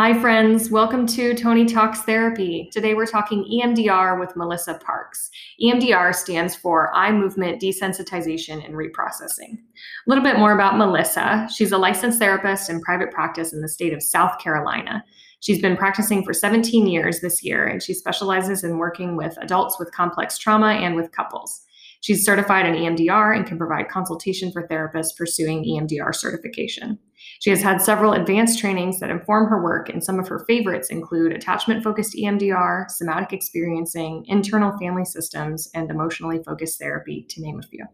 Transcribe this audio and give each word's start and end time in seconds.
Hi, 0.00 0.16
friends. 0.20 0.70
Welcome 0.70 1.08
to 1.08 1.34
Toni 1.34 1.64
Talks 1.64 2.02
Therapy. 2.02 2.70
Today 2.72 2.94
we're 2.94 3.04
talking 3.04 3.42
EMDR 3.42 4.20
with 4.20 4.36
Melissa 4.36 4.74
Parks. 4.74 5.28
EMDR 5.60 6.14
stands 6.14 6.54
for 6.54 6.94
Eye 6.94 7.10
Movement 7.10 7.60
Desensitization 7.60 8.64
and 8.64 8.76
Reprocessing. 8.76 9.54
A 9.54 10.06
little 10.06 10.22
bit 10.22 10.38
more 10.38 10.52
about 10.52 10.78
Melissa. 10.78 11.48
She's 11.52 11.72
a 11.72 11.78
licensed 11.78 12.20
therapist 12.20 12.70
in 12.70 12.80
private 12.80 13.10
practice 13.10 13.52
in 13.52 13.60
the 13.60 13.68
state 13.68 13.92
of 13.92 14.00
South 14.00 14.38
Carolina. 14.38 15.04
She's 15.40 15.60
been 15.60 15.76
practicing 15.76 16.24
for 16.24 16.32
17 16.32 16.86
years 16.86 17.18
this 17.18 17.42
year, 17.42 17.66
and 17.66 17.82
she 17.82 17.92
specializes 17.92 18.62
in 18.62 18.78
working 18.78 19.16
with 19.16 19.36
adults 19.40 19.80
with 19.80 19.90
complex 19.90 20.38
trauma 20.38 20.74
and 20.74 20.94
with 20.94 21.10
couples. 21.10 21.62
She's 22.00 22.24
certified 22.24 22.66
in 22.66 22.74
EMDR 22.74 23.36
and 23.36 23.46
can 23.46 23.58
provide 23.58 23.88
consultation 23.88 24.52
for 24.52 24.68
therapists 24.68 25.16
pursuing 25.16 25.64
EMDR 25.64 26.14
certification. 26.14 26.98
She 27.40 27.50
has 27.50 27.60
had 27.60 27.82
several 27.82 28.12
advanced 28.12 28.60
trainings 28.60 29.00
that 29.00 29.10
inform 29.10 29.48
her 29.48 29.62
work, 29.62 29.88
and 29.88 30.02
some 30.02 30.20
of 30.20 30.28
her 30.28 30.44
favorites 30.46 30.90
include 30.90 31.32
attachment 31.32 31.82
focused 31.82 32.14
EMDR, 32.14 32.88
somatic 32.88 33.32
experiencing, 33.32 34.24
internal 34.28 34.76
family 34.78 35.04
systems, 35.04 35.68
and 35.74 35.90
emotionally 35.90 36.40
focused 36.44 36.78
therapy, 36.78 37.26
to 37.30 37.42
name 37.42 37.58
a 37.58 37.66
few. 37.66 37.84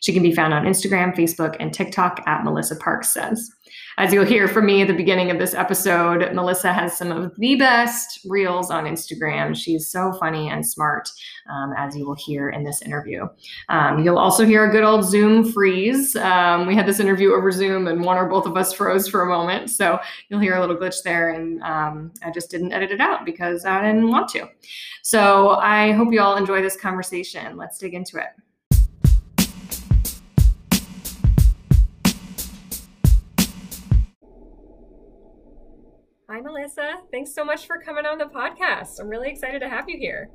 She 0.00 0.12
can 0.12 0.22
be 0.22 0.34
found 0.34 0.54
on 0.54 0.64
Instagram, 0.64 1.14
Facebook, 1.14 1.56
and 1.60 1.72
TikTok 1.72 2.22
at 2.26 2.44
Melissa 2.44 2.76
Parks 2.76 3.10
Says. 3.10 3.50
As 3.98 4.12
you'll 4.12 4.26
hear 4.26 4.46
from 4.46 4.66
me 4.66 4.82
at 4.82 4.88
the 4.88 4.94
beginning 4.94 5.30
of 5.30 5.38
this 5.38 5.54
episode, 5.54 6.30
Melissa 6.34 6.70
has 6.70 6.96
some 6.98 7.10
of 7.10 7.34
the 7.36 7.54
best 7.56 8.20
reels 8.26 8.70
on 8.70 8.84
Instagram. 8.84 9.56
She's 9.56 9.88
so 9.88 10.12
funny 10.20 10.50
and 10.50 10.66
smart, 10.66 11.08
um, 11.50 11.72
as 11.78 11.96
you 11.96 12.06
will 12.06 12.16
hear 12.16 12.50
in 12.50 12.62
this 12.62 12.82
interview. 12.82 13.26
Um, 13.70 14.04
you'll 14.04 14.18
also 14.18 14.44
hear 14.44 14.68
a 14.68 14.70
good 14.70 14.84
old 14.84 15.04
Zoom 15.04 15.50
freeze. 15.50 16.14
Um, 16.14 16.66
we 16.66 16.74
had 16.74 16.84
this 16.84 17.00
interview 17.00 17.32
over 17.32 17.50
Zoom, 17.50 17.86
and 17.86 18.04
one 18.04 18.18
or 18.18 18.26
both 18.26 18.44
of 18.44 18.54
us 18.56 18.74
froze 18.74 19.08
for 19.08 19.22
a 19.22 19.26
moment. 19.26 19.70
So 19.70 19.98
you'll 20.28 20.40
hear 20.40 20.56
a 20.56 20.60
little 20.60 20.76
glitch 20.76 21.02
there, 21.02 21.30
and 21.30 21.62
um, 21.62 22.12
I 22.22 22.30
just 22.30 22.50
didn't 22.50 22.72
edit 22.72 22.90
it 22.90 23.00
out 23.00 23.24
because 23.24 23.64
I 23.64 23.80
didn't 23.80 24.10
want 24.10 24.28
to. 24.30 24.46
So 25.02 25.50
I 25.52 25.92
hope 25.92 26.12
you 26.12 26.20
all 26.20 26.36
enjoy 26.36 26.60
this 26.60 26.76
conversation. 26.76 27.56
Let's 27.56 27.78
dig 27.78 27.94
into 27.94 28.18
it. 28.18 28.45
Hi, 36.36 36.42
Melissa. 36.42 36.96
Thanks 37.10 37.34
so 37.34 37.46
much 37.46 37.66
for 37.66 37.80
coming 37.80 38.04
on 38.04 38.18
the 38.18 38.26
podcast. 38.26 39.00
I'm 39.00 39.08
really 39.08 39.30
excited 39.30 39.60
to 39.60 39.70
have 39.70 39.88
you 39.88 39.96
here. 39.96 40.28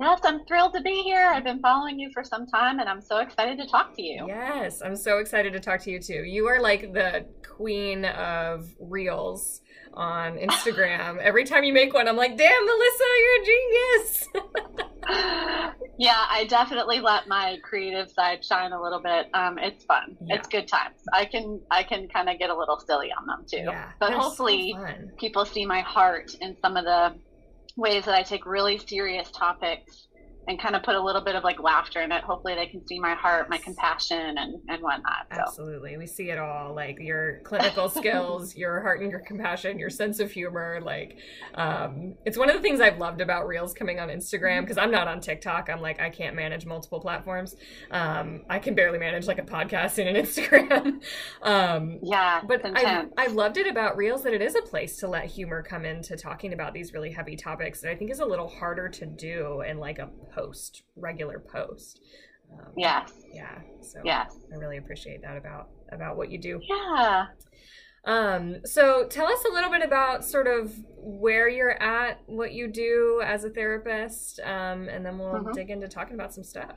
Yes, 0.00 0.20
I'm 0.22 0.44
thrilled 0.44 0.74
to 0.74 0.80
be 0.80 1.02
here. 1.02 1.26
I've 1.26 1.42
been 1.42 1.60
following 1.60 1.98
you 1.98 2.10
for 2.14 2.22
some 2.22 2.46
time 2.46 2.78
and 2.78 2.88
I'm 2.88 3.00
so 3.00 3.18
excited 3.18 3.58
to 3.58 3.66
talk 3.66 3.96
to 3.96 4.02
you. 4.02 4.26
Yes, 4.28 4.80
I'm 4.80 4.94
so 4.94 5.18
excited 5.18 5.52
to 5.54 5.60
talk 5.60 5.80
to 5.82 5.90
you 5.90 5.98
too. 5.98 6.22
You 6.22 6.46
are 6.46 6.60
like 6.60 6.92
the 6.92 7.26
queen 7.44 8.04
of 8.04 8.68
reels 8.78 9.60
on 9.94 10.36
Instagram. 10.38 11.18
Every 11.20 11.44
time 11.44 11.64
you 11.64 11.72
make 11.72 11.94
one, 11.94 12.06
I'm 12.06 12.16
like, 12.16 12.36
damn, 12.36 12.64
Melissa, 12.64 13.04
you're 13.22 13.42
a 13.42 13.44
genius. 13.44 14.28
yeah, 15.98 16.26
I 16.30 16.46
definitely 16.48 17.00
let 17.00 17.26
my 17.26 17.58
creative 17.64 18.08
side 18.08 18.44
shine 18.44 18.70
a 18.70 18.80
little 18.80 19.00
bit. 19.00 19.26
Um, 19.34 19.58
it's 19.58 19.84
fun. 19.84 20.16
Yeah. 20.24 20.36
It's 20.36 20.46
good 20.46 20.68
times. 20.68 21.00
I 21.12 21.24
can 21.24 21.60
I 21.72 21.82
can 21.82 22.06
kind 22.06 22.28
of 22.28 22.38
get 22.38 22.50
a 22.50 22.56
little 22.56 22.78
silly 22.78 23.10
on 23.10 23.26
them 23.26 23.44
too. 23.50 23.64
Yeah, 23.64 23.90
but 23.98 24.12
hopefully 24.12 24.76
so 24.76 25.08
people 25.18 25.44
see 25.44 25.66
my 25.66 25.80
heart 25.80 26.34
in 26.40 26.56
some 26.62 26.76
of 26.76 26.84
the 26.84 27.14
ways 27.78 28.04
that 28.04 28.14
I 28.14 28.22
take 28.22 28.44
really 28.44 28.78
serious 28.78 29.30
topics 29.30 30.07
and 30.48 30.58
kind 30.58 30.74
of 30.74 30.82
put 30.82 30.94
a 30.94 31.00
little 31.00 31.20
bit 31.20 31.34
of 31.36 31.44
like 31.44 31.62
laughter 31.62 32.00
in 32.00 32.10
it. 32.10 32.24
Hopefully, 32.24 32.54
they 32.54 32.66
can 32.66 32.84
see 32.86 32.98
my 32.98 33.14
heart, 33.14 33.50
my 33.50 33.58
compassion, 33.58 34.38
and 34.38 34.60
and 34.68 34.82
whatnot. 34.82 35.26
So. 35.32 35.40
Absolutely, 35.40 35.96
we 35.98 36.06
see 36.06 36.30
it 36.30 36.38
all. 36.38 36.74
Like 36.74 36.98
your 36.98 37.40
clinical 37.44 37.88
skills, 37.88 38.56
your 38.56 38.80
heart 38.80 39.02
and 39.02 39.10
your 39.10 39.20
compassion, 39.20 39.78
your 39.78 39.90
sense 39.90 40.20
of 40.20 40.32
humor. 40.32 40.80
Like, 40.82 41.18
um, 41.54 42.14
it's 42.24 42.38
one 42.38 42.48
of 42.48 42.56
the 42.56 42.62
things 42.62 42.80
I've 42.80 42.98
loved 42.98 43.20
about 43.20 43.46
Reels 43.46 43.74
coming 43.74 44.00
on 44.00 44.08
Instagram 44.08 44.62
because 44.62 44.78
I'm 44.78 44.90
not 44.90 45.06
on 45.06 45.20
TikTok. 45.20 45.68
I'm 45.68 45.82
like 45.82 46.00
I 46.00 46.08
can't 46.08 46.34
manage 46.34 46.64
multiple 46.64 47.00
platforms. 47.00 47.54
Um, 47.90 48.42
I 48.48 48.58
can 48.58 48.74
barely 48.74 48.98
manage 48.98 49.26
like 49.26 49.38
a 49.38 49.42
podcast 49.42 49.98
and 49.98 50.16
an 50.16 50.24
Instagram. 50.24 51.02
um, 51.42 51.98
yeah, 52.02 52.40
but 52.46 52.62
I 52.64 53.04
I 53.18 53.26
loved 53.26 53.58
it 53.58 53.66
about 53.66 53.98
Reels 53.98 54.22
that 54.22 54.32
it 54.32 54.40
is 54.40 54.54
a 54.54 54.62
place 54.62 54.96
to 54.98 55.08
let 55.08 55.26
humor 55.26 55.62
come 55.62 55.84
into 55.84 56.16
talking 56.16 56.54
about 56.54 56.72
these 56.72 56.94
really 56.94 57.10
heavy 57.10 57.36
topics 57.36 57.82
that 57.82 57.90
I 57.90 57.94
think 57.94 58.10
is 58.10 58.20
a 58.20 58.26
little 58.26 58.48
harder 58.48 58.88
to 58.88 59.04
do 59.04 59.60
in 59.60 59.78
like 59.78 59.98
a 59.98 60.08
post, 60.38 60.82
regular 60.96 61.38
post. 61.38 62.00
Um, 62.52 62.72
yes. 62.76 63.12
Yeah. 63.32 63.58
So 63.80 64.00
yes. 64.04 64.36
I 64.52 64.56
really 64.56 64.78
appreciate 64.78 65.22
that 65.22 65.36
about 65.36 65.68
about 65.92 66.16
what 66.16 66.30
you 66.30 66.38
do. 66.38 66.60
Yeah. 66.62 67.26
Um, 68.04 68.64
so 68.64 69.06
tell 69.06 69.26
us 69.26 69.44
a 69.44 69.52
little 69.52 69.70
bit 69.70 69.82
about 69.82 70.24
sort 70.24 70.46
of 70.46 70.72
where 70.96 71.48
you're 71.48 71.82
at, 71.82 72.20
what 72.26 72.52
you 72.52 72.68
do 72.68 73.20
as 73.24 73.44
a 73.44 73.50
therapist, 73.50 74.40
um, 74.40 74.88
and 74.88 75.04
then 75.04 75.18
we'll 75.18 75.34
mm-hmm. 75.34 75.52
dig 75.52 75.70
into 75.70 75.88
talking 75.88 76.14
about 76.14 76.32
some 76.32 76.44
stuff. 76.44 76.76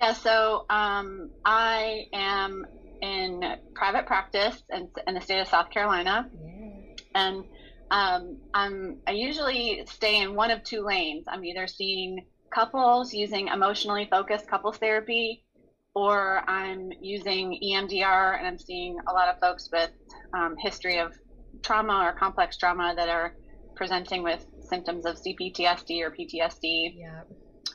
Yeah, 0.00 0.12
so 0.12 0.66
um, 0.68 1.30
I 1.44 2.06
am 2.12 2.66
in 3.00 3.42
private 3.74 4.06
practice 4.06 4.62
in, 4.70 4.88
in 5.06 5.14
the 5.14 5.20
state 5.20 5.40
of 5.40 5.48
South 5.48 5.70
Carolina. 5.70 6.28
Yeah. 6.44 6.94
And 7.14 7.44
um, 7.90 8.38
I'm, 8.52 8.98
I 9.06 9.12
usually 9.12 9.82
stay 9.86 10.20
in 10.20 10.34
one 10.34 10.50
of 10.50 10.62
two 10.64 10.82
lanes. 10.82 11.24
I'm 11.28 11.44
either 11.44 11.66
seeing 11.66 12.26
couples 12.52 13.12
using 13.12 13.48
emotionally 13.48 14.08
focused 14.10 14.48
couples 14.48 14.78
therapy, 14.78 15.44
or 15.94 16.42
I'm 16.48 16.90
using 17.00 17.58
EMDR 17.62 18.38
and 18.38 18.46
I'm 18.46 18.58
seeing 18.58 18.98
a 19.08 19.12
lot 19.12 19.28
of 19.28 19.40
folks 19.40 19.68
with 19.72 19.90
um, 20.34 20.56
history 20.58 20.98
of 20.98 21.14
trauma 21.62 22.04
or 22.04 22.12
complex 22.12 22.56
trauma 22.56 22.92
that 22.96 23.08
are 23.08 23.34
presenting 23.76 24.22
with 24.22 24.44
symptoms 24.60 25.06
of 25.06 25.16
CPTSD 25.16 26.02
or 26.02 26.10
PTSD. 26.10 26.94
Yeah. 26.96 27.22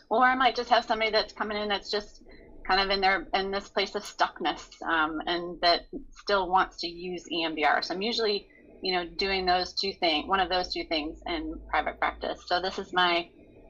Or 0.09 0.23
I 0.23 0.35
might 0.35 0.55
just 0.55 0.69
have 0.69 0.85
somebody 0.85 1.11
that's 1.11 1.33
coming 1.33 1.57
in 1.57 1.69
that's 1.69 1.89
just 1.89 2.23
kind 2.67 2.79
of 2.81 2.89
in 2.89 3.01
their 3.01 3.27
in 3.33 3.49
this 3.49 3.69
place 3.69 3.95
of 3.95 4.03
stuckness 4.03 4.61
um, 4.83 5.21
and 5.25 5.59
that 5.61 5.87
still 6.11 6.49
wants 6.49 6.77
to 6.81 6.87
use 6.87 7.23
EMDR. 7.31 7.83
So 7.83 7.93
I'm 7.95 8.01
usually 8.01 8.47
you 8.81 8.93
know, 8.93 9.05
doing 9.17 9.45
those 9.45 9.73
two 9.73 9.93
things, 9.93 10.27
one 10.27 10.39
of 10.39 10.49
those 10.49 10.73
two 10.73 10.83
things 10.85 11.19
in 11.27 11.55
private 11.69 11.99
practice. 11.99 12.41
So 12.47 12.61
this 12.61 12.79
is 12.79 12.93
my, 12.93 13.29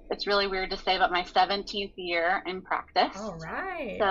it's 0.09 0.27
really 0.27 0.47
weird 0.47 0.69
to 0.71 0.77
say, 0.77 0.97
but 0.97 1.11
my 1.11 1.23
17th 1.23 1.93
year 1.97 2.41
in 2.45 2.61
practice. 2.61 3.17
All 3.17 3.37
right. 3.37 3.97
So 3.99 4.05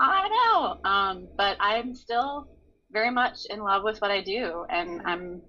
I 0.00 0.28
know, 0.28 0.90
um, 0.90 1.28
but 1.36 1.56
I'm 1.60 1.94
still 1.94 2.48
very 2.90 3.10
much 3.10 3.38
in 3.50 3.60
love 3.60 3.82
with 3.84 4.00
what 4.00 4.10
I 4.10 4.22
do, 4.22 4.64
and 4.68 5.02
I'm 5.04 5.42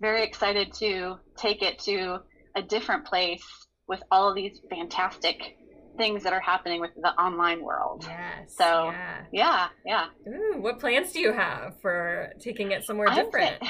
very 0.00 0.22
excited 0.24 0.72
to 0.74 1.16
take 1.36 1.62
it 1.62 1.78
to 1.80 2.18
a 2.54 2.62
different 2.62 3.06
place 3.06 3.44
with 3.88 4.02
all 4.10 4.28
of 4.28 4.34
these 4.34 4.60
fantastic 4.68 5.56
things 5.96 6.24
that 6.24 6.32
are 6.32 6.40
happening 6.40 6.80
with 6.80 6.90
the 7.00 7.08
online 7.20 7.62
world. 7.62 8.04
Yes. 8.06 8.54
So 8.56 8.90
yeah, 8.90 9.24
yeah. 9.32 9.68
yeah. 9.84 10.06
Ooh, 10.28 10.60
what 10.60 10.78
plans 10.78 11.12
do 11.12 11.20
you 11.20 11.32
have 11.32 11.74
for 11.80 12.32
taking 12.40 12.72
it 12.72 12.84
somewhere 12.84 13.08
different? 13.08 13.62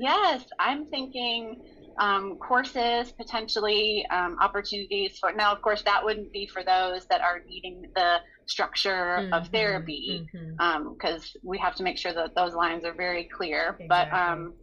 Yes, 0.00 0.44
I'm 0.58 0.86
thinking 0.86 1.60
um, 1.98 2.36
courses, 2.36 3.12
potentially 3.12 4.06
um, 4.10 4.36
opportunities 4.40 5.18
for. 5.18 5.32
Now, 5.32 5.52
of 5.52 5.62
course, 5.62 5.82
that 5.82 6.04
wouldn't 6.04 6.32
be 6.32 6.46
for 6.46 6.62
those 6.62 7.06
that 7.10 7.20
are 7.20 7.40
needing 7.46 7.82
the 7.94 8.18
structure 8.46 9.18
mm-hmm, 9.20 9.32
of 9.32 9.48
therapy, 9.48 10.26
because 10.32 10.46
mm-hmm. 10.60 10.60
um, 10.60 11.20
we 11.42 11.58
have 11.58 11.74
to 11.76 11.82
make 11.82 11.98
sure 11.98 12.12
that 12.12 12.34
those 12.34 12.54
lines 12.54 12.84
are 12.84 12.94
very 12.94 13.28
clear. 13.36 13.76
Exactly. 13.80 13.86
But 13.88 14.12
um, 14.12 14.54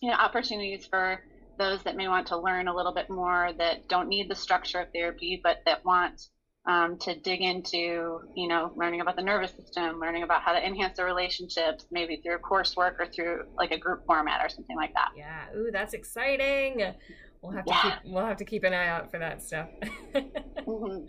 you 0.00 0.10
know, 0.10 0.16
opportunities 0.16 0.86
for 0.86 1.20
those 1.58 1.82
that 1.84 1.96
may 1.96 2.06
want 2.06 2.28
to 2.28 2.38
learn 2.38 2.68
a 2.68 2.74
little 2.74 2.94
bit 2.94 3.08
more 3.08 3.50
that 3.58 3.88
don't 3.88 4.08
need 4.08 4.30
the 4.30 4.34
structure 4.34 4.80
of 4.80 4.88
therapy, 4.92 5.40
but 5.42 5.58
that 5.64 5.84
want 5.84 6.20
um, 6.66 6.98
to 6.98 7.14
dig 7.20 7.40
into, 7.42 8.20
you 8.34 8.48
know, 8.48 8.72
learning 8.74 9.00
about 9.00 9.16
the 9.16 9.22
nervous 9.22 9.52
system, 9.52 10.00
learning 10.00 10.24
about 10.24 10.42
how 10.42 10.52
to 10.52 10.64
enhance 10.64 10.96
the 10.96 11.04
relationships, 11.04 11.86
maybe 11.90 12.16
through 12.16 12.38
coursework 12.38 12.98
or 12.98 13.06
through 13.06 13.44
like 13.56 13.70
a 13.70 13.78
group 13.78 14.04
format 14.06 14.44
or 14.44 14.48
something 14.48 14.76
like 14.76 14.92
that. 14.94 15.10
Yeah. 15.16 15.44
Ooh, 15.56 15.70
that's 15.72 15.94
exciting. 15.94 16.94
We'll 17.40 17.52
have 17.52 17.64
to 17.66 17.72
yeah. 17.72 17.82
keep 17.82 18.12
we'll 18.12 18.26
have 18.26 18.38
to 18.38 18.44
keep 18.44 18.64
an 18.64 18.74
eye 18.74 18.88
out 18.88 19.10
for 19.10 19.18
that 19.18 19.42
stuff. 19.42 19.68
mm-hmm. 20.14 21.06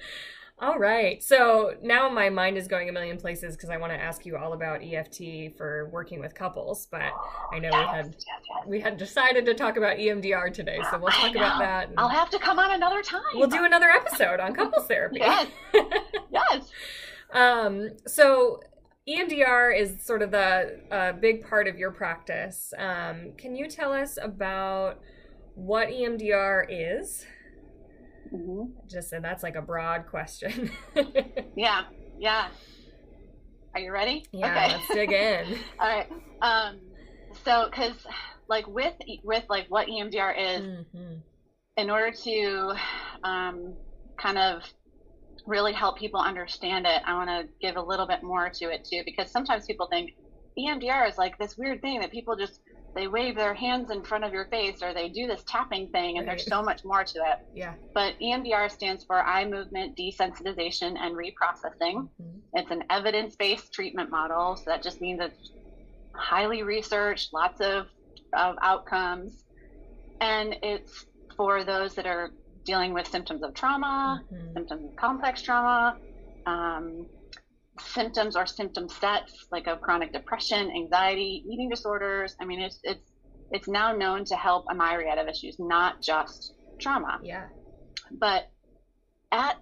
All 0.59 0.79
right. 0.79 1.21
So 1.21 1.75
now 1.83 2.09
my 2.09 2.29
mind 2.29 2.57
is 2.57 2.67
going 2.67 2.89
a 2.89 2.91
million 2.91 3.17
places 3.17 3.55
because 3.55 3.69
I 3.69 3.77
want 3.77 3.93
to 3.93 4.01
ask 4.01 4.25
you 4.25 4.37
all 4.37 4.53
about 4.53 4.81
EFT 4.81 5.55
for 5.55 5.87
working 5.91 6.19
with 6.19 6.33
couples, 6.33 6.87
but 6.89 7.11
I 7.53 7.59
know 7.59 7.69
yes, 7.71 7.73
we 7.73 7.97
had 7.97 8.05
yes, 8.05 8.25
yes. 8.27 8.67
we 8.67 8.79
had 8.79 8.97
decided 8.97 9.45
to 9.45 9.53
talk 9.53 9.77
about 9.77 9.97
EMDR 9.97 10.51
today, 10.51 10.79
so 10.89 10.97
we'll 10.97 11.11
talk 11.11 11.35
about 11.35 11.59
that. 11.59 11.89
I'll 11.95 12.07
have 12.07 12.31
to 12.31 12.39
come 12.39 12.57
on 12.57 12.71
another 12.71 13.03
time. 13.03 13.21
We'll 13.35 13.49
do 13.49 13.65
another 13.65 13.89
episode 13.89 14.39
on 14.39 14.55
couples 14.55 14.87
therapy. 14.87 15.19
yes. 15.19 15.47
yes. 16.31 16.71
Um, 17.31 17.89
so 18.07 18.61
EMDR 19.07 19.79
is 19.79 20.03
sort 20.03 20.23
of 20.23 20.31
the 20.31 20.79
uh, 20.89 21.11
big 21.13 21.47
part 21.47 21.67
of 21.67 21.77
your 21.77 21.91
practice. 21.91 22.73
Um, 22.79 23.33
can 23.37 23.55
you 23.55 23.69
tell 23.69 23.93
us 23.93 24.17
about 24.19 25.01
what 25.53 25.89
EMDR 25.89 26.65
is? 26.67 27.27
Mm-hmm. 28.33 28.87
Just 28.89 29.13
and 29.13 29.23
that's 29.23 29.43
like 29.43 29.55
a 29.55 29.61
broad 29.61 30.07
question. 30.07 30.71
yeah, 31.55 31.83
yeah. 32.19 32.47
Are 33.73 33.79
you 33.79 33.91
ready? 33.91 34.25
Yeah, 34.31 34.51
okay. 34.51 34.75
let's 34.75 34.87
dig 34.87 35.11
in. 35.11 35.59
All 35.79 35.87
right. 35.87 36.09
Um, 36.41 36.79
so 37.45 37.67
because 37.69 37.93
like 38.47 38.67
with 38.67 38.95
with 39.23 39.43
like 39.49 39.67
what 39.69 39.87
EMDR 39.87 40.33
is, 40.37 40.61
mm-hmm. 40.61 41.15
in 41.77 41.89
order 41.89 42.11
to 42.11 42.73
um, 43.23 43.73
kind 44.17 44.37
of 44.37 44.63
really 45.45 45.73
help 45.73 45.97
people 45.97 46.19
understand 46.19 46.85
it, 46.85 47.01
I 47.05 47.13
want 47.13 47.29
to 47.29 47.47
give 47.61 47.77
a 47.77 47.81
little 47.81 48.07
bit 48.07 48.23
more 48.23 48.49
to 48.49 48.65
it 48.65 48.85
too, 48.85 49.01
because 49.05 49.31
sometimes 49.31 49.65
people 49.65 49.87
think 49.87 50.11
EMDR 50.57 51.09
is 51.09 51.17
like 51.17 51.37
this 51.37 51.57
weird 51.57 51.81
thing 51.81 51.99
that 51.99 52.11
people 52.11 52.35
just 52.35 52.61
they 52.95 53.07
wave 53.07 53.35
their 53.35 53.53
hands 53.53 53.91
in 53.91 54.01
front 54.03 54.23
of 54.23 54.33
your 54.33 54.45
face 54.45 54.81
or 54.81 54.91
they 54.91 55.07
do 55.07 55.27
this 55.27 55.43
tapping 55.45 55.87
thing 55.89 56.17
and 56.17 56.27
right. 56.27 56.37
there's 56.37 56.47
so 56.47 56.63
much 56.63 56.83
more 56.83 57.03
to 57.03 57.19
it. 57.19 57.45
Yeah. 57.53 57.75
But 57.93 58.15
EMDR 58.19 58.71
stands 58.71 59.03
for 59.03 59.23
eye 59.23 59.45
movement 59.45 59.95
desensitization 59.95 60.97
and 60.97 61.15
reprocessing. 61.15 62.09
Mm-hmm. 62.09 62.39
It's 62.55 62.71
an 62.71 62.83
evidence-based 62.89 63.71
treatment 63.71 64.09
model, 64.09 64.55
so 64.55 64.63
that 64.65 64.81
just 64.81 64.99
means 64.99 65.19
it's 65.21 65.51
highly 66.13 66.63
researched, 66.63 67.33
lots 67.33 67.61
of, 67.61 67.85
of 68.33 68.55
outcomes, 68.63 69.43
and 70.19 70.55
it's 70.63 71.05
for 71.35 71.63
those 71.63 71.93
that 71.93 72.07
are 72.07 72.31
dealing 72.63 72.93
with 72.93 73.07
symptoms 73.07 73.43
of 73.43 73.53
trauma, 73.53 74.23
mm-hmm. 74.33 74.53
symptoms 74.53 74.85
of 74.85 74.95
complex 74.95 75.43
trauma, 75.43 75.97
um, 76.47 77.05
symptoms 77.79 78.35
or 78.35 78.45
symptom 78.45 78.89
sets 78.89 79.47
like 79.51 79.67
of 79.67 79.81
chronic 79.81 80.13
depression, 80.13 80.71
anxiety, 80.71 81.43
eating 81.49 81.69
disorders. 81.69 82.35
I 82.39 82.45
mean, 82.45 82.61
it's 82.61 82.79
it's 82.83 83.11
it's 83.51 83.67
now 83.67 83.93
known 83.93 84.25
to 84.25 84.35
help 84.35 84.65
a 84.69 84.75
myriad 84.75 85.17
of 85.17 85.27
issues, 85.27 85.57
not 85.59 86.01
just 86.01 86.53
trauma. 86.79 87.19
Yeah. 87.23 87.45
But 88.11 88.49
at 89.31 89.57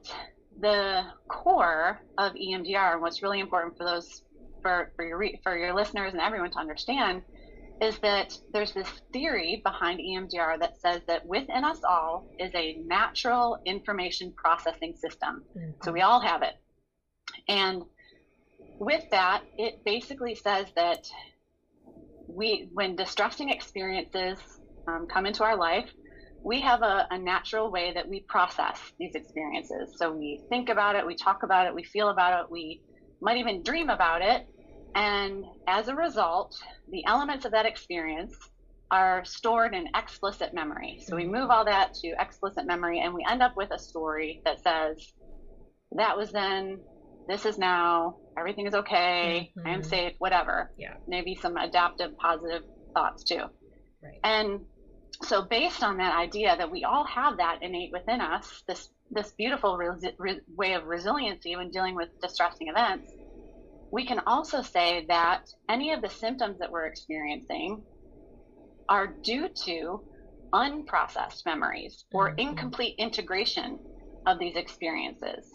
the 0.60 1.04
core 1.28 2.00
of 2.18 2.34
EMDR, 2.34 2.94
and 2.94 3.02
what's 3.02 3.22
really 3.22 3.40
important 3.40 3.78
for 3.78 3.86
those 3.86 4.24
for 4.62 4.92
for 4.96 5.06
your 5.06 5.24
for 5.44 5.58
your 5.58 5.74
listeners 5.74 6.14
and 6.14 6.22
everyone 6.22 6.52
to 6.52 6.60
understand 6.60 7.22
is 7.82 8.00
that 8.00 8.38
there's 8.54 8.72
this 8.72 8.88
theory 9.12 9.62
behind 9.64 10.00
EMDR 10.00 10.60
that 10.60 10.80
says 10.80 11.02
that 11.08 11.26
within 11.26 11.64
us 11.66 11.82
all 11.84 12.26
is 12.40 12.52
a 12.56 12.78
natural 12.86 13.60
information 13.66 14.34
processing 14.38 14.96
system. 14.96 15.44
Mm-hmm. 15.58 15.72
So 15.84 15.92
we 15.92 16.02
all 16.02 16.22
have 16.22 16.42
it. 16.42 16.54
And 17.48 17.84
with 18.80 19.04
that, 19.12 19.44
it 19.58 19.84
basically 19.86 20.36
says 20.36 20.68
that 20.76 21.06
we, 22.28 22.70
when 22.74 22.96
distressing 22.96 23.50
experiences 23.50 24.40
um, 24.88 25.08
come 25.12 25.26
into 25.26 25.44
our 25.44 25.56
life, 25.56 25.90
we 26.44 26.62
have 26.62 26.84
a, 26.84 27.08
a, 27.10 27.18
natural 27.18 27.72
way 27.72 27.92
that 27.94 28.08
we 28.08 28.20
process 28.22 28.80
these 29.00 29.16
experiences. 29.16 29.96
So 29.98 30.12
we 30.12 30.42
think 30.50 30.70
about 30.70 30.96
it, 30.96 31.06
we 31.06 31.16
talk 31.16 31.42
about 31.42 31.66
it, 31.66 31.74
we 31.74 31.84
feel 31.84 32.10
about 32.10 32.40
it, 32.40 32.52
we 32.52 32.82
might 33.20 33.38
even 33.38 33.64
dream 33.64 33.90
about 33.90 34.22
it. 34.22 34.46
And 34.94 35.44
as 35.68 35.88
a 35.88 35.96
result, 35.96 36.56
the 36.92 37.04
elements 37.08 37.46
of 37.46 37.52
that 37.52 37.66
experience 37.66 38.36
are 38.92 39.26
stored 39.26 39.74
in 39.74 39.88
explicit 39.96 40.54
memory. 40.54 41.02
So 41.08 41.16
we 41.16 41.26
move 41.26 41.50
all 41.50 41.66
that 41.66 41.96
to 41.96 42.14
explicit 42.20 42.68
memory 42.68 43.00
and 43.00 43.14
we 43.14 43.26
end 43.28 43.42
up 43.42 43.58
with 43.58 43.72
a 43.72 43.80
story 43.80 44.42
that 44.46 44.62
says, 44.62 45.14
that 45.94 46.16
was 46.16 46.32
then, 46.32 46.80
this 47.28 47.46
is 47.46 47.58
now, 47.58 48.18
everything 48.38 48.68
is 48.68 48.74
okay, 48.74 49.52
mm-hmm. 49.58 49.68
I 49.68 49.72
am 49.72 49.84
safe, 49.84 50.14
whatever. 50.20 50.72
Yeah. 50.78 50.96
Maybe 51.08 51.36
some 51.36 51.58
adaptive 51.58 52.18
positive 52.18 52.64
thoughts 52.94 53.24
too. 53.24 53.44
Right. 54.04 54.20
And 54.24 54.62
so 55.24 55.44
based 55.44 55.84
on 55.84 55.98
that 55.98 56.16
idea 56.16 56.56
that 56.58 56.72
we 56.72 56.84
all 56.84 57.06
have 57.06 57.38
that 57.38 57.60
innate 57.62 57.92
within 57.92 58.22
us, 58.22 58.64
this 58.68 58.90
this 59.12 59.32
beautiful 59.38 59.78
re- 59.78 60.40
way 60.56 60.74
of 60.74 60.86
resiliency 60.86 61.56
when 61.56 61.70
dealing 61.70 61.96
with 61.96 62.10
distressing 62.22 62.70
events, 62.70 63.14
we 63.92 64.06
can 64.06 64.20
also 64.26 64.64
say 64.64 65.06
that 65.08 65.44
any 65.70 65.94
of 65.94 66.02
the 66.02 66.10
symptoms 66.10 66.58
that 66.60 66.72
we're 66.72 66.88
experiencing 66.88 67.84
are 68.90 69.08
due 69.08 69.48
to 69.50 70.04
unprocessed 70.54 71.46
memories 71.46 72.06
or 72.12 72.30
mm-hmm. 72.30 72.40
incomplete 72.40 72.96
integration 72.98 73.80
of 74.26 74.40
these 74.40 74.56
experiences. 74.56 75.52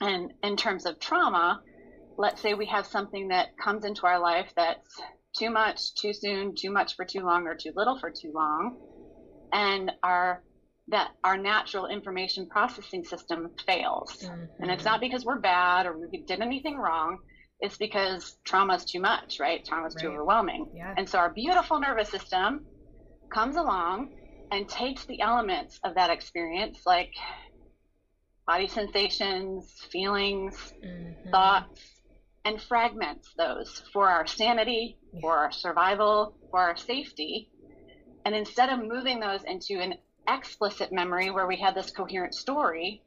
And 0.00 0.32
in 0.42 0.56
terms 0.56 0.86
of 0.86 0.98
trauma, 0.98 1.60
let's 2.18 2.40
say 2.40 2.54
we 2.54 2.66
have 2.66 2.86
something 2.86 3.28
that 3.28 3.48
comes 3.62 3.84
into 3.84 4.06
our 4.06 4.20
life 4.20 4.50
that's 4.56 5.00
too 5.38 5.50
much, 5.50 5.94
too 5.94 6.12
soon, 6.12 6.54
too 6.56 6.70
much 6.70 6.96
for 6.96 7.04
too 7.04 7.20
long, 7.20 7.46
or 7.46 7.54
too 7.54 7.72
little 7.76 7.98
for 7.98 8.10
too 8.10 8.32
long, 8.34 8.78
and 9.52 9.92
our 10.02 10.42
that 10.88 11.10
our 11.24 11.36
natural 11.36 11.86
information 11.86 12.48
processing 12.48 13.04
system 13.04 13.50
fails. 13.66 14.22
Mm-hmm. 14.22 14.62
And 14.62 14.70
it's 14.70 14.84
not 14.84 15.00
because 15.00 15.24
we're 15.24 15.40
bad 15.40 15.84
or 15.86 15.98
we 15.98 16.22
did 16.22 16.40
anything 16.40 16.76
wrong. 16.76 17.18
It's 17.58 17.76
because 17.76 18.36
trauma 18.44 18.74
is 18.74 18.84
too 18.84 19.00
much, 19.00 19.40
right? 19.40 19.64
Trauma 19.64 19.88
is 19.88 19.96
right. 19.96 20.02
too 20.02 20.08
overwhelming. 20.10 20.70
Yeah. 20.76 20.94
And 20.96 21.08
so 21.08 21.18
our 21.18 21.32
beautiful 21.32 21.80
nervous 21.80 22.08
system 22.08 22.66
comes 23.32 23.56
along 23.56 24.12
and 24.52 24.68
takes 24.68 25.04
the 25.06 25.20
elements 25.22 25.80
of 25.82 25.96
that 25.96 26.10
experience, 26.10 26.78
like 26.86 27.10
body 28.46 28.68
sensations, 28.68 29.72
feelings, 29.90 30.72
mm-hmm. 30.84 31.30
thoughts, 31.30 31.95
and 32.46 32.62
fragments 32.62 33.34
those 33.36 33.82
for 33.92 34.08
our 34.08 34.24
sanity, 34.24 34.96
yeah. 35.12 35.20
for 35.20 35.36
our 35.36 35.50
survival, 35.50 36.36
for 36.50 36.60
our 36.60 36.76
safety. 36.76 37.50
And 38.24 38.36
instead 38.36 38.68
of 38.70 38.78
moving 38.78 39.18
those 39.18 39.42
into 39.44 39.80
an 39.80 39.94
explicit 40.28 40.92
memory 40.92 41.30
where 41.30 41.48
we 41.48 41.56
have 41.56 41.74
this 41.74 41.90
coherent 41.90 42.34
story, 42.34 43.02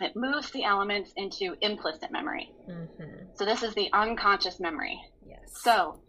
it 0.00 0.16
moves 0.16 0.50
the 0.50 0.64
elements 0.64 1.12
into 1.16 1.54
implicit 1.60 2.10
memory. 2.10 2.50
Mm-hmm. 2.68 3.26
So 3.34 3.44
this 3.44 3.62
is 3.62 3.72
the 3.74 3.88
unconscious 3.92 4.58
memory. 4.58 5.00
Yes. 5.24 5.62
So 5.62 6.00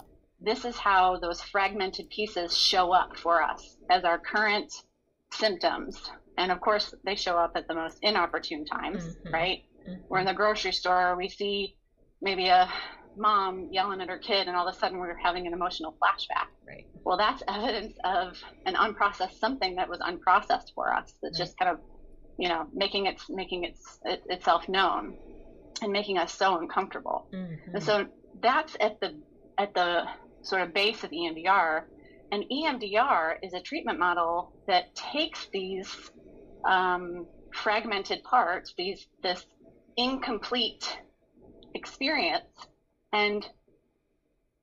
this 0.42 0.66
is 0.66 0.76
how 0.76 1.20
those 1.20 1.42
fragmented 1.42 2.10
pieces 2.10 2.58
show 2.58 2.92
up 2.92 3.18
for 3.18 3.44
us 3.44 3.78
as 3.92 4.04
our 4.04 4.18
current 4.18 4.74
symptoms. 5.32 6.10
And 6.40 6.52
of 6.52 6.60
course, 6.60 6.96
they 7.06 7.16
show 7.16 7.38
up 7.38 7.52
at 7.56 7.68
the 7.68 7.76
most 7.76 8.00
inopportune 8.02 8.66
times, 8.66 9.04
mm-hmm. 9.04 9.34
right? 9.34 9.64
Mm-hmm. 9.88 10.02
We're 10.10 10.20
in 10.20 10.26
the 10.26 10.34
grocery 10.34 10.72
store, 10.72 11.16
we 11.16 11.30
see 11.30 11.76
maybe 12.24 12.48
a 12.48 12.68
mom 13.16 13.68
yelling 13.72 14.02
at 14.02 14.10
her 14.10 14.18
kid 14.18 14.48
and 14.48 14.56
all 14.56 14.68
of 14.68 14.74
a 14.74 14.78
sudden 14.78 14.98
we're 14.98 15.16
having 15.16 15.46
an 15.46 15.54
emotional 15.54 15.96
flashback 16.02 16.48
right 16.68 16.88
well 17.04 17.18
that's 17.18 17.44
evidence 17.48 17.96
of 18.04 18.38
an 18.66 18.74
unprocessed 18.74 19.38
something 19.40 19.76
that 19.76 19.88
was 19.88 20.00
unprocessed 20.00 20.74
for 20.74 20.92
us 20.92 21.14
that's 21.22 21.40
right. 21.40 21.46
just 21.46 21.58
kind 21.60 21.72
of 21.72 21.80
you 22.38 22.50
know 22.50 22.66
making 22.74 23.06
it 23.06 23.22
making 23.30 23.64
its 23.66 24.00
it, 24.06 24.24
itself 24.28 24.68
known 24.68 25.16
and 25.82 25.92
making 25.92 26.18
us 26.18 26.34
so 26.34 26.58
uncomfortable 26.58 27.28
mm-hmm. 27.32 27.76
and 27.76 27.84
so 27.84 28.08
that's 28.42 28.76
at 28.80 29.00
the 29.00 29.16
at 29.58 29.74
the 29.74 30.04
sort 30.42 30.62
of 30.62 30.74
base 30.74 31.04
of 31.04 31.12
emdr 31.12 31.84
and 32.32 32.44
emdr 32.52 33.36
is 33.44 33.54
a 33.54 33.62
treatment 33.62 34.00
model 34.00 34.54
that 34.68 34.96
takes 34.96 35.48
these 35.54 36.12
um, 36.66 37.28
fragmented 37.54 38.24
parts 38.24 38.74
these 38.76 39.06
this 39.22 39.46
incomplete 39.98 40.98
experience 41.74 42.46
and 43.12 43.48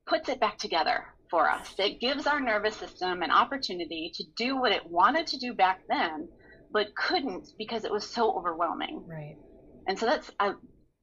puts 0.05 0.29
it 0.29 0.39
back 0.39 0.57
together 0.57 1.05
for 1.29 1.49
us. 1.49 1.73
It 1.79 1.99
gives 1.99 2.27
our 2.27 2.39
nervous 2.39 2.75
system 2.75 3.21
an 3.21 3.31
opportunity 3.31 4.11
to 4.15 4.23
do 4.37 4.57
what 4.57 4.71
it 4.71 4.85
wanted 4.85 5.27
to 5.27 5.37
do 5.37 5.53
back 5.53 5.79
then, 5.87 6.27
but 6.71 6.93
couldn't 6.95 7.47
because 7.57 7.85
it 7.85 7.91
was 7.91 8.05
so 8.05 8.31
overwhelming. 8.31 9.03
Right. 9.07 9.35
And 9.87 9.97
so 9.97 10.05
that's 10.05 10.29
uh, 10.39 10.53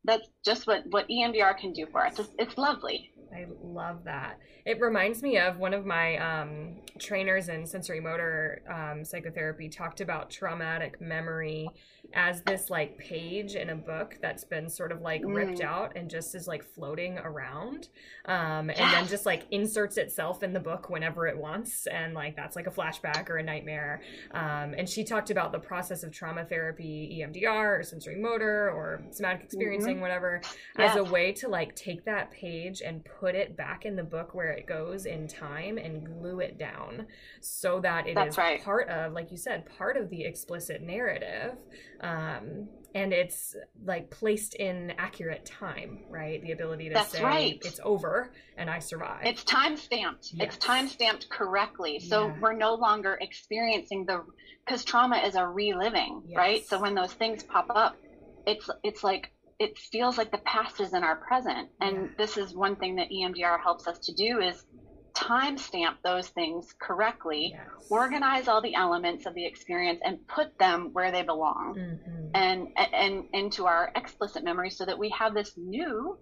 that's 0.04 0.26
just 0.44 0.66
what 0.66 0.82
what 0.90 1.08
EMDR 1.08 1.56
can 1.56 1.72
do 1.72 1.86
for 1.90 2.04
us. 2.04 2.18
It's, 2.18 2.28
it's 2.38 2.58
lovely. 2.58 3.10
I 3.32 3.46
love 3.62 4.04
that. 4.04 4.38
It 4.64 4.80
reminds 4.80 5.22
me 5.22 5.38
of 5.38 5.58
one 5.58 5.74
of 5.74 5.84
my 5.84 6.16
um, 6.16 6.76
trainers 6.98 7.48
in 7.48 7.66
sensory 7.66 8.00
motor 8.00 8.62
um, 8.68 9.04
psychotherapy 9.04 9.68
talked 9.68 10.00
about 10.00 10.30
traumatic 10.30 11.00
memory 11.00 11.68
as 12.14 12.40
this 12.42 12.70
like 12.70 12.96
page 12.96 13.54
in 13.54 13.68
a 13.68 13.74
book 13.74 14.16
that's 14.22 14.44
been 14.44 14.68
sort 14.70 14.92
of 14.92 15.02
like 15.02 15.20
ripped 15.24 15.58
mm. 15.58 15.64
out 15.64 15.94
and 15.94 16.08
just 16.08 16.34
is 16.34 16.48
like 16.48 16.64
floating 16.64 17.18
around 17.18 17.88
um, 18.24 18.70
and 18.70 18.78
then 18.92 19.06
just 19.06 19.26
like 19.26 19.44
inserts 19.50 19.98
itself 19.98 20.42
in 20.42 20.54
the 20.54 20.60
book 20.60 20.88
whenever 20.88 21.26
it 21.26 21.36
wants 21.36 21.86
and 21.86 22.14
like 22.14 22.34
that's 22.34 22.56
like 22.56 22.66
a 22.66 22.70
flashback 22.70 23.28
or 23.28 23.36
a 23.36 23.42
nightmare 23.42 24.00
um, 24.30 24.74
and 24.78 24.88
she 24.88 25.04
talked 25.04 25.30
about 25.30 25.52
the 25.52 25.58
process 25.58 26.02
of 26.02 26.10
trauma 26.10 26.44
therapy 26.44 27.22
emdr 27.22 27.46
or 27.46 27.80
sensorimotor 27.80 28.72
or 28.72 29.02
somatic 29.10 29.42
experiencing 29.44 29.94
mm-hmm. 29.94 30.02
whatever 30.02 30.40
as 30.78 30.96
a 30.96 31.04
way 31.04 31.30
to 31.30 31.46
like 31.46 31.76
take 31.76 32.04
that 32.06 32.30
page 32.30 32.80
and 32.80 33.04
put 33.04 33.17
it 33.34 33.56
back 33.56 33.84
in 33.84 33.96
the 33.96 34.02
book 34.02 34.34
where 34.34 34.50
it 34.50 34.66
goes 34.66 35.06
in 35.06 35.26
time 35.26 35.78
and 35.78 36.04
glue 36.04 36.40
it 36.40 36.58
down 36.58 37.06
so 37.40 37.80
that 37.80 38.06
it 38.06 38.14
that's 38.14 38.34
is 38.34 38.38
right. 38.38 38.62
part 38.62 38.88
of 38.88 39.12
like 39.12 39.30
you 39.30 39.36
said 39.36 39.66
part 39.76 39.96
of 39.96 40.08
the 40.10 40.24
explicit 40.24 40.82
narrative 40.82 41.56
um, 42.00 42.68
and 42.94 43.12
it's 43.12 43.54
like 43.84 44.10
placed 44.10 44.54
in 44.54 44.92
accurate 44.98 45.44
time, 45.44 46.00
right? 46.08 46.42
The 46.42 46.52
ability 46.52 46.88
to 46.88 46.94
That's 46.94 47.12
say 47.12 47.22
right. 47.22 47.62
it's 47.64 47.80
over 47.84 48.32
and 48.56 48.70
I 48.70 48.78
survived. 48.78 49.26
It's 49.26 49.44
time 49.44 49.76
stamped. 49.76 50.30
Yes. 50.32 50.48
It's 50.48 50.56
time 50.64 50.88
stamped 50.88 51.28
correctly. 51.28 52.00
So 52.00 52.28
yeah. 52.28 52.36
we're 52.40 52.54
no 52.54 52.74
longer 52.74 53.18
experiencing 53.20 54.06
the 54.06 54.24
because 54.64 54.84
trauma 54.84 55.18
is 55.18 55.34
a 55.34 55.46
reliving, 55.46 56.22
yes. 56.26 56.36
right? 56.36 56.66
So 56.66 56.80
when 56.80 56.94
those 56.94 57.12
things 57.12 57.42
pop 57.42 57.66
up, 57.68 57.96
it's 58.46 58.68
it's 58.82 59.04
like 59.04 59.32
it 59.58 59.76
feels 59.78 60.16
like 60.16 60.30
the 60.30 60.38
past 60.38 60.80
is 60.80 60.94
in 60.94 61.02
our 61.02 61.16
present. 61.16 61.68
And 61.80 62.10
this 62.16 62.36
is 62.36 62.54
one 62.54 62.76
thing 62.76 62.96
that 62.96 63.10
EMDR 63.10 63.60
helps 63.60 63.86
us 63.88 63.98
to 64.00 64.14
do 64.14 64.40
is 64.40 64.62
timestamp 65.16 65.96
those 66.04 66.28
things 66.28 66.72
correctly, 66.80 67.50
Yes. 67.52 67.66
organize 67.90 68.46
all 68.46 68.62
the 68.62 68.74
elements 68.74 69.26
of 69.26 69.34
the 69.34 69.44
experience, 69.46 70.00
and 70.04 70.26
put 70.28 70.56
them 70.58 70.90
where 70.92 71.10
they 71.10 71.22
belong, 71.22 71.74
Mhm. 71.76 72.30
and 72.34 72.68
and 72.76 73.24
into 73.32 73.66
our 73.66 73.90
explicit 73.96 74.44
memory, 74.44 74.70
so 74.70 74.84
that 74.84 74.98
we 74.98 75.08
have 75.10 75.34
this 75.34 75.56
new. 75.56 76.16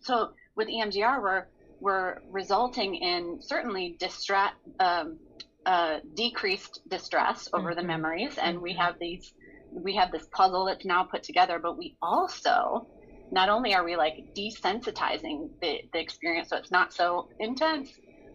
So 0.00 0.32
with 0.56 0.68
EMDR, 0.68 1.20
we're 1.22 1.46
we're 1.80 2.18
resulting 2.30 2.94
in 2.94 3.40
certainly 3.42 3.96
distress, 4.00 4.52
um, 4.80 5.18
uh, 5.66 6.00
decreased 6.14 6.80
distress 6.88 7.48
over 7.52 7.74
the 7.74 7.82
Mhm. 7.82 7.86
memories, 7.86 8.38
and 8.38 8.60
we 8.60 8.72
Mhm. 8.72 8.78
have 8.78 8.98
these 8.98 9.32
we 9.74 9.96
have 9.96 10.12
this 10.12 10.26
puzzle 10.34 10.66
that's 10.66 10.84
now 10.86 11.04
put 11.04 11.22
together, 11.22 11.58
but 11.58 11.78
we 11.78 11.96
also 12.02 12.88
not 13.32 13.48
only 13.48 13.74
are 13.74 13.84
we 13.84 13.96
like 13.96 14.14
desensitizing 14.38 15.48
the, 15.60 15.80
the 15.92 16.00
experience 16.00 16.50
so 16.50 16.56
it's 16.56 16.70
not 16.70 16.92
so 16.92 17.28
intense, 17.40 17.90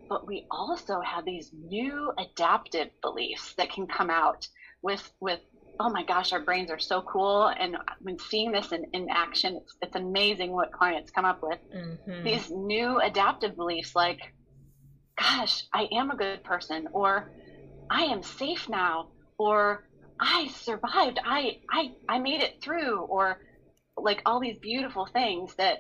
but 0.10 0.28
we 0.28 0.46
also 0.52 1.02
have 1.02 1.26
these 1.26 1.52
new 1.54 2.12
adaptive 2.20 2.90
beliefs 3.02 3.54
that 3.58 3.72
can 3.72 3.88
come 3.88 4.10
out 4.10 4.48
with 4.82 5.12
with 5.22 5.40
oh 5.82 5.90
my 5.90 6.04
gosh, 6.04 6.34
our 6.34 6.44
brains 6.44 6.70
are 6.70 6.80
so 6.80 7.02
cool. 7.04 7.48
And 7.58 7.78
when 8.02 8.20
seeing 8.20 8.52
this 8.52 8.74
in, 8.74 8.84
in 8.94 9.08
action, 9.10 9.58
it's, 9.62 9.76
it's 9.82 9.96
amazing 9.96 10.52
what 10.52 10.74
clients 10.74 11.10
come 11.12 11.24
up 11.26 11.40
with. 11.42 11.60
Mhm. 11.74 12.24
These 12.26 12.52
new 12.52 13.00
adaptive 13.00 13.56
beliefs 13.56 13.96
like, 13.96 14.20
gosh, 15.20 15.64
I 15.74 15.88
am 15.94 16.12
a 16.12 16.18
good 16.18 16.44
person, 16.44 16.88
or 16.94 17.32
I 17.90 18.04
am 18.06 18.24
safe 18.24 18.68
now, 18.70 19.12
or 19.38 19.89
I 20.20 20.48
survived, 20.48 21.20
I, 21.24 21.54
I, 21.72 21.90
I 22.08 22.20
made 22.20 22.42
it 22.42 22.52
through, 22.62 23.02
or 23.04 23.38
like 23.98 24.22
all 24.26 24.40
these 24.40 24.58
beautiful 24.58 25.06
things 25.06 25.54
that 25.58 25.80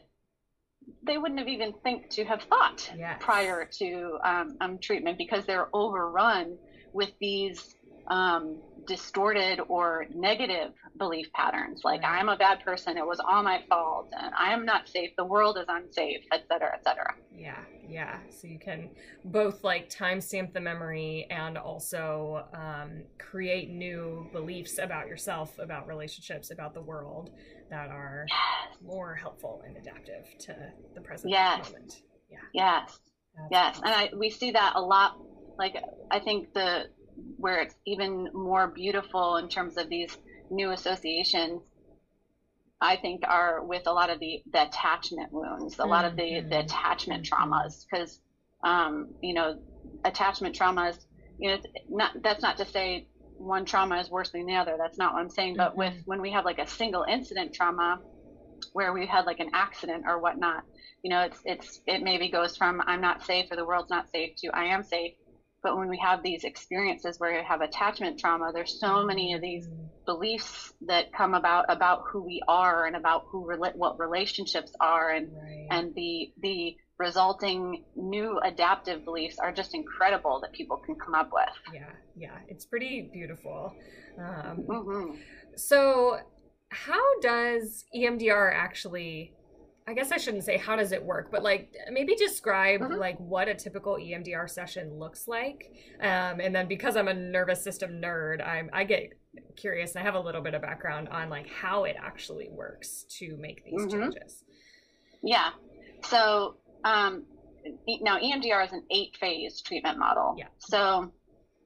they 1.03 1.17
wouldn't 1.17 1.39
have 1.39 1.48
even 1.48 1.74
think 1.84 2.10
to 2.10 2.24
have 2.25 2.41
thought 2.43 2.89
Yes. 2.96 3.17
prior 3.22 3.67
to 3.79 4.17
um, 4.24 4.55
um, 4.62 4.79
treatment 4.81 5.17
because 5.17 5.46
they're 5.46 5.67
overrun 5.74 6.58
with 6.93 7.10
these 7.19 7.62
um, 8.10 8.60
distorted 8.88 9.60
or 9.68 10.06
negative 10.13 10.72
belief 10.98 11.32
patterns 11.34 11.82
like 11.84 12.01
i'm 12.04 12.28
a 12.30 12.36
bad 12.38 12.60
person 12.66 12.98
it 12.98 13.06
was 13.06 13.20
all 13.20 13.44
my 13.44 13.62
fault 13.70 14.10
and 14.20 14.34
i 14.38 14.51
am 14.51 14.66
not 14.66 14.88
safe 14.88 15.12
the 15.18 15.24
world 15.24 15.58
is 15.58 15.66
unsafe 15.68 16.22
et 16.32 16.44
cetera 16.48 16.72
et 16.74 16.84
cetera 16.84 17.13
Yeah, 17.32 17.60
yeah. 17.88 18.18
So 18.30 18.48
you 18.48 18.60
can 18.60 18.89
both 19.24 19.63
like 19.63 19.89
timestamp 19.89 20.54
the 20.54 20.60
memory 20.60 21.28
and 21.30 21.58
also 21.58 22.46
um, 22.54 23.04
create 23.18 23.70
new 23.70 24.28
beliefs 24.34 24.78
about 24.78 25.08
yourself, 25.08 25.58
about 25.60 25.88
relationships, 25.88 26.51
about 26.51 26.74
the 26.74 26.82
world 26.82 27.32
that 27.70 27.89
are 27.89 28.25
more 28.84 29.16
helpful 29.16 29.62
and 29.66 29.78
adaptive 29.78 30.25
to 30.39 30.56
the 30.96 31.01
present 31.01 31.32
Yes. 31.32 31.72
moment. 31.72 32.01
Yeah. 32.30 32.38
yes 32.54 33.00
that's 33.36 33.48
yes 33.51 33.72
awesome. 33.78 33.84
and 33.86 33.94
I, 33.96 34.10
we 34.18 34.30
see 34.30 34.51
that 34.51 34.74
a 34.75 34.82
lot 34.82 35.18
like 35.58 35.75
i 36.12 36.20
think 36.20 36.54
the 36.54 36.89
where 37.38 37.62
it's 37.62 37.76
even 37.86 38.30
more 38.34 38.68
beautiful 38.68 39.38
in 39.38 39.50
terms 39.50 39.78
of 39.78 39.90
these 39.90 40.16
new 40.50 40.72
associations 40.72 41.62
i 42.82 42.96
think 42.96 43.22
are 43.28 43.64
with 43.64 43.84
a 43.88 43.92
lot 43.94 44.10
of 44.10 44.20
the, 44.20 44.42
the 44.52 44.64
attachment 44.64 45.32
wounds 45.32 45.76
a 45.80 45.86
lot 45.86 46.06
of 46.06 46.16
the, 46.16 46.42
the 46.50 46.60
attachment 46.60 47.26
Mhm. 47.26 47.30
traumas 47.30 47.86
because 47.90 48.20
um, 48.64 49.08
you 49.22 49.34
know 49.34 49.56
attachment 50.04 50.56
traumas 50.56 50.98
you 51.38 51.50
know 51.52 51.58
not 51.90 52.12
that's 52.24 52.42
not 52.42 52.58
to 52.58 52.66
say 52.66 53.06
one 53.38 53.66
trauma 53.66 54.00
is 54.00 54.10
worse 54.10 54.32
than 54.32 54.46
the 54.46 54.56
other 54.56 54.76
that's 54.78 54.98
not 54.98 55.14
what 55.14 55.20
i'm 55.22 55.30
saying 55.30 55.56
but 55.56 55.76
with 55.76 55.94
Mhm. 55.94 56.02
when 56.06 56.22
we 56.22 56.32
have 56.32 56.46
like 56.46 56.60
a 56.60 56.68
single 56.68 57.04
incident 57.04 57.54
trauma 57.54 58.02
where 58.74 58.94
we 58.94 59.06
had 59.06 59.26
like 59.26 59.40
an 59.40 59.50
accident 59.54 60.04
or 60.08 60.20
whatnot 60.20 60.64
you 61.04 61.10
know 61.10 61.22
it's 61.22 61.40
it's 61.46 61.80
it 61.88 62.02
maybe 62.02 62.30
goes 62.30 62.58
from 62.58 62.82
i'm 62.88 63.02
not 63.02 63.24
safe 63.24 63.46
or 63.52 63.56
the 63.56 63.66
world's 63.66 63.90
not 63.90 64.10
safe 64.10 64.32
to 64.38 64.50
i 64.54 64.66
am 64.66 64.84
safe 64.84 65.14
but 65.63 65.78
when 65.78 65.89
we 65.89 65.98
have 65.98 66.24
these 66.24 66.44
experiences 66.44 67.20
where 67.20 67.38
we 67.39 67.46
have 67.46 67.62
attachment 67.62 68.20
trauma 68.20 68.51
there's 68.54 68.80
so 68.80 69.04
many 69.06 69.34
of 69.34 69.42
these 69.42 69.68
beliefs 70.06 70.74
that 70.88 71.12
come 71.13 71.34
about 71.34 71.66
about 71.70 72.01
who 72.12 72.24
we 72.24 72.42
are 72.48 72.86
and 72.88 72.96
about 72.96 73.24
who 73.32 73.46
rela- 73.46 73.75
what 73.75 74.00
relationships 74.00 74.74
are 74.80 75.12
and 75.12 75.28
Right. 75.32 75.68
and 75.72 75.94
the 75.96 76.32
the 76.42 76.75
resulting 76.98 77.86
new 77.96 78.39
adaptive 78.39 79.06
beliefs 79.06 79.38
are 79.39 79.51
just 79.54 79.74
incredible 79.74 80.39
that 80.42 80.51
people 80.54 80.78
can 80.86 80.96
come 80.96 81.13
up 81.16 81.30
with 81.32 81.74
yeah, 81.74 81.92
yeah. 82.16 82.38
It's 82.48 82.66
pretty 82.66 83.10
beautiful. 83.13 83.74
Um, 84.18 84.66
hmm 84.68 85.16
So, 85.56 86.18
how 86.70 87.20
does 87.22 87.86
EMDR 87.96 88.51
actually? 88.54 89.34
I 89.89 89.93
guess 89.96 90.12
I 90.12 90.17
shouldn't 90.17 90.43
say 90.43 90.55
how 90.55 90.75
does 90.75 90.91
it 90.91 91.03
work, 91.03 91.31
but 91.31 91.41
like 91.41 91.75
maybe 91.91 92.13
describe 92.15 92.81
Mhm. 92.81 93.00
like 93.00 93.17
what 93.19 93.48
a 93.48 93.55
typical 93.55 93.98
EMDR 93.98 94.48
session 94.48 95.00
looks 95.00 95.27
like. 95.27 95.74
Um, 96.00 96.39
and 96.39 96.55
then 96.55 96.67
because 96.67 96.96
I'm 96.96 97.08
a 97.08 97.13
nervous 97.13 97.63
system 97.63 98.00
nerd, 98.00 98.46
I'm 98.48 98.69
I 98.72 98.84
get 98.84 99.13
curious 99.55 99.96
and 99.96 100.01
I 100.01 100.05
have 100.05 100.13
a 100.13 100.19
little 100.19 100.41
bit 100.41 100.53
of 100.53 100.62
background 100.62 101.10
on 101.10 101.29
like 101.31 101.48
how 101.50 101.86
it 101.86 101.96
actually 102.00 102.50
works 102.50 103.03
to 103.17 103.36
make 103.38 103.65
these 103.65 103.81
Mhm. 103.88 103.91
changes. 103.91 104.43
Yeah. 105.24 105.50
So 106.03 106.58
um, 106.86 107.25
e- 107.88 108.00
now 108.03 108.19
EMDR 108.19 108.63
is 108.65 108.72
an 108.72 108.86
eight 108.91 109.17
phase 109.17 109.60
treatment 109.60 109.98
model. 109.98 110.36
Yeah. 110.38 110.50
So 110.60 111.12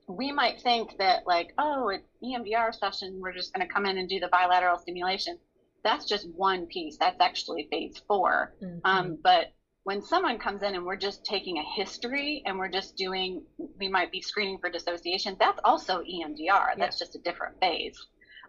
we 0.07 0.31
might 0.31 0.61
think 0.61 0.97
that 0.97 1.27
like, 1.27 1.53
oh, 1.57 1.89
it's 1.89 2.07
EMDR 2.23 2.71
session, 2.73 3.19
we're 3.19 3.33
just 3.33 3.53
going 3.53 3.67
to 3.67 3.71
come 3.73 3.85
in 3.85 3.97
and 3.97 4.07
do 4.07 4.19
the 4.21 4.29
bilateral 4.29 4.77
stimulation. 4.79 5.37
That's 5.83 6.05
just 6.05 6.27
one 6.35 6.65
piece. 6.67 6.97
That's 6.99 7.19
actually 7.19 7.67
phase 7.71 7.93
4 8.07 8.51
Mhm. 8.61 8.81
Um, 8.85 9.17
but 9.23 9.47
when 9.83 10.01
someone 10.01 10.39
comes 10.39 10.63
in 10.63 10.75
and 10.75 10.85
we're 10.85 10.95
just 10.95 11.23
taking 11.25 11.57
a 11.57 11.63
history 11.75 12.41
and 12.45 12.57
we're 12.57 12.69
just 12.69 12.95
doing, 12.95 13.41
we 13.77 13.89
might 13.89 14.11
be 14.11 14.21
screening 14.21 14.57
for 14.59 14.69
dissociation. 14.69 15.35
That's 15.39 15.59
also 15.65 16.01
EMDR. 16.01 16.73
That's 16.77 16.97
just 16.97 17.15
a 17.15 17.19
different 17.19 17.55
phase. 17.59 17.97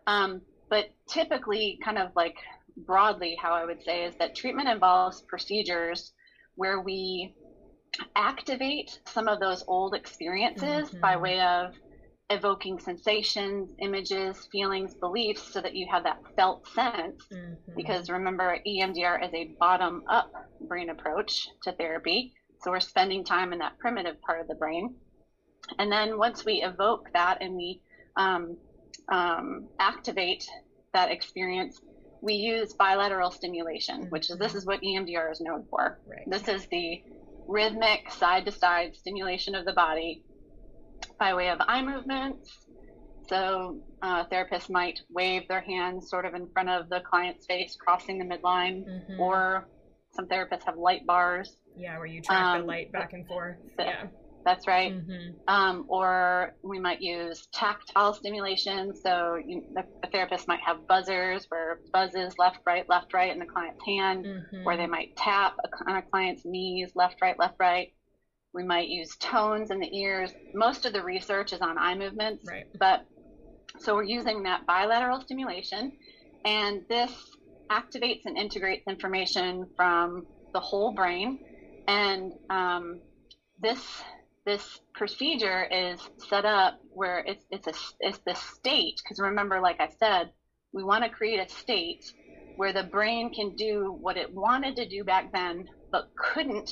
Um, 0.07 0.43
but 0.71 0.87
typically, 1.09 1.79
kind 1.85 1.99
of 1.99 2.11
like 2.15 2.35
broadly, 2.77 3.37
how 3.41 3.53
I 3.53 3.65
would 3.65 3.83
say 3.83 4.05
is 4.05 4.15
that 4.19 4.35
treatment 4.37 4.69
involves 4.69 5.23
procedures 5.29 6.13
where 6.55 6.81
we 6.81 7.33
activate 8.17 8.99
some 9.07 9.29
of 9.29 9.41
those 9.41 9.63
old 9.67 9.95
experiences 9.95 10.91
by 11.01 11.15
Mhm. 11.17 11.21
way 11.21 11.41
of 11.41 11.73
evoking 12.31 12.79
sensations, 12.79 13.71
images, 13.81 14.47
feelings, 14.51 14.95
beliefs, 14.95 15.53
so 15.53 15.61
that 15.61 15.75
you 15.75 15.87
have 15.91 16.05
that 16.05 16.19
felt 16.37 16.67
sense 16.69 17.27
Mhm. 17.31 17.77
because 17.77 18.09
remember 18.11 18.59
EMDR 18.67 19.19
is 19.23 19.33
a 19.35 19.55
bottom 19.61 20.03
up 20.09 20.31
brain 20.61 20.91
approach 20.91 21.47
to 21.63 21.73
therapy. 21.73 22.33
So 22.63 22.71
we're 22.71 22.81
spending 22.81 23.25
time 23.25 23.53
in 23.53 23.59
that 23.59 23.79
primitive 23.79 24.21
part 24.23 24.41
of 24.41 24.49
the 24.49 24.55
brain. 24.55 24.97
And 25.79 25.91
then 25.93 26.19
once 26.19 26.45
we 26.45 26.63
evoke 26.63 27.09
that 27.13 27.43
and 27.43 27.55
we 27.55 27.81
um, 28.17 28.57
um, 29.11 29.69
activate 29.79 30.45
that 30.93 31.11
experience, 31.11 31.79
we 32.21 32.35
use 32.35 32.73
bilateral 32.75 33.31
stimulation, 33.31 34.09
which 34.11 34.31
is 34.31 34.39
this 34.39 34.55
is 34.55 34.65
what 34.65 34.81
EMDR 34.83 35.31
is 35.31 35.41
known 35.41 35.67
for. 35.69 36.01
right. 36.07 36.23
This 36.27 36.49
is 36.49 36.67
the 36.69 37.03
rhythmic 37.47 38.11
side 38.11 38.47
to 38.47 38.53
side 38.53 38.95
stimulation 38.97 39.55
of 39.55 39.65
the 39.67 39.73
body 39.75 40.23
by 41.19 41.35
way 41.35 41.49
of 41.49 41.59
eye 41.61 41.83
movements. 41.83 42.67
So, 43.29 43.79
uh, 44.03 44.25
therapists 44.27 44.69
might 44.69 45.01
wave 45.11 45.49
their 45.49 45.63
hands 45.63 46.11
sort 46.11 46.27
of 46.27 46.35
in 46.35 46.47
front 46.53 46.69
of 46.69 46.89
the 46.91 47.01
client's 47.01 47.47
face, 47.47 47.75
crossing 47.77 48.19
the 48.19 48.25
midline, 48.25 48.85
Mhm. 48.87 49.19
or 49.19 49.67
some 50.13 50.27
therapists 50.27 50.65
have 50.65 50.77
light 50.77 51.07
bars. 51.07 51.57
yeah, 51.77 51.97
where 51.99 52.07
you 52.07 52.23
track 52.23 52.55
the 52.55 52.61
um, 52.61 52.67
light 52.67 52.93
back 52.93 53.13
and 53.15 53.27
forth. 53.27 53.57
the- 53.77 53.85
Yeah. 53.85 54.07
That's 54.45 54.67
right. 54.69 54.93
Mhm. 54.93 55.35
Um, 55.49 55.87
or 55.89 56.55
we 56.63 56.79
might 56.79 57.01
use 57.01 57.47
tactile 57.47 58.13
stimulation. 58.13 58.95
So, 58.95 59.37
you, 59.37 59.65
the, 59.75 59.85
the 60.03 60.09
therapist 60.09 60.47
might 60.47 60.61
have 60.61 60.87
buzzers 60.87 61.47
where 61.51 61.81
buzzes 61.93 62.39
left, 62.39 62.59
right, 62.67 62.87
left, 62.89 63.13
right 63.15 63.33
in 63.33 63.39
the 63.41 63.47
client's 63.47 63.83
hand. 63.85 64.25
Mhm. 64.27 64.65
or 64.67 64.77
they 64.77 64.87
might 64.87 65.17
tap 65.17 65.57
a- 65.65 65.91
on 65.91 65.97
a 65.97 66.03
client's 66.03 66.45
knees, 66.45 66.95
left, 66.95 67.21
right, 67.23 67.37
left, 67.39 67.57
right. 67.59 67.93
We 68.55 68.63
might 68.63 68.89
use 68.89 69.17
tones 69.17 69.71
in 69.71 69.81
the 69.81 69.99
ears. 69.99 70.33
Most 70.55 70.87
of 70.87 70.93
the 70.93 71.03
research 71.03 71.53
is 71.53 71.61
on 71.61 71.77
eye 71.77 71.97
movements, 71.97 72.49
Right. 72.49 72.67
but 72.79 73.05
so 73.81 73.97
we're 73.97 74.05
using 74.05 74.45
that 74.45 74.65
bilateral 74.65 75.21
stimulation, 75.21 75.93
and 76.45 76.83
this 76.89 77.13
activates 77.71 78.23
and 78.25 78.39
integrates 78.39 78.87
information 78.87 79.67
from 79.77 80.27
the 80.53 80.61
whole 80.61 80.93
brain. 80.93 81.41
And 81.89 82.33
um, 82.49 83.01
this 83.61 83.83
this 84.47 84.81
procedure 84.95 85.65
is 85.65 86.01
set 86.29 86.45
up 86.45 86.79
where 86.91 87.19
it's 87.19 87.45
it's 87.51 87.67
a 87.67 87.73
it's 87.99 88.21
the 88.25 88.35
state 88.35 89.01
because 89.03 89.19
remember, 89.19 89.61
like 89.61 89.81
I 89.81 89.89
said, 89.99 90.31
we 90.73 90.85
want 90.85 91.03
to 91.03 91.11
create 91.11 91.41
a 91.41 91.53
state 91.53 92.05
where 92.57 92.73
the 92.73 92.85
brain 92.85 93.33
can 93.35 93.57
do 93.57 93.97
what 94.01 94.17
it 94.17 94.33
wanted 94.33 94.77
to 94.77 94.89
do 94.89 95.03
back 95.03 95.33
then 95.33 95.65
but 95.91 96.09
couldn't 96.17 96.71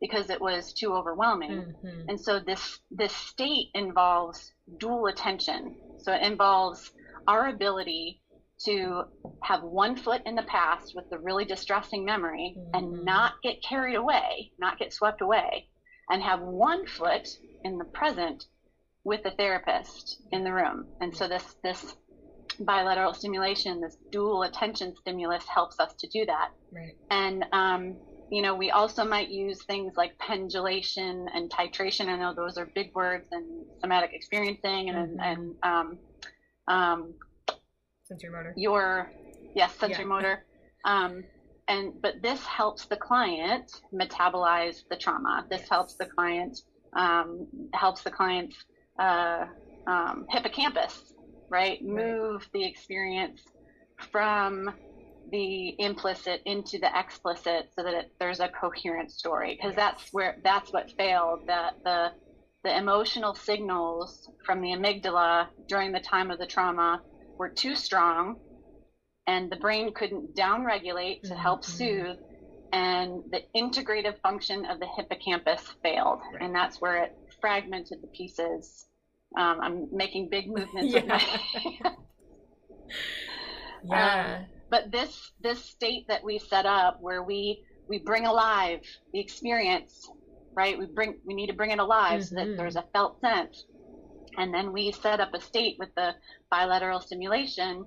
because 0.00 0.30
it 0.30 0.40
was 0.40 0.72
too 0.72 0.94
overwhelming. 0.94 1.74
Mhm. 1.84 2.04
And 2.08 2.20
so 2.20 2.38
this 2.40 2.78
this 2.90 3.12
state 3.14 3.68
involves 3.74 4.52
dual 4.78 5.06
attention. 5.06 5.76
So 5.98 6.12
it 6.12 6.22
involves 6.22 6.90
our 7.26 7.48
ability 7.48 8.20
to 8.64 9.04
have 9.42 9.62
one 9.62 9.96
foot 9.96 10.20
in 10.26 10.34
the 10.34 10.42
past 10.42 10.92
with 10.94 11.08
the 11.10 11.18
really 11.18 11.44
distressing 11.44 12.04
memory 12.04 12.54
Mhm. 12.56 12.70
and 12.74 13.04
not 13.04 13.32
get 13.42 13.62
carried 13.62 13.94
away, 13.96 14.52
not 14.58 14.78
get 14.78 14.92
swept 14.92 15.20
away. 15.20 15.66
and 16.12 16.20
have 16.24 16.40
one 16.40 16.84
foot 16.88 17.28
in 17.62 17.78
the 17.78 17.84
present 17.84 18.44
with 19.04 19.22
the 19.22 19.30
therapist 19.30 20.20
in 20.32 20.42
the 20.42 20.52
room. 20.52 20.88
And 21.00 21.16
so 21.16 21.28
this 21.28 21.54
this 21.62 21.94
bilateral 22.58 23.14
stimulation, 23.14 23.80
this 23.80 23.96
dual 24.10 24.42
attention 24.42 24.92
stimulus 24.96 25.46
helps 25.46 25.78
us 25.78 25.94
to 26.00 26.08
do 26.08 26.26
that. 26.26 26.48
Right. 26.72 26.96
And 27.10 27.44
um, 27.52 28.00
you 28.30 28.42
know, 28.42 28.54
we 28.54 28.70
also 28.70 29.04
might 29.04 29.28
use 29.28 29.62
things 29.64 29.94
like 29.96 30.16
pendulation 30.18 31.26
and 31.34 31.50
titration. 31.50 32.06
I 32.06 32.16
know 32.16 32.32
those 32.32 32.56
are 32.58 32.66
big 32.74 32.94
words 32.94 33.26
and 33.32 33.66
somatic 33.80 34.10
experiencing 34.12 34.90
and 34.90 35.18
mm-hmm. 35.18 35.20
and 35.20 35.54
um, 35.62 35.98
um, 36.68 37.14
sensorimotor. 38.10 38.52
Your 38.56 39.10
yes, 39.54 39.74
sensory 39.74 40.04
yeah. 40.04 40.08
motor. 40.08 40.44
Um, 40.84 41.24
and 41.66 42.00
but 42.00 42.22
this 42.22 42.44
helps 42.44 42.86
the 42.86 42.96
client 42.96 43.82
metabolize 43.92 44.84
the 44.88 44.96
trauma. 44.96 45.44
This 45.50 45.60
yes. 45.62 45.68
helps 45.68 45.94
the 45.96 46.06
client 46.06 46.60
um, 46.94 47.46
helps 47.74 48.02
the 48.02 48.10
client's 48.10 48.64
uh, 48.98 49.46
um, 49.88 50.26
hippocampus, 50.30 51.14
right? 51.48 51.80
right? 51.80 51.84
Move 51.84 52.48
the 52.52 52.64
experience 52.64 53.40
from 54.10 54.72
the 55.30 55.74
implicit 55.78 56.42
into 56.44 56.78
the 56.78 56.90
explicit 56.98 57.70
so 57.76 57.82
that 57.82 57.94
it, 57.94 58.12
there's 58.18 58.40
a 58.40 58.48
coherent 58.48 59.10
story 59.10 59.56
because 59.56 59.76
that's 59.76 60.08
where 60.12 60.36
that's 60.42 60.72
what 60.72 60.90
failed 60.96 61.40
that 61.46 61.74
the 61.84 62.08
the 62.62 62.76
emotional 62.76 63.34
signals 63.34 64.28
from 64.44 64.60
the 64.60 64.68
amygdala 64.68 65.46
during 65.66 65.92
the 65.92 66.00
time 66.00 66.30
of 66.30 66.38
the 66.38 66.46
trauma 66.46 67.00
were 67.38 67.48
too 67.48 67.74
strong 67.74 68.36
and 69.26 69.50
the 69.50 69.56
brain 69.56 69.92
couldn't 69.94 70.34
downregulate 70.34 71.22
to 71.22 71.34
help 71.34 71.62
mm-hmm. 71.62 71.72
soothe 71.72 72.18
and 72.72 73.22
the 73.30 73.42
integrative 73.56 74.20
function 74.20 74.64
of 74.66 74.78
the 74.78 74.86
hippocampus 74.96 75.62
failed 75.82 76.20
right. 76.32 76.42
and 76.42 76.54
that's 76.54 76.80
where 76.80 77.02
it 77.04 77.16
fragmented 77.40 77.98
the 78.02 78.08
pieces 78.08 78.86
um, 79.38 79.58
i'm 79.62 79.88
making 79.92 80.28
big 80.28 80.48
movements 80.48 80.92
yeah. 80.92 81.00
with 81.00 81.06
my 81.06 81.22
yeah 83.84 84.36
um, 84.38 84.59
but 84.70 84.90
this 84.90 85.32
this 85.40 85.64
state 85.64 86.06
that 86.08 86.22
we 86.22 86.38
set 86.38 86.66
up 86.66 86.98
where 87.00 87.22
we 87.22 87.62
we 87.88 87.98
bring 87.98 88.26
alive 88.26 88.80
the 89.12 89.20
experience 89.20 90.10
right 90.54 90.78
we 90.78 90.86
bring 90.86 91.18
we 91.24 91.34
need 91.34 91.48
to 91.48 91.52
bring 91.52 91.70
it 91.70 91.78
alive 91.78 92.20
mm-hmm. 92.20 92.22
so 92.22 92.34
that 92.34 92.46
mm-hmm. 92.46 92.56
there's 92.56 92.76
a 92.76 92.84
felt 92.92 93.20
sense 93.20 93.64
and 94.38 94.54
then 94.54 94.72
we 94.72 94.92
set 94.92 95.20
up 95.20 95.34
a 95.34 95.40
state 95.40 95.76
with 95.78 95.92
the 95.96 96.14
bilateral 96.50 97.00
stimulation 97.00 97.84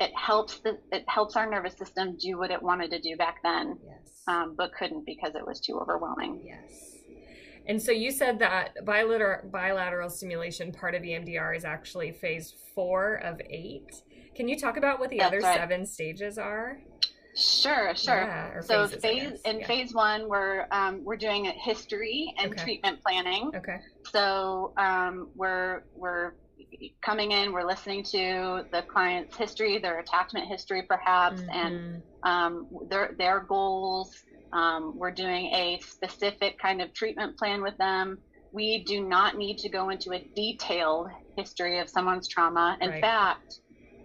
it 0.00 0.10
helps 0.16 0.58
the 0.60 0.78
it 0.90 1.04
helps 1.08 1.36
our 1.36 1.48
nervous 1.48 1.76
system 1.76 2.16
do 2.16 2.36
what 2.36 2.50
it 2.50 2.60
wanted 2.62 2.90
to 2.90 3.00
do 3.00 3.16
back 3.16 3.36
then 3.42 3.78
yes. 3.86 4.22
um, 4.26 4.54
but 4.56 4.72
couldn't 4.74 5.06
because 5.06 5.34
it 5.34 5.46
was 5.46 5.60
too 5.60 5.78
overwhelming 5.78 6.42
yes 6.44 6.94
and 7.66 7.80
so 7.80 7.92
you 7.92 8.10
said 8.10 8.38
that 8.40 8.84
bilateral 8.84 9.48
bilateral 9.48 10.10
stimulation 10.10 10.70
part 10.70 10.94
of 10.94 11.02
EMDR 11.02 11.56
is 11.56 11.64
actually 11.64 12.12
phase 12.12 12.54
four 12.74 13.14
of 13.16 13.40
eight. 13.48 14.02
Can 14.34 14.48
you 14.48 14.58
talk 14.58 14.76
about 14.76 14.98
what 14.98 15.10
the 15.10 15.18
That's 15.18 15.28
other 15.28 15.40
right. 15.40 15.56
seven 15.56 15.86
stages 15.86 16.38
are? 16.38 16.78
Sure, 17.36 17.94
sure. 17.96 18.14
Yeah, 18.14 18.60
so 18.60 18.86
phases, 18.86 19.02
phase 19.02 19.40
in 19.44 19.58
yeah. 19.60 19.66
phase 19.66 19.92
one, 19.92 20.28
we're 20.28 20.66
um, 20.70 21.02
we're 21.04 21.16
doing 21.16 21.48
a 21.48 21.50
history 21.50 22.32
and 22.38 22.52
okay. 22.52 22.62
treatment 22.62 23.02
planning. 23.02 23.50
Okay. 23.54 23.78
So 24.12 24.72
um, 24.76 25.30
we're 25.34 25.82
we're 25.96 26.34
coming 27.02 27.32
in, 27.32 27.52
we're 27.52 27.66
listening 27.66 28.04
to 28.04 28.64
the 28.70 28.82
client's 28.82 29.36
history, 29.36 29.78
their 29.78 29.98
attachment 29.98 30.46
history, 30.46 30.82
perhaps, 30.82 31.40
mm-hmm. 31.40 31.50
and 31.50 32.02
um, 32.22 32.68
their 32.88 33.14
their 33.18 33.40
goals. 33.40 34.16
Um, 34.52 34.96
we're 34.96 35.10
doing 35.10 35.46
a 35.46 35.80
specific 35.80 36.60
kind 36.60 36.80
of 36.80 36.92
treatment 36.92 37.36
plan 37.36 37.62
with 37.62 37.76
them. 37.78 38.18
We 38.52 38.84
do 38.84 39.04
not 39.04 39.36
need 39.36 39.58
to 39.58 39.68
go 39.68 39.88
into 39.90 40.12
a 40.12 40.20
detailed 40.36 41.08
history 41.36 41.80
of 41.80 41.90
someone's 41.90 42.28
trauma. 42.28 42.78
In 42.80 42.90
right. 42.90 43.00
fact, 43.00 43.58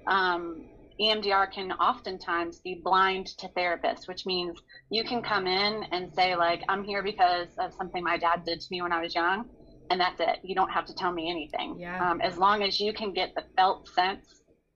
um, 0.10 0.66
EMDR 1.00 1.52
can 1.52 1.72
oftentimes 1.74 2.60
be 2.60 2.82
blind 2.84 3.28
to 3.38 3.48
therapists, 3.50 4.08
which 4.08 4.26
means 4.26 4.60
you 4.90 5.04
can 5.06 5.22
come 5.22 5.48
in 5.48 5.84
and 5.92 6.14
say, 6.14 6.36
like, 6.36 6.62
I'm 6.68 6.84
here 6.84 7.02
because 7.02 7.48
of 7.58 7.74
something 7.74 8.04
my 8.04 8.18
dad 8.18 8.44
did 8.46 8.60
to 8.60 8.68
me 8.70 8.82
when 8.82 8.92
I 8.92 9.02
was 9.02 9.16
young, 9.16 9.46
and 9.90 10.02
that's 10.02 10.20
it. 10.20 10.40
You 10.44 10.56
don't 10.56 10.72
have 10.72 10.86
to 10.88 10.94
tell 10.94 11.14
me 11.14 11.30
anything. 11.30 11.78
Yeah. 11.80 12.12
Um, 12.12 12.20
as 12.20 12.38
long 12.38 12.64
as 12.64 12.80
you 12.80 12.92
can 12.92 13.14
get 13.14 13.34
the 13.36 13.46
felt 13.56 13.88
sense 13.88 14.26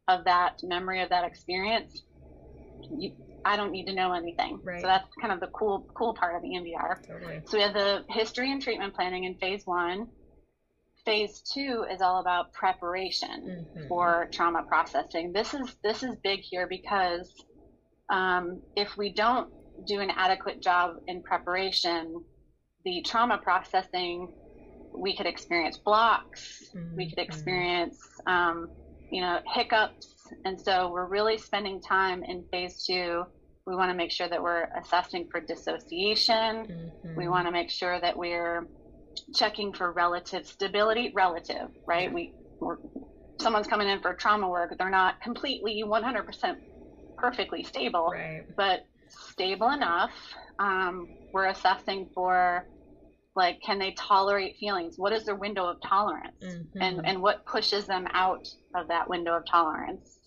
of 0.08 0.24
that 0.26 0.60
memory 0.64 1.02
of 1.02 1.10
that 1.10 1.26
experience, 1.26 2.04
you, 2.90 3.12
I 3.44 3.58
don't 3.58 3.72
need 3.72 3.88
to 3.88 3.94
know 3.94 4.14
anything. 4.14 4.60
Right. 4.64 4.80
So 4.80 4.88
that's 4.88 5.08
kind 5.20 5.34
of 5.34 5.42
the 5.42 5.48
cool 5.48 5.86
cool 5.98 6.14
part 6.14 6.36
of 6.36 6.42
the 6.42 6.50
EMDR. 6.50 7.06
Totally. 7.06 7.42
So 7.48 7.58
we 7.58 7.64
have 7.64 7.74
the 7.74 8.06
history 8.10 8.50
and 8.52 8.62
treatment 8.62 8.96
planning 8.96 9.26
in 9.26 9.36
phase 9.36 9.64
one 9.66 10.08
phase 11.06 11.42
two 11.42 11.86
is 11.92 12.02
all 12.02 12.20
about 12.20 12.54
preparation 12.54 13.66
mm-hmm. 13.76 13.88
for 13.88 14.28
trauma 14.32 14.64
processing. 14.64 15.34
This 15.34 15.54
is 15.54 15.76
this 15.84 16.04
is 16.04 16.16
big 16.24 16.40
here 16.40 16.68
because 16.68 17.34
um, 18.10 18.62
if 18.76 18.98
we 18.98 19.14
don't 19.14 19.50
do 19.88 20.00
an 20.00 20.10
adequate 20.12 20.62
job 20.62 20.98
in 21.08 21.22
preparation, 21.24 22.24
the 22.86 23.02
trauma 23.06 23.38
processing 23.38 24.34
we 24.96 25.16
could 25.16 25.26
experience 25.26 25.78
blocks, 25.78 26.66
mm-hmm. 26.76 26.96
we 26.96 27.10
could 27.10 27.18
mm-hmm. 27.18 27.32
experience 27.32 27.98
um, 28.28 28.70
you 29.12 29.22
know 29.22 29.40
hiccups, 29.54 30.08
and 30.46 30.60
so 30.60 30.92
we're 30.92 31.08
really 31.08 31.38
spending 31.38 31.82
time 31.82 32.24
in 32.24 32.44
phase 32.52 32.84
two. 32.86 33.24
We 33.66 33.76
want 33.76 33.92
to 33.92 33.96
make 33.96 34.12
sure 34.12 34.28
that 34.28 34.44
we're 34.44 34.68
assessing 34.82 35.30
for 35.32 35.40
dissociation. 35.40 36.34
Mm-hmm. 36.36 37.16
We 37.16 37.30
want 37.30 37.48
to 37.48 37.52
make 37.52 37.70
sure 37.70 38.00
that 38.02 38.18
we're 38.18 38.68
checking 39.36 39.74
for 39.74 39.92
relative 39.92 40.46
stability, 40.46 41.12
relative, 41.16 41.70
right? 41.88 42.14
We, 42.14 42.34
we, 42.60 42.76
someone's 43.42 43.68
coming 43.68 43.88
in 43.88 44.00
for 44.00 44.14
trauma 44.14 44.50
work, 44.50 44.76
they're 44.78 44.90
not 44.90 45.22
completely 45.22 45.84
100% 45.86 46.56
perfectly 47.18 47.64
stable, 47.64 48.10
right. 48.12 48.44
but 48.56 48.82
stable 49.08 49.70
enough. 49.70 50.12
Um, 50.60 51.08
we're 51.32 51.48
assessing 51.48 52.10
for 52.14 52.66
like, 53.36 53.60
can 53.66 53.80
they 53.80 53.92
tolerate 53.98 54.58
feelings? 54.60 54.96
What 54.98 55.14
is 55.14 55.26
their 55.26 55.36
window 55.36 55.66
of 55.66 55.78
tolerance? 55.82 56.36
Mm-hmm. 56.44 56.82
And, 56.82 57.06
and 57.06 57.22
what 57.22 57.46
pushes 57.46 57.86
them 57.86 58.08
out 58.14 58.48
of 58.76 58.88
that 58.90 59.10
window 59.10 59.36
of 59.38 59.44
tolerance? 59.50 60.20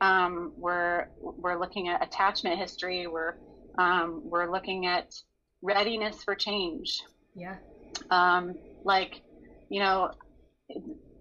Um, 0.00 0.52
we're, 0.56 1.06
we're 1.20 1.58
looking 1.58 1.88
at 1.88 2.02
attachment 2.02 2.58
history. 2.58 3.06
We're, 3.06 3.34
um, 3.78 4.22
we're 4.24 4.50
looking 4.50 4.86
at 4.86 5.14
readiness 5.62 6.22
for 6.24 6.34
change. 6.34 7.02
Yeah. 7.34 7.56
Um, 8.10 8.54
like, 8.84 9.22
you 9.68 9.80
know, 9.80 10.10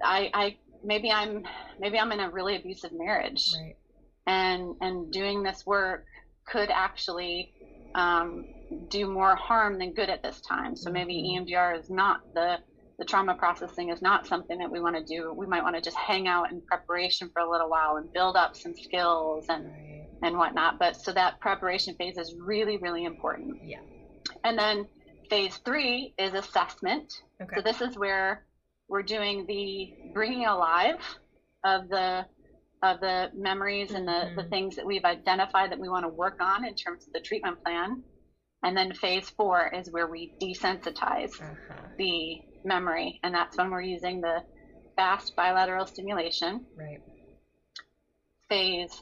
I, 0.04 0.30
I 0.34 0.58
maybe 0.84 1.12
I'm 1.12 1.44
maybe 1.80 1.98
I'm 1.98 2.12
in 2.12 2.20
a 2.20 2.30
really 2.30 2.56
abusive 2.56 2.92
marriage, 2.94 3.52
right. 3.60 3.76
and 4.28 4.76
and 4.82 5.12
doing 5.12 5.44
this 5.44 5.66
work 5.66 6.06
could 6.48 6.70
actually 6.70 7.52
um, 7.96 8.46
do 8.90 9.08
more 9.08 9.36
harm 9.36 9.80
than 9.80 9.94
good 9.94 10.10
at 10.10 10.22
this 10.22 10.42
time. 10.42 10.76
So 10.76 10.92
maybe 10.92 11.14
mm-hmm. 11.14 11.46
EMDR 11.46 11.80
is 11.80 11.90
not 11.90 12.22
the 12.34 12.58
the 12.98 13.06
trauma 13.06 13.36
processing 13.36 13.90
is 13.90 14.02
not 14.02 14.26
something 14.26 14.58
that 14.58 14.72
we 14.72 14.80
want 14.80 14.96
to 14.96 15.04
do. 15.04 15.34
We 15.34 15.48
might 15.48 15.64
want 15.64 15.76
to 15.76 15.82
just 15.82 15.98
hang 15.98 16.30
out 16.30 16.52
in 16.52 16.62
preparation 16.62 17.30
for 17.34 17.42
a 17.42 17.50
little 17.50 17.70
while 17.70 17.98
and 17.98 18.12
build 18.14 18.38
up 18.38 18.56
some 18.56 18.74
skills 18.74 19.46
and 19.50 19.66
right. 19.66 20.08
and 20.24 20.38
whatnot. 20.38 20.80
But 20.80 20.96
so 20.96 21.12
that 21.14 21.40
preparation 21.40 21.96
phase 21.96 22.18
is 22.18 22.36
really 22.40 22.78
really 22.78 23.06
important. 23.06 23.58
Yeah. 23.64 23.80
And 24.44 24.58
then 24.58 24.88
Phase 25.30 25.58
three 25.66 26.14
is 26.18 26.34
assessment. 26.34 27.14
Okay. 27.42 27.56
So 27.56 27.62
this 27.62 27.82
is 27.82 27.98
where 27.98 28.46
we're 28.88 29.04
doing 29.04 29.46
the 29.48 29.94
bringing 30.14 30.46
alive 30.46 31.00
of 31.64 31.90
the 31.90 32.26
of 32.84 33.00
the 33.00 33.32
memories 33.36 33.92
and 33.92 34.08
the, 34.08 34.12
mm-hmm. 34.12 34.36
the 34.36 34.44
things 34.44 34.76
that 34.76 34.86
we've 34.86 35.06
identified 35.06 35.72
that 35.72 35.80
we 35.80 35.90
want 35.90 36.04
to 36.04 36.10
work 36.10 36.38
on 36.40 36.66
in 36.66 36.76
terms 36.76 37.08
of 37.08 37.14
the 37.14 37.20
treatment 37.20 37.64
plan. 37.64 38.04
And 38.64 38.78
then 38.78 38.94
phase 38.94 39.30
four 39.30 39.72
is 39.74 39.92
where 39.92 40.08
we 40.08 40.34
desensitize 40.42 41.42
uh-huh. 41.42 41.88
the 41.98 42.42
memory, 42.64 43.20
and 43.24 43.34
that's 43.34 43.58
when 43.58 43.72
we're 43.72 43.82
using 43.82 44.22
the 44.22 44.44
fast 44.96 45.36
bilateral 45.36 45.86
stimulation. 45.86 46.66
Right. 46.76 47.02
Phase 48.50 49.02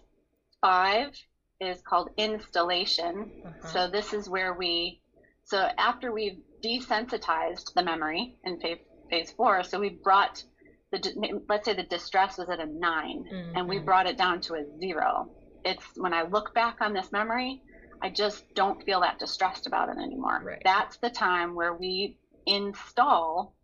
five 0.61 1.09
is 1.59 1.81
called 1.81 2.09
installation. 2.17 3.31
Uh-huh. 3.45 3.67
So 3.67 3.87
this 3.89 4.13
is 4.13 4.29
where 4.29 4.53
we 4.53 5.01
so 5.45 5.57
after 5.77 6.11
we've 6.11 6.39
desensitized 6.63 7.73
the 7.75 7.83
memory 7.83 8.35
in 8.43 8.59
phase, 8.59 8.79
phase 9.09 9.31
four, 9.31 9.63
so 9.63 9.79
we 9.79 9.89
brought 9.89 10.43
the, 10.91 11.41
let's 11.49 11.65
say 11.65 11.73
the 11.73 11.83
distress 11.83 12.37
was 12.37 12.49
at 12.49 12.59
a 12.59 12.65
9 12.65 12.79
mm-hmm. 12.79 13.57
and 13.57 13.67
we 13.67 13.79
brought 13.79 14.05
it 14.05 14.17
down 14.17 14.41
to 14.41 14.55
a 14.55 14.63
zero. 14.79 15.29
It's 15.65 15.85
when 15.95 16.13
I 16.13 16.23
look 16.23 16.53
back 16.53 16.77
on 16.81 16.93
this 16.93 17.11
memory, 17.11 17.61
I 18.01 18.09
just 18.09 18.43
don't 18.53 18.83
feel 18.83 19.01
that 19.01 19.17
distressed 19.17 19.65
about 19.65 19.89
it 19.89 19.97
anymore. 19.97 20.41
Right. 20.43 20.61
That's 20.63 20.97
the 20.97 21.09
time 21.09 21.55
where 21.55 21.73
we 21.73 22.17
install 22.45 23.55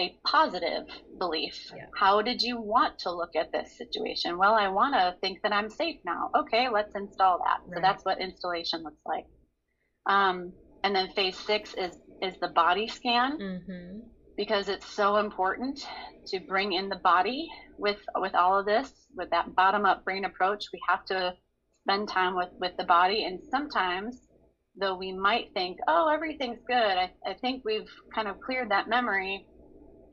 a 0.00 0.16
positive 0.24 0.86
belief. 1.18 1.70
Yeah. 1.74 1.86
How 1.94 2.22
did 2.22 2.42
you 2.42 2.60
want 2.60 2.98
to 3.00 3.12
look 3.12 3.36
at 3.36 3.52
this 3.52 3.76
situation? 3.76 4.38
Well, 4.38 4.54
I 4.54 4.68
want 4.68 4.94
to 4.94 5.14
think 5.20 5.42
that 5.42 5.52
I'm 5.52 5.70
safe 5.70 6.00
now. 6.04 6.30
Okay, 6.34 6.68
let's 6.68 6.94
install 6.94 7.38
that. 7.38 7.60
Right. 7.66 7.76
So 7.76 7.80
that's 7.80 8.04
what 8.04 8.20
installation 8.20 8.82
looks 8.82 9.02
like. 9.06 9.26
Um, 10.06 10.52
and 10.84 10.94
then 10.94 11.10
phase 11.12 11.38
six 11.38 11.74
is 11.74 11.96
is 12.22 12.34
the 12.40 12.48
body 12.48 12.88
scan 12.88 13.38
mm-hmm. 13.38 13.98
because 14.36 14.68
it's 14.68 14.86
so 14.86 15.16
important 15.16 15.86
to 16.26 16.40
bring 16.40 16.72
in 16.72 16.88
the 16.88 16.96
body 16.96 17.48
with 17.78 17.98
with 18.16 18.34
all 18.34 18.58
of 18.58 18.66
this 18.66 18.90
with 19.16 19.30
that 19.30 19.54
bottom 19.54 19.84
up 19.84 20.04
brain 20.04 20.24
approach. 20.24 20.66
We 20.72 20.80
have 20.88 21.04
to 21.06 21.34
spend 21.82 22.08
time 22.08 22.36
with 22.36 22.50
with 22.58 22.76
the 22.78 22.84
body. 22.84 23.24
And 23.24 23.40
sometimes 23.50 24.20
though 24.78 24.96
we 24.96 25.12
might 25.12 25.52
think 25.54 25.78
oh 25.88 26.08
everything's 26.12 26.60
good. 26.66 26.74
I, 26.76 27.12
I 27.26 27.34
think 27.34 27.62
we've 27.64 27.90
kind 28.14 28.28
of 28.28 28.40
cleared 28.40 28.70
that 28.70 28.88
memory. 28.88 29.46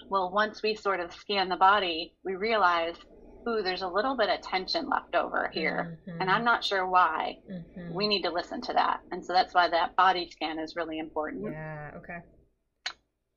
Well 0.10 0.32
once 0.32 0.62
we 0.62 0.76
sort 0.76 1.00
of 1.00 1.14
scan 1.14 1.50
the 1.50 1.56
body 1.56 2.16
we 2.24 2.36
realize 2.36 2.96
ooh, 3.48 3.62
there's 3.62 3.82
a 3.82 3.88
little 3.88 4.16
bit 4.16 4.30
of 4.30 4.42
tension 4.42 4.90
left 4.90 5.16
over 5.16 5.50
here, 5.54 5.98
mm-hmm. 6.08 6.22
and 6.22 6.30
I'm 6.30 6.44
not 6.44 6.64
sure 6.64 6.88
why. 6.88 7.40
Mm-hmm. 7.52 7.94
We 7.94 8.08
need 8.08 8.24
to 8.24 8.32
listen 8.32 8.62
to 8.62 8.74
that. 8.74 9.02
And 9.12 9.26
so 9.26 9.34
that's 9.34 9.54
why 9.54 9.70
that 9.70 9.96
body 9.96 10.30
scan 10.30 10.60
is 10.60 10.76
really 10.76 11.00
important. 11.00 11.52
Yeah, 11.52 11.92
okay. 11.98 12.18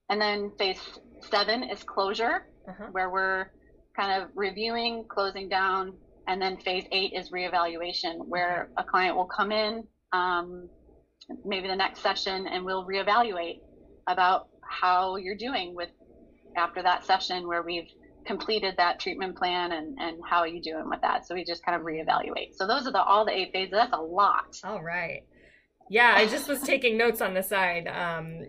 And 0.08 0.20
then 0.20 0.52
phase 0.58 0.80
seven 1.20 1.64
is 1.64 1.82
closure, 1.82 2.46
uh-huh. 2.68 2.88
where 2.92 3.10
we're 3.10 3.46
kind 3.96 4.22
of 4.22 4.30
reviewing, 4.34 5.04
closing 5.08 5.48
down. 5.48 5.94
And 6.28 6.42
then 6.42 6.56
phase 6.56 6.84
eight 6.90 7.12
is 7.12 7.30
reevaluation, 7.30 8.26
where 8.26 8.68
a 8.76 8.84
client 8.84 9.16
will 9.16 9.26
come 9.26 9.52
in, 9.52 9.84
um, 10.12 10.68
maybe 11.44 11.68
the 11.68 11.76
next 11.76 12.00
session, 12.00 12.46
and 12.48 12.64
we'll 12.64 12.84
reevaluate 12.84 13.60
about 14.08 14.48
how 14.62 15.16
you're 15.16 15.36
doing 15.36 15.74
with 15.74 15.90
after 16.56 16.82
that 16.82 17.04
session 17.04 17.46
where 17.46 17.62
we've 17.62 17.90
completed 18.26 18.74
that 18.76 19.00
treatment 19.00 19.36
plan 19.36 19.72
and, 19.72 19.98
and 19.98 20.18
how 20.28 20.38
are 20.38 20.48
you 20.48 20.60
doing 20.60 20.88
with 20.88 21.00
that? 21.02 21.26
So 21.26 21.34
we 21.34 21.44
just 21.44 21.64
kind 21.64 21.78
of 21.78 21.86
reevaluate. 21.86 22.54
So 22.54 22.66
those 22.66 22.86
are 22.86 22.92
the 22.92 23.02
all 23.02 23.24
the 23.24 23.32
eight 23.32 23.52
phases. 23.52 23.72
That's 23.72 23.92
a 23.92 24.00
lot. 24.00 24.60
All 24.64 24.82
right. 24.82 25.22
Yeah, 25.88 26.14
I 26.16 26.26
just 26.26 26.48
was 26.48 26.60
taking 26.62 26.96
notes 26.96 27.20
on 27.20 27.34
the 27.34 27.42
side 27.42 27.86
um, 27.86 28.46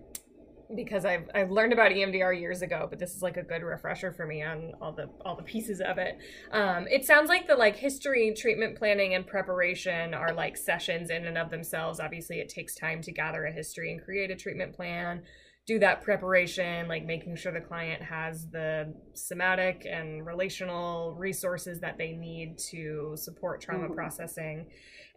because 0.76 1.06
I've 1.06 1.30
I've 1.36 1.52
learned 1.52 1.72
about 1.72 1.92
EMDR 1.92 2.40
years 2.40 2.64
ago, 2.64 2.88
but 2.90 2.98
this 2.98 3.16
is 3.16 3.22
like 3.22 3.38
a 3.38 3.44
good 3.44 3.62
refresher 3.62 4.12
for 4.12 4.26
me 4.26 4.44
on 4.44 4.74
all 4.82 4.92
the 4.92 5.10
all 5.24 5.36
the 5.36 5.44
pieces 5.44 5.80
of 5.80 6.00
it. 6.00 6.18
Um, 6.52 6.88
it 6.90 7.06
sounds 7.06 7.30
like 7.30 7.48
the 7.48 7.56
like 7.56 7.76
history, 7.76 8.34
treatment 8.36 8.78
planning, 8.78 9.14
and 9.14 9.26
preparation 9.26 10.16
are 10.16 10.34
like 10.34 10.58
sessions 10.58 11.12
in 11.12 11.26
and 11.26 11.38
of 11.38 11.52
themselves. 11.52 12.00
Obviously, 12.00 12.40
it 12.40 12.50
takes 12.50 12.74
time 12.74 13.02
to 13.04 13.12
gather 13.12 13.46
a 13.46 13.52
history 13.52 13.92
and 13.92 14.04
create 14.04 14.32
a 14.32 14.36
treatment 14.36 14.76
plan 14.76 15.22
do 15.68 15.78
that 15.80 16.02
preparation, 16.02 16.88
like 16.88 17.06
making 17.06 17.36
sure 17.36 17.52
the 17.52 17.60
client 17.60 18.02
has 18.02 18.48
the 18.48 18.94
somatic 19.14 19.86
and 19.86 20.26
relational 20.26 21.14
resources 21.14 21.82
that 21.82 21.98
they 21.98 22.14
need 22.14 22.58
to 22.58 23.14
support 23.16 23.60
trauma 23.60 23.84
mm-hmm. 23.84 23.94
processing. 23.94 24.66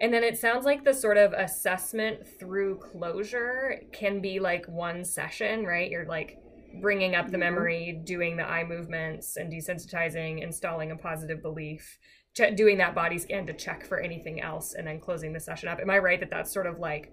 And 0.00 0.12
then 0.12 0.24
it 0.24 0.38
sounds 0.38 0.64
like 0.64 0.84
the 0.84 0.92
sort 0.92 1.18
of 1.18 1.32
assessment 1.34 2.26
through 2.26 2.78
closure 2.78 3.80
can 3.92 4.20
be 4.20 4.40
like 4.40 4.66
one 4.66 5.04
session, 5.04 5.64
right? 5.64 5.88
You're 5.88 6.06
like 6.06 6.38
bringing 6.80 7.14
up 7.14 7.26
the 7.26 7.32
mm-hmm. 7.32 7.40
memory, 7.40 8.00
doing 8.02 8.36
the 8.36 8.42
eye 8.42 8.64
movements 8.64 9.36
and 9.36 9.52
desensitizing, 9.52 10.42
installing 10.42 10.90
a 10.90 10.96
positive 10.96 11.42
belief, 11.42 11.96
ch- 12.36 12.56
doing 12.56 12.78
that 12.78 12.92
body 12.96 13.18
scan 13.18 13.46
to 13.46 13.52
check 13.52 13.86
for 13.86 14.00
anything 14.00 14.40
else, 14.40 14.74
and 14.74 14.84
then 14.84 14.98
closing 14.98 15.32
the 15.32 15.38
session 15.38 15.68
up. 15.68 15.78
Am 15.78 15.90
I 15.90 15.98
right 15.98 16.18
that 16.18 16.30
that's 16.30 16.52
sort 16.52 16.66
of 16.66 16.80
like 16.80 17.12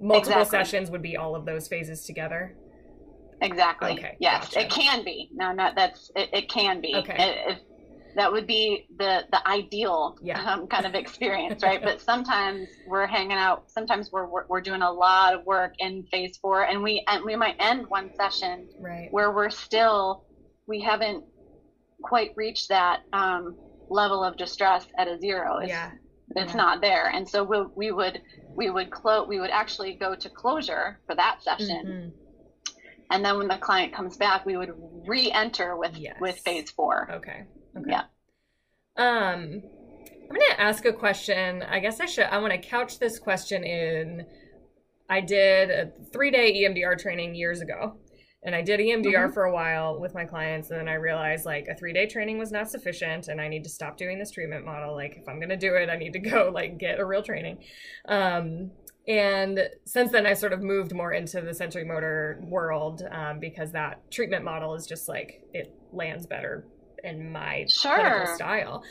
multiple 0.00 0.40
exactly. 0.40 0.58
sessions 0.58 0.90
would 0.90 1.02
be 1.02 1.18
all 1.18 1.36
of 1.36 1.44
those 1.44 1.68
phases 1.68 2.06
together? 2.06 2.56
Exactly. 3.40 3.92
Okay. 3.92 4.16
Yes, 4.20 4.48
gotcha. 4.48 4.60
it 4.60 4.70
can 4.70 5.04
be. 5.04 5.30
No, 5.32 5.52
not 5.52 5.74
that's 5.76 6.10
it. 6.16 6.30
it 6.32 6.48
can 6.50 6.80
be. 6.80 6.94
Okay. 6.96 7.44
If, 7.48 7.58
that 8.16 8.32
would 8.32 8.46
be 8.46 8.86
the 8.98 9.24
the 9.30 9.46
ideal 9.48 10.16
yeah. 10.20 10.42
um, 10.42 10.66
kind 10.66 10.86
of 10.86 10.94
experience, 11.02 11.62
right? 11.62 11.82
but 11.82 12.00
sometimes 12.00 12.68
we're 12.86 13.06
hanging 13.06 13.36
out. 13.36 13.70
Sometimes 13.70 14.10
we're, 14.10 14.26
we're, 14.26 14.46
we're 14.48 14.60
doing 14.60 14.82
a 14.82 14.90
lot 14.90 15.34
of 15.34 15.44
work 15.46 15.74
in 15.78 16.04
phase 16.10 16.36
four, 16.36 16.64
and 16.64 16.82
we 16.82 17.04
and 17.06 17.24
we 17.24 17.36
might 17.36 17.54
end 17.60 17.86
one 17.88 18.10
session 18.14 18.68
right. 18.80 19.08
where 19.12 19.32
we're 19.32 19.50
still 19.50 20.24
we 20.66 20.80
haven't 20.80 21.24
quite 22.02 22.32
reached 22.36 22.68
that 22.68 23.02
um, 23.12 23.56
level 23.88 24.24
of 24.24 24.36
distress 24.36 24.86
at 24.98 25.08
a 25.08 25.18
zero. 25.18 25.58
It's, 25.58 25.68
yeah. 25.68 25.92
It's 26.36 26.52
yeah. 26.52 26.56
not 26.56 26.80
there, 26.80 27.10
and 27.14 27.28
so 27.28 27.44
we 27.44 27.62
we 27.76 27.92
would 27.92 28.20
we 28.54 28.68
would 28.68 28.90
close. 28.90 29.28
We 29.28 29.38
would 29.38 29.50
actually 29.50 29.94
go 29.94 30.14
to 30.16 30.28
closure 30.28 30.98
for 31.06 31.14
that 31.14 31.42
session. 31.42 31.86
Mm-hmm 31.86 32.24
and 33.10 33.24
then 33.24 33.38
when 33.38 33.48
the 33.48 33.56
client 33.56 33.92
comes 33.92 34.16
back 34.16 34.44
we 34.44 34.56
would 34.56 34.72
re-enter 35.06 35.76
with 35.76 35.96
yes. 35.96 36.16
with 36.20 36.38
phase 36.38 36.70
four. 36.70 37.10
Okay. 37.12 37.44
Okay. 37.76 37.90
Yeah. 37.90 38.04
Um 38.96 39.62
i'm 40.30 40.36
going 40.36 40.50
to 40.50 40.60
ask 40.60 40.84
a 40.84 40.92
question. 40.92 41.62
I 41.62 41.80
guess 41.80 42.00
i 42.00 42.06
should 42.06 42.26
i 42.26 42.38
want 42.38 42.52
to 42.52 42.58
couch 42.58 42.98
this 42.98 43.18
question 43.18 43.64
in 43.64 44.26
i 45.08 45.20
did 45.20 45.70
a 45.70 45.90
three 46.12 46.30
day 46.30 46.64
emdr 46.64 46.98
training 46.98 47.34
years 47.34 47.60
ago 47.60 47.98
and 48.42 48.54
i 48.54 48.60
did 48.60 48.78
emdr 48.78 49.04
mm-hmm. 49.04 49.32
for 49.32 49.44
a 49.44 49.52
while 49.52 49.98
with 49.98 50.14
my 50.14 50.24
clients 50.24 50.70
and 50.70 50.78
then 50.78 50.88
i 50.88 50.94
realized 50.94 51.46
like 51.46 51.66
a 51.68 51.74
three 51.74 51.94
day 51.94 52.06
training 52.06 52.38
was 52.38 52.52
not 52.52 52.70
sufficient 52.70 53.28
and 53.28 53.40
i 53.40 53.48
need 53.48 53.64
to 53.64 53.70
stop 53.70 53.96
doing 53.96 54.18
this 54.18 54.30
treatment 54.30 54.64
model. 54.64 54.94
Like 54.94 55.16
if 55.16 55.28
i'm 55.28 55.38
going 55.38 55.48
to 55.48 55.56
do 55.56 55.74
it 55.76 55.88
i 55.88 55.96
need 55.96 56.12
to 56.12 56.18
go 56.18 56.50
like 56.52 56.78
get 56.78 57.00
a 57.00 57.06
real 57.06 57.22
training. 57.22 57.58
Um 58.06 58.70
and 59.08 59.70
since 59.86 60.12
then, 60.12 60.26
I 60.26 60.34
sort 60.34 60.52
of 60.52 60.62
moved 60.62 60.94
more 60.94 61.12
into 61.12 61.40
the 61.40 61.52
sensorimotor 61.52 62.40
world 62.46 63.02
um, 63.10 63.40
because 63.40 63.72
that 63.72 64.10
treatment 64.10 64.44
model 64.44 64.74
is 64.74 64.86
just 64.86 65.08
like 65.08 65.42
it 65.54 65.74
lands 65.92 66.26
better 66.26 66.66
in 67.02 67.32
my 67.32 67.64
sure. 67.68 67.94
clinical 67.94 68.34
style. 68.34 68.84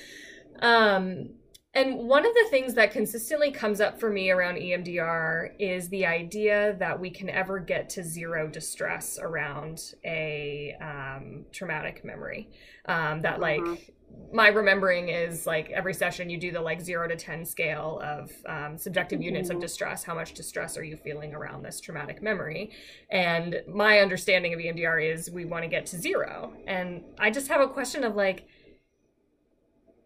Um, 0.60 1.30
and 1.76 2.08
one 2.08 2.26
of 2.26 2.34
the 2.34 2.48
things 2.50 2.74
that 2.74 2.92
consistently 2.92 3.52
comes 3.52 3.80
up 3.80 4.00
for 4.00 4.10
me 4.10 4.32
around 4.32 4.56
EMDR 4.56 5.52
is 5.60 5.88
the 5.90 6.08
idea 6.08 6.76
that 6.80 7.00
we 7.00 7.12
can 7.12 7.30
ever 7.30 7.60
get 7.60 7.88
to 7.90 8.04
zero 8.04 8.48
distress 8.48 9.20
around 9.22 9.94
a 10.04 10.76
um, 10.82 11.46
traumatic 11.52 12.04
memory. 12.04 12.50
Um, 12.88 13.22
that, 13.22 13.40
like, 13.40 13.60
mm-hmm 13.60 13.92
my 14.34 14.50
remembering 14.50 15.10
is 15.10 15.48
like 15.48 15.70
every 15.72 15.94
session 15.94 16.30
you 16.30 16.38
do 16.38 16.52
the 16.52 16.60
like 16.60 16.82
zero 16.82 17.08
to 17.08 17.16
10 17.16 17.46
scale 17.46 18.02
of 18.04 18.32
um, 18.46 18.78
subjective 18.78 19.22
units 19.22 19.50
of 19.50 19.56
mm-hmm. 19.56 19.62
distress. 19.62 20.04
How 20.04 20.14
much 20.14 20.34
distress 20.34 20.78
are 20.78 20.84
you 20.84 20.98
feeling 20.98 21.34
around 21.34 21.64
this 21.64 21.80
traumatic 21.80 22.22
memory? 22.22 22.72
And 23.10 23.62
my 23.68 24.00
understanding 24.00 24.54
of 24.54 24.60
EMDR 24.60 25.14
is 25.14 25.32
we 25.32 25.46
want 25.46 25.64
to 25.64 25.70
get 25.70 25.86
to 25.88 25.98
zero. 25.98 26.54
And 26.68 27.04
I 27.18 27.32
just 27.32 27.48
have 27.48 27.62
a 27.62 27.68
question 27.68 28.04
of 28.04 28.16
like, 28.16 28.48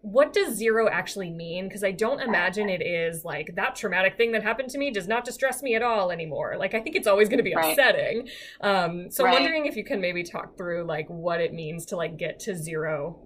what 0.04 0.34
does 0.34 0.56
zero 0.56 0.88
actually 0.88 1.30
mean? 1.30 1.68
Because 1.68 1.84
I 1.84 1.92
don't 1.92 2.22
imagine 2.22 2.70
it 2.70 2.82
is 2.82 3.24
like 3.24 3.54
that 3.56 3.76
traumatic 3.76 4.18
thing 4.18 4.32
that 4.32 4.42
happened 4.42 4.70
to 4.72 4.80
me 4.80 4.92
does 4.92 5.08
not 5.08 5.26
distress 5.26 5.62
me 5.62 5.76
at 5.76 5.84
all 5.84 6.12
anymore. 6.12 6.56
Like 6.58 6.74
I 6.74 6.80
think 6.80 6.96
it's 6.96 7.08
always 7.08 7.30
going 7.30 7.38
to 7.38 7.44
be 7.44 7.56
right. 7.56 7.72
upsetting. 7.72 8.28
Um, 8.62 9.12
so 9.12 9.24
right. 9.24 9.36
I'm 9.36 9.42
wondering 9.42 9.68
if 9.68 9.76
you 9.76 9.84
can 9.84 10.02
maybe 10.02 10.24
talk 10.24 10.58
through 10.58 10.86
like 10.86 11.08
what 11.08 11.40
it 11.40 11.54
means 11.54 11.86
to 11.88 11.96
like 11.96 12.18
get 12.18 12.40
to 12.42 12.56
zero 12.56 13.20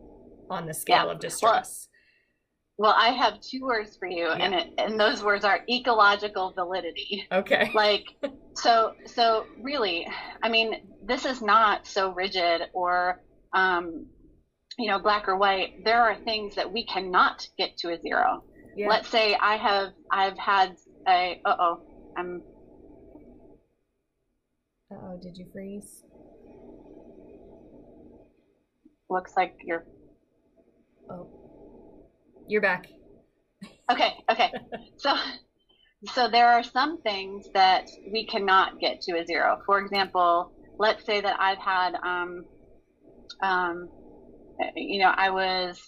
on 0.49 0.65
the 0.65 0.73
scale 0.73 1.05
yeah. 1.05 1.11
of 1.11 1.19
distress? 1.19 1.87
Well, 1.89 1.95
well, 2.77 2.93
I 2.97 3.09
have 3.11 3.39
two 3.39 3.61
words 3.61 3.95
for 3.95 4.07
you, 4.07 4.25
yeah. 4.25 4.33
and 4.33 4.53
it, 4.53 4.73
and 4.77 4.99
those 4.99 5.23
words 5.23 5.45
are 5.45 5.61
ecological 5.69 6.51
validity. 6.51 7.25
Okay. 7.31 7.71
Like, 7.75 8.05
so 8.53 8.93
so 9.05 9.45
really, 9.61 10.07
I 10.43 10.49
mean, 10.49 10.81
this 11.05 11.25
is 11.25 11.41
not 11.41 11.87
so 11.87 12.13
rigid 12.13 12.63
or 12.73 13.21
um, 13.53 14.07
you 14.77 14.89
know 14.89 14.99
black 14.99 15.27
or 15.27 15.37
white. 15.37 15.85
There 15.85 16.01
are 16.01 16.15
things 16.15 16.55
that 16.55 16.71
we 16.71 16.85
cannot 16.85 17.47
get 17.57 17.77
to 17.77 17.93
a 17.93 18.01
zero. 18.01 18.43
Yeah. 18.75 18.89
Let's 18.89 19.07
say 19.07 19.35
I 19.35 19.55
have 19.55 19.93
I've 20.11 20.37
had 20.37 20.75
a 21.07 21.41
uh 21.45 21.55
oh 21.59 21.81
I'm. 22.17 22.41
Uh 24.91 24.95
oh, 25.01 25.19
did 25.21 25.37
you 25.37 25.45
freeze? 25.53 26.03
Looks 29.09 29.33
like 29.37 29.55
you're 29.63 29.85
Oh, 31.09 31.27
you're 32.47 32.61
back. 32.61 32.87
Okay, 33.91 34.13
okay. 34.29 34.51
so, 34.97 35.15
so 36.13 36.29
there 36.29 36.47
are 36.47 36.63
some 36.63 37.01
things 37.01 37.47
that 37.53 37.85
we 38.11 38.25
cannot 38.25 38.79
get 38.79 39.01
to 39.01 39.17
a 39.19 39.25
zero. 39.25 39.57
For 39.65 39.79
example, 39.79 40.51
let's 40.79 41.05
say 41.05 41.21
that 41.21 41.39
I've 41.39 41.59
had, 41.59 41.95
um, 42.03 42.45
um, 43.43 43.89
you 44.75 44.99
know, 44.99 45.11
I 45.15 45.29
was, 45.29 45.79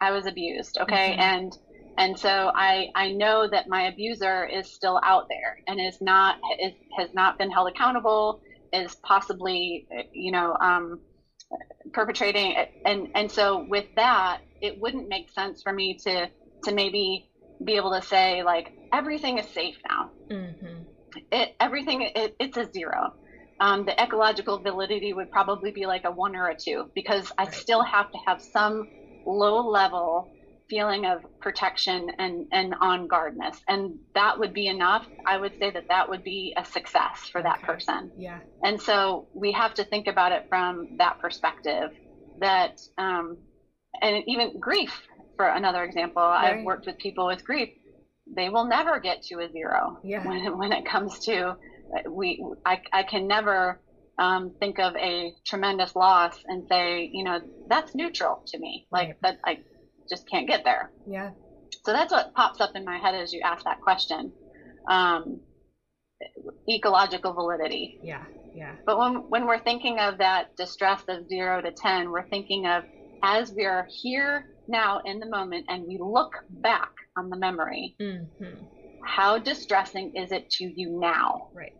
I 0.00 0.12
was 0.12 0.26
abused. 0.26 0.78
Okay, 0.80 1.12
mm-hmm. 1.12 1.20
and 1.20 1.58
and 1.98 2.18
so 2.18 2.50
I 2.54 2.86
I 2.94 3.12
know 3.12 3.46
that 3.50 3.68
my 3.68 3.88
abuser 3.88 4.46
is 4.46 4.72
still 4.72 4.98
out 5.04 5.26
there 5.28 5.58
and 5.66 5.78
is 5.80 5.98
not 6.00 6.36
is 6.58 6.72
has 6.98 7.10
not 7.12 7.36
been 7.38 7.50
held 7.50 7.68
accountable. 7.68 8.40
Is 8.72 8.96
possibly, 9.04 9.86
you 10.12 10.30
know, 10.30 10.56
um, 10.60 11.00
perpetrating 11.92 12.54
and 12.84 13.08
and 13.14 13.30
so 13.30 13.64
with 13.68 13.86
that 13.96 14.38
it 14.60 14.80
wouldn't 14.80 15.08
make 15.08 15.30
sense 15.30 15.62
for 15.62 15.72
me 15.72 15.98
to 15.98 16.28
to 16.64 16.72
maybe 16.72 17.28
be 17.64 17.76
able 17.76 17.92
to 17.92 18.02
say 18.02 18.42
like 18.42 18.72
everything 18.92 19.38
is 19.38 19.48
safe 19.50 19.76
now. 19.88 20.12
Mm-hmm. 20.30 20.82
it 21.32 21.50
everything 21.58 22.02
it, 22.14 22.36
it's 22.38 22.56
a 22.56 22.70
zero. 22.70 23.14
Um, 23.58 23.84
the 23.84 24.00
ecological 24.00 24.62
validity 24.62 25.12
would 25.12 25.30
probably 25.30 25.70
be 25.70 25.84
like 25.84 26.04
a 26.04 26.10
one 26.10 26.34
or 26.34 26.48
a 26.48 26.56
two 26.56 26.90
because 26.94 27.30
i 27.36 27.50
still 27.50 27.82
have 27.82 28.10
to 28.10 28.18
have 28.26 28.40
some 28.40 28.88
low 29.26 29.68
level 29.68 30.32
feeling 30.70 31.04
of 31.04 31.24
protection 31.40 32.08
and 32.18 32.46
and 32.52 32.74
on 32.80 33.08
guardness 33.08 33.60
and 33.68 33.98
that 34.14 34.38
would 34.38 34.54
be 34.54 34.68
enough. 34.68 35.04
I 35.26 35.36
would 35.36 35.58
say 35.58 35.70
that 35.72 35.88
that 35.88 36.08
would 36.08 36.22
be 36.22 36.54
a 36.56 36.64
success 36.64 37.28
for 37.30 37.42
that 37.42 37.60
person. 37.62 38.12
Yeah. 38.16 38.38
And 38.62 38.80
so 38.80 39.26
we 39.34 39.52
have 39.52 39.74
to 39.74 39.84
think 39.84 40.06
about 40.06 40.32
it 40.32 40.46
from 40.48 40.96
that 40.98 41.18
perspective 41.18 41.90
that 42.40 42.80
um, 42.96 43.36
and 44.00 44.22
even 44.26 44.58
grief 44.60 45.02
for 45.36 45.46
another 45.46 45.82
example. 45.84 46.22
Right. 46.22 46.58
i've 46.58 46.64
worked 46.64 46.86
with 46.86 46.98
people 46.98 47.26
with 47.26 47.44
grief. 47.44 47.70
They 48.32 48.48
will 48.48 48.66
never 48.66 49.00
get 49.00 49.22
to 49.24 49.40
a 49.40 49.50
zero 49.50 49.98
yeah. 50.04 50.26
when, 50.26 50.56
when 50.56 50.72
it 50.72 50.86
comes 50.86 51.18
to 51.26 51.56
we 52.08 52.42
I, 52.64 52.80
I 52.92 53.02
can 53.02 53.26
never 53.26 53.80
um, 54.18 54.52
think 54.60 54.78
of 54.78 54.94
a 54.96 55.32
tremendous 55.46 55.96
loss 55.96 56.36
and 56.46 56.66
say 56.68 57.10
you 57.12 57.24
know 57.24 57.40
that's 57.68 57.94
neutral 57.94 58.42
to 58.48 58.58
me. 58.58 58.86
Like 58.92 59.08
right. 59.08 59.16
that 59.22 59.38
i 59.44 59.58
just 60.10 60.28
can't 60.28 60.46
get 60.48 60.64
there. 60.64 60.90
Yeah. 61.06 61.30
So 61.84 61.92
that's 61.92 62.12
what 62.12 62.34
pops 62.34 62.60
up 62.60 62.72
in 62.74 62.84
my 62.84 62.98
head 62.98 63.14
as 63.14 63.32
you 63.32 63.40
ask 63.40 63.64
that 63.64 63.80
question. 63.80 64.32
Um, 64.88 65.40
ecological 66.68 67.32
validity. 67.32 67.98
Yeah, 68.02 68.24
yeah. 68.54 68.76
But 68.84 68.98
when 68.98 69.14
when 69.30 69.46
we're 69.46 69.62
thinking 69.62 69.98
of 69.98 70.18
that 70.18 70.56
distress 70.56 71.02
of 71.08 71.28
zero 71.28 71.62
to 71.62 71.72
ten, 71.72 72.10
we're 72.10 72.28
thinking 72.28 72.66
of 72.66 72.84
as 73.22 73.52
we 73.52 73.64
are 73.64 73.86
here 74.02 74.46
now 74.68 75.00
in 75.04 75.20
the 75.20 75.26
moment 75.26 75.66
and 75.68 75.84
we 75.86 75.98
look 76.00 76.32
back 76.48 76.90
on 77.16 77.30
the 77.30 77.36
memory. 77.36 77.96
Mm-hmm. 78.00 78.64
How 79.04 79.38
distressing 79.38 80.12
is 80.14 80.32
it 80.32 80.50
to 80.50 80.64
you 80.64 80.98
now? 81.00 81.48
Right. 81.54 81.74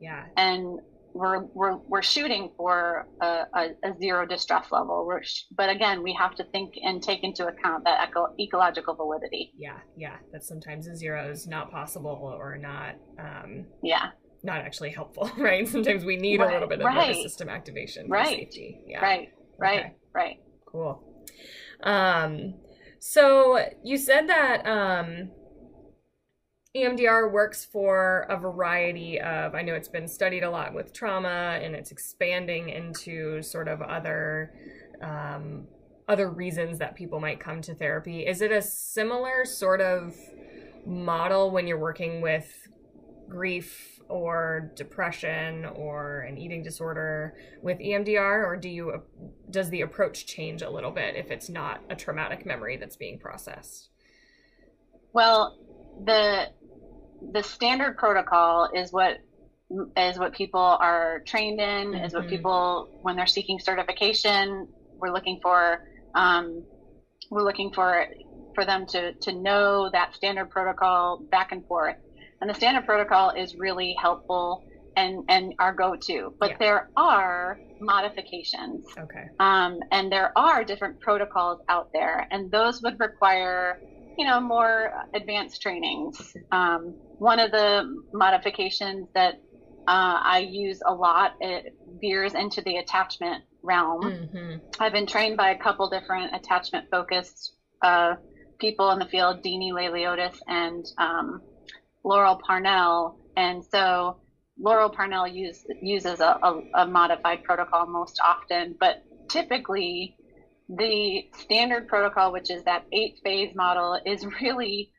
Yeah. 0.00 0.24
And 0.36 0.80
we're 1.14 1.44
we're 1.54 1.76
we're 1.76 2.02
shooting 2.02 2.50
for 2.56 3.06
a, 3.22 3.44
a, 3.54 3.68
a 3.84 3.98
zero 4.00 4.26
distress 4.26 4.66
level. 4.72 5.06
We're 5.06 5.22
sh- 5.22 5.44
but 5.56 5.70
again, 5.70 6.02
we 6.02 6.12
have 6.14 6.34
to 6.34 6.44
think 6.44 6.74
and 6.82 7.02
take 7.02 7.22
into 7.22 7.46
account 7.46 7.84
that 7.84 8.08
eco- 8.08 8.34
ecological 8.38 8.94
validity. 8.94 9.52
Yeah, 9.56 9.78
yeah, 9.96 10.16
that 10.32 10.44
sometimes 10.44 10.88
a 10.88 10.96
zero 10.96 11.30
is 11.30 11.46
not 11.46 11.70
possible 11.70 12.36
or 12.36 12.58
not. 12.58 12.96
Um, 13.18 13.66
yeah. 13.82 14.10
Not 14.42 14.58
actually 14.58 14.90
helpful, 14.90 15.30
right? 15.38 15.66
Sometimes 15.66 16.04
we 16.04 16.16
need 16.16 16.40
right, 16.40 16.50
a 16.50 16.52
little 16.52 16.68
bit 16.68 16.80
of 16.80 16.84
right. 16.84 17.08
nervous 17.08 17.22
system 17.22 17.48
activation 17.48 18.08
right. 18.10 18.28
safety. 18.28 18.80
Yeah. 18.86 19.00
Right. 19.00 19.28
Right. 19.56 19.80
Okay. 19.80 19.94
Right. 20.12 20.40
Cool. 20.66 21.02
Um, 21.82 22.54
so 22.98 23.60
you 23.84 23.96
said 23.96 24.28
that 24.28 24.66
um, 24.66 25.30
EMDR 26.76 27.30
works 27.30 27.64
for 27.64 28.26
a 28.28 28.36
variety 28.36 29.20
of, 29.20 29.54
I 29.54 29.62
know 29.62 29.74
it's 29.74 29.88
been 29.88 30.08
studied 30.08 30.42
a 30.42 30.50
lot 30.50 30.74
with 30.74 30.92
trauma 30.92 31.60
and 31.62 31.74
it's 31.74 31.92
expanding 31.92 32.68
into 32.68 33.42
sort 33.42 33.68
of 33.68 33.80
other 33.80 34.52
um, 35.00 35.66
other 36.08 36.30
reasons 36.30 36.78
that 36.78 36.94
people 36.96 37.18
might 37.20 37.40
come 37.40 37.62
to 37.62 37.74
therapy. 37.74 38.26
Is 38.26 38.42
it 38.42 38.52
a 38.52 38.60
similar 38.60 39.44
sort 39.44 39.80
of 39.80 40.14
model 40.84 41.50
when 41.50 41.66
you're 41.66 41.78
working 41.78 42.20
with 42.20 42.68
grief 43.28 44.00
or 44.08 44.72
depression 44.76 45.64
or 45.64 46.20
an 46.20 46.36
eating 46.36 46.62
disorder 46.62 47.34
with 47.62 47.78
EMDR 47.78 48.44
or 48.44 48.56
do 48.56 48.68
you 48.68 49.02
does 49.48 49.70
the 49.70 49.80
approach 49.80 50.26
change 50.26 50.60
a 50.60 50.68
little 50.68 50.90
bit 50.90 51.16
if 51.16 51.30
it's 51.30 51.48
not 51.48 51.80
a 51.88 51.96
traumatic 51.96 52.44
memory 52.44 52.76
that's 52.76 52.96
being 52.96 53.18
processed? 53.18 53.88
Well, 55.14 55.56
the 56.04 56.48
the 57.32 57.42
standard 57.42 57.96
protocol 57.96 58.70
is 58.74 58.92
what 58.92 59.18
is 59.96 60.18
what 60.18 60.34
people 60.34 60.60
are 60.60 61.22
trained 61.26 61.60
in 61.60 61.88
mm-hmm. 61.88 62.04
is 62.04 62.12
what 62.12 62.22
mm-hmm. 62.22 62.30
people 62.30 62.98
when 63.02 63.16
they're 63.16 63.26
seeking 63.26 63.58
certification 63.58 64.68
we're 64.98 65.12
looking 65.12 65.40
for 65.42 65.84
um, 66.14 66.62
we're 67.30 67.42
looking 67.42 67.72
for 67.72 68.06
for 68.54 68.64
them 68.64 68.86
to 68.86 69.12
to 69.14 69.32
know 69.32 69.90
that 69.92 70.14
standard 70.14 70.50
protocol 70.50 71.20
back 71.30 71.52
and 71.52 71.66
forth 71.66 71.96
and 72.40 72.48
the 72.48 72.54
standard 72.54 72.84
protocol 72.84 73.30
is 73.30 73.56
really 73.56 73.96
helpful 74.00 74.64
and 74.96 75.24
and 75.28 75.54
our 75.58 75.72
go-to 75.72 76.34
but 76.38 76.50
yeah. 76.50 76.56
there 76.60 76.90
are 76.96 77.58
modifications 77.80 78.86
okay 78.98 79.26
um, 79.40 79.80
and 79.90 80.12
there 80.12 80.36
are 80.38 80.62
different 80.62 81.00
protocols 81.00 81.60
out 81.68 81.90
there 81.92 82.28
and 82.30 82.50
those 82.50 82.80
would 82.82 82.98
require 83.00 83.80
you 84.16 84.26
know, 84.26 84.40
more 84.40 84.92
advanced 85.14 85.60
trainings. 85.62 86.36
Um, 86.52 86.94
one 87.18 87.38
of 87.38 87.50
the 87.50 87.84
modifications 88.12 89.08
that 89.14 89.34
uh, 89.86 90.18
I 90.22 90.48
use 90.50 90.80
a 90.86 90.94
lot 90.94 91.32
it 91.40 91.74
veers 92.00 92.34
into 92.34 92.62
the 92.62 92.76
attachment 92.76 93.44
realm. 93.62 94.02
Mm-hmm. 94.02 94.56
I've 94.80 94.92
been 94.92 95.06
trained 95.06 95.36
by 95.36 95.50
a 95.50 95.58
couple 95.58 95.88
different 95.90 96.34
attachment 96.34 96.86
focused 96.90 97.54
uh, 97.82 98.14
people 98.58 98.90
in 98.92 98.98
the 98.98 99.06
field, 99.06 99.42
Deany 99.42 99.72
Laliotis 99.72 100.38
and 100.46 100.86
um, 100.98 101.42
Laurel 102.04 102.40
Parnell, 102.46 103.18
and 103.36 103.64
so 103.64 104.20
Laurel 104.58 104.90
Parnell 104.90 105.26
use, 105.26 105.64
uses 105.82 106.20
a, 106.20 106.38
a, 106.42 106.60
a 106.74 106.86
modified 106.86 107.42
protocol 107.42 107.86
most 107.86 108.20
often, 108.24 108.76
but 108.78 109.02
typically 109.28 110.16
the 110.68 111.28
standard 111.38 111.88
protocol, 111.88 112.32
which 112.32 112.50
is 112.50 112.64
that 112.64 112.84
eight 112.92 113.20
phase 113.22 113.54
model, 113.54 114.00
is 114.04 114.26
really 114.40 114.90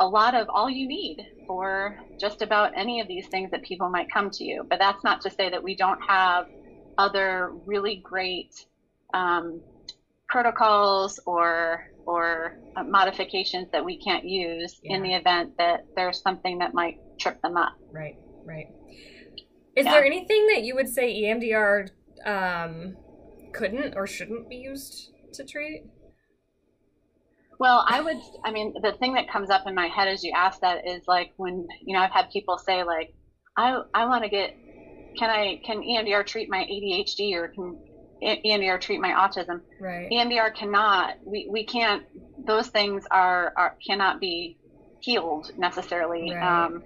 a 0.00 0.06
lot 0.06 0.34
of 0.34 0.48
all 0.48 0.70
you 0.70 0.86
need 0.86 1.26
for 1.46 1.98
just 2.20 2.40
about 2.42 2.72
any 2.76 3.00
of 3.00 3.08
these 3.08 3.26
things 3.26 3.50
that 3.50 3.62
people 3.62 3.88
might 3.88 4.10
come 4.12 4.30
to 4.30 4.44
you. 4.44 4.64
But 4.68 4.78
that's 4.78 5.02
not 5.02 5.20
to 5.22 5.30
say 5.30 5.50
that 5.50 5.62
we 5.62 5.74
don't 5.74 6.00
have 6.02 6.46
other 6.96 7.52
really 7.66 7.96
great 7.96 8.66
um, 9.14 9.60
protocols 10.28 11.18
or 11.26 11.90
or 12.06 12.56
uh, 12.76 12.82
modifications 12.82 13.68
that 13.70 13.84
we 13.84 13.98
can't 13.98 14.24
use 14.24 14.80
yeah. 14.82 14.96
in 14.96 15.02
the 15.02 15.12
event 15.12 15.52
that 15.58 15.84
there's 15.94 16.22
something 16.22 16.58
that 16.58 16.72
might 16.72 16.98
trip 17.18 17.40
them 17.42 17.56
up. 17.56 17.76
Right, 17.92 18.16
right. 18.46 18.68
Is 19.76 19.84
yeah. 19.84 19.92
there 19.92 20.04
anything 20.04 20.46
that 20.46 20.62
you 20.62 20.74
would 20.74 20.88
say 20.88 21.22
EMDR 21.22 21.90
um, 22.24 22.96
couldn't 23.52 23.96
or 23.96 24.06
shouldn't 24.06 24.48
be 24.48 24.56
used 24.56 25.10
to 25.34 25.44
treat? 25.44 25.84
Well, 27.58 27.84
I 27.88 28.00
would, 28.00 28.18
I 28.44 28.52
mean, 28.52 28.74
the 28.80 28.92
thing 28.92 29.14
that 29.14 29.30
comes 29.30 29.50
up 29.50 29.66
in 29.66 29.74
my 29.74 29.88
head 29.88 30.06
as 30.06 30.22
you 30.22 30.32
ask 30.36 30.60
that 30.60 30.86
is 30.86 31.02
like 31.08 31.32
when, 31.36 31.66
you 31.84 31.94
know, 31.94 32.00
I've 32.00 32.12
had 32.12 32.30
people 32.30 32.56
say, 32.56 32.84
like, 32.84 33.14
I, 33.56 33.82
I 33.92 34.06
want 34.06 34.22
to 34.22 34.30
get, 34.30 34.56
can 35.18 35.28
I, 35.28 35.60
can 35.66 35.80
EMDR 35.82 36.24
treat 36.24 36.48
my 36.48 36.58
ADHD 36.58 37.34
or 37.34 37.48
can 37.48 37.78
EMDR 38.22 38.80
treat 38.80 39.00
my 39.00 39.10
autism? 39.10 39.62
Right. 39.80 40.08
EMDR 40.10 40.54
cannot, 40.54 41.14
we, 41.24 41.48
we 41.50 41.64
can't, 41.64 42.04
those 42.46 42.68
things 42.68 43.04
are, 43.10 43.52
are 43.56 43.76
cannot 43.84 44.20
be 44.20 44.58
healed 45.00 45.50
necessarily. 45.58 46.32
Right. 46.32 46.66
Um, 46.66 46.84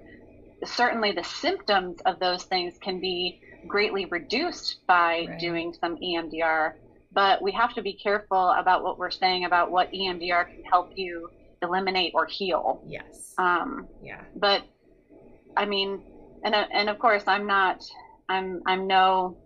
certainly 0.65 1.13
the 1.13 1.25
symptoms 1.25 2.01
of 2.07 2.19
those 2.19 2.45
things 2.45 2.79
can 2.81 3.01
be 3.01 3.41
greatly 3.67 4.07
reduced 4.07 4.87
by 4.87 5.27
right. 5.29 5.39
doing 5.39 5.75
some 5.79 5.97
EMDR. 5.97 6.75
But 7.13 7.43
we 7.43 7.53
have 7.53 7.75
to 7.75 7.83
be 7.83 7.93
careful 7.93 8.51
about 8.51 8.83
what 8.83 8.99
we're 8.99 9.11
saying 9.11 9.45
about 9.45 9.71
what 9.71 9.93
EMDR 9.93 10.47
can 10.47 10.65
help 10.65 10.93
you 10.97 11.31
eliminate 11.61 12.13
or 12.15 12.27
heal. 12.27 12.83
Yes. 12.87 13.35
Um, 13.39 13.87
yeah. 14.03 14.23
But 14.35 14.63
I 15.57 15.67
mean, 15.67 16.03
and 16.45 16.55
and 16.55 16.89
of 16.89 16.99
course, 16.99 17.25
I'm 17.27 17.47
not. 17.47 17.85
I'm 18.29 18.63
I'm 18.67 18.87
no. 18.87 19.37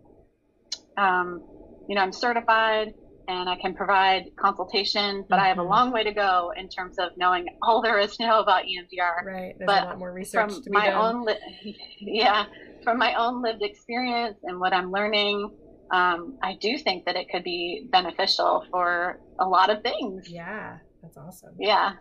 Um, 0.97 1.43
you 1.89 1.95
know, 1.95 2.03
I'm 2.03 2.13
certified 2.13 2.95
and 3.29 3.49
I 3.49 3.57
can 3.57 3.75
provide 3.75 4.31
consultation, 4.37 5.25
but 5.29 5.37
mm-hmm. 5.37 5.45
I 5.45 5.49
have 5.49 5.59
a 5.59 5.63
mm-hmm. 5.63 5.71
long 5.71 5.93
way 5.93 6.05
to 6.05 6.13
go 6.13 6.53
in 6.57 6.69
terms 6.69 6.99
of 6.99 7.11
knowing 7.17 7.47
all 7.63 7.83
there 7.83 7.99
is 7.99 8.17
to 8.17 8.27
know 8.27 8.41
about 8.41 8.65
EMDR. 8.65 9.25
Right. 9.25 9.55
There's 9.59 9.67
but 9.67 9.83
a 9.83 9.87
lot 9.87 9.99
more 9.99 10.13
research 10.13 10.53
from 10.53 10.63
to 10.63 10.71
be 10.71 10.77
my 10.77 10.91
done. 10.91 11.17
own, 11.17 11.25
li- 11.25 11.77
yeah, 12.01 12.45
from 12.83 12.99
my 12.99 13.15
own 13.15 13.43
lived 13.43 13.63
experience 13.63 14.39
and 14.45 14.61
what 14.61 14.73
I'm 14.73 14.91
learning, 14.91 15.51
um, 15.91 16.39
I 16.43 16.57
do 16.61 16.79
think 16.79 17.05
that 17.07 17.17
it 17.17 17.29
could 17.31 17.45
be 17.45 17.89
beneficial 17.91 18.65
for 18.71 19.21
a 19.39 19.47
lot 19.47 19.71
of 19.71 19.83
things. 19.83 20.29
Yeah, 20.29 20.79
that's 21.03 21.17
awesome. 21.17 21.55
Yeah. 21.59 21.93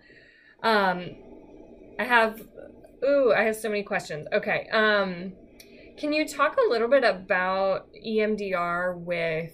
Um, 0.64 1.10
I 2.00 2.04
have, 2.04 2.42
ooh, 3.04 3.34
I 3.36 3.44
have 3.44 3.56
so 3.56 3.70
many 3.70 3.84
questions. 3.84 4.28
Okay. 4.34 4.68
Um, 4.72 5.34
can 5.98 6.12
you 6.12 6.28
talk 6.28 6.58
a 6.58 6.70
little 6.70 6.90
bit 6.90 7.04
about 7.04 7.88
EMDR 8.06 8.98
with 8.98 9.54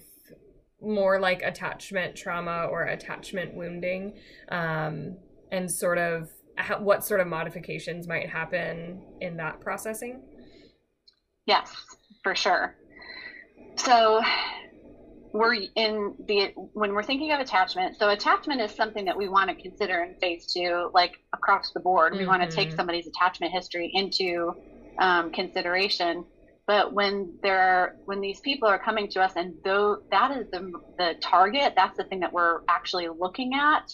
more 0.82 1.20
like 1.20 1.42
attachment 1.42 2.16
trauma 2.16 2.68
or 2.70 2.84
attachment 2.84 3.54
wounding, 3.54 4.14
um, 4.50 5.16
and 5.50 5.70
sort 5.70 5.98
of 5.98 6.28
how, 6.56 6.80
what 6.80 7.04
sort 7.04 7.20
of 7.20 7.26
modifications 7.26 8.06
might 8.06 8.28
happen 8.28 9.02
in 9.20 9.36
that 9.36 9.60
processing? 9.60 10.22
Yes, 11.46 11.74
for 12.22 12.34
sure. 12.34 12.76
So 13.76 14.22
we're 15.32 15.54
in 15.54 16.14
the 16.26 16.52
when 16.74 16.92
we're 16.92 17.02
thinking 17.02 17.32
of 17.32 17.40
attachment 17.40 17.96
so 17.98 18.10
attachment 18.10 18.60
is 18.60 18.70
something 18.70 19.06
that 19.06 19.16
we 19.16 19.28
want 19.28 19.48
to 19.48 19.56
consider 19.56 20.02
in 20.02 20.14
phase 20.20 20.52
two 20.52 20.90
like 20.92 21.14
across 21.32 21.72
the 21.72 21.80
board 21.80 22.12
mm-hmm. 22.12 22.20
we 22.20 22.28
want 22.28 22.42
to 22.42 22.54
take 22.54 22.70
somebody's 22.70 23.06
attachment 23.06 23.50
history 23.50 23.90
into 23.94 24.52
um, 24.98 25.32
consideration 25.32 26.24
but 26.66 26.92
when 26.92 27.34
there 27.42 27.60
are 27.60 27.96
when 28.04 28.20
these 28.20 28.40
people 28.40 28.68
are 28.68 28.78
coming 28.78 29.08
to 29.08 29.20
us 29.20 29.32
and 29.36 29.54
though 29.64 29.98
that 30.10 30.36
is 30.36 30.48
the 30.50 30.72
the 30.98 31.14
target 31.20 31.74
that's 31.76 31.96
the 31.96 32.04
thing 32.04 32.20
that 32.20 32.32
we're 32.32 32.60
actually 32.68 33.08
looking 33.08 33.54
at 33.54 33.92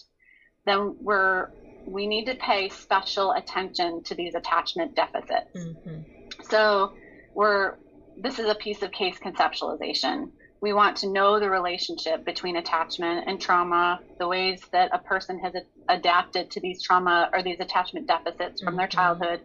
then 0.65 0.97
we're 1.01 1.49
we 1.89 2.07
need 2.07 2.27
to 2.27 2.35
pay 2.35 2.69
special 2.69 3.33
attention 3.33 4.03
to 4.05 4.15
these 4.15 4.35
attachment 4.35 4.95
deficits. 4.95 5.55
Mm-hmm. 5.55 6.03
So 6.43 6.93
we're 7.35 7.77
this 8.21 8.39
is 8.39 8.49
a 8.49 8.55
piece 8.55 8.83
of 8.83 8.91
case 8.91 9.19
conceptualization. 9.19 10.31
We 10.61 10.73
want 10.73 10.97
to 10.99 11.09
know 11.09 11.39
the 11.39 11.49
relationship 11.49 12.25
between 12.25 12.57
attachment 12.57 13.29
and 13.29 13.41
trauma, 13.41 14.01
the 14.19 14.27
ways 14.27 14.61
that 14.73 14.91
a 14.93 14.99
person 14.99 15.39
has 15.39 15.55
adapted 15.89 16.51
to 16.51 16.61
these 16.61 16.83
trauma 16.83 17.31
or 17.33 17.45
these 17.45 17.61
attachment 17.61 18.09
deficits 18.09 18.61
from 18.61 18.73
mm-hmm. 18.73 18.79
their 18.79 18.89
childhood. 18.89 19.41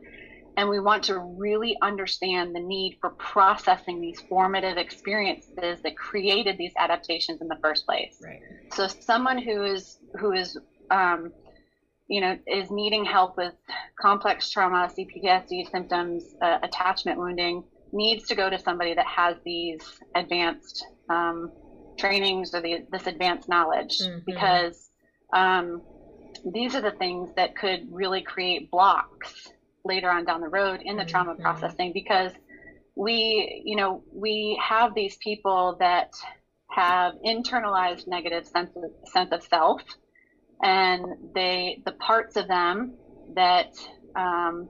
And 0.55 0.69
we 0.69 0.79
want 0.79 1.03
to 1.05 1.17
really 1.19 1.75
understand 1.81 2.55
the 2.55 2.59
need 2.59 2.97
for 3.01 3.09
processing 3.11 3.99
these 4.01 4.21
formative 4.29 4.77
experiences 4.77 5.81
that 5.83 5.97
created 5.97 6.57
these 6.57 6.73
adaptations 6.77 7.41
in 7.41 7.47
the 7.47 7.57
first 7.61 7.85
place. 7.85 8.21
Right. 8.23 8.39
So 8.73 8.87
someone 8.87 9.39
who 9.39 9.63
is 9.63 9.97
who 10.19 10.33
is 10.33 10.57
um, 10.91 11.31
you 12.07 12.21
know, 12.21 12.37
is 12.45 12.69
needing 12.69 13.05
help 13.05 13.37
with 13.37 13.53
complex 13.99 14.51
trauma, 14.51 14.91
CPTSD 14.95 15.71
symptoms, 15.71 16.35
uh, 16.41 16.59
attachment 16.61 17.17
wounding, 17.17 17.63
needs 17.91 18.27
to 18.27 18.35
go 18.35 18.49
to 18.49 18.59
somebody 18.59 18.93
that 18.93 19.05
has 19.05 19.37
these 19.45 19.99
advanced 20.15 20.85
um, 21.09 21.51
trainings 21.97 22.53
or 22.53 22.61
the, 22.61 22.85
this 22.91 23.07
advanced 23.07 23.47
knowledge 23.47 23.99
mm-hmm. 23.99 24.19
because 24.25 24.89
um, 25.33 25.81
these 26.53 26.75
are 26.75 26.81
the 26.81 26.91
things 26.91 27.29
that 27.35 27.55
could 27.55 27.87
really 27.91 28.21
create 28.21 28.69
blocks 28.69 29.49
later 29.85 30.09
on 30.09 30.25
down 30.25 30.41
the 30.41 30.47
road 30.47 30.81
in 30.83 30.95
the 30.95 31.03
mm-hmm. 31.03 31.09
trauma 31.09 31.35
processing 31.35 31.91
because 31.93 32.31
we 32.95 33.63
you 33.65 33.75
know 33.75 34.03
we 34.13 34.59
have 34.61 34.93
these 34.93 35.17
people 35.17 35.77
that 35.79 36.11
have 36.69 37.13
internalized 37.25 38.07
negative 38.07 38.45
sense 38.47 38.71
of, 38.75 38.83
sense 39.09 39.31
of 39.31 39.43
self 39.43 39.81
and 40.61 41.05
they 41.35 41.81
the 41.85 41.91
parts 41.93 42.35
of 42.35 42.47
them 42.47 42.93
that 43.35 43.71
um, 44.15 44.69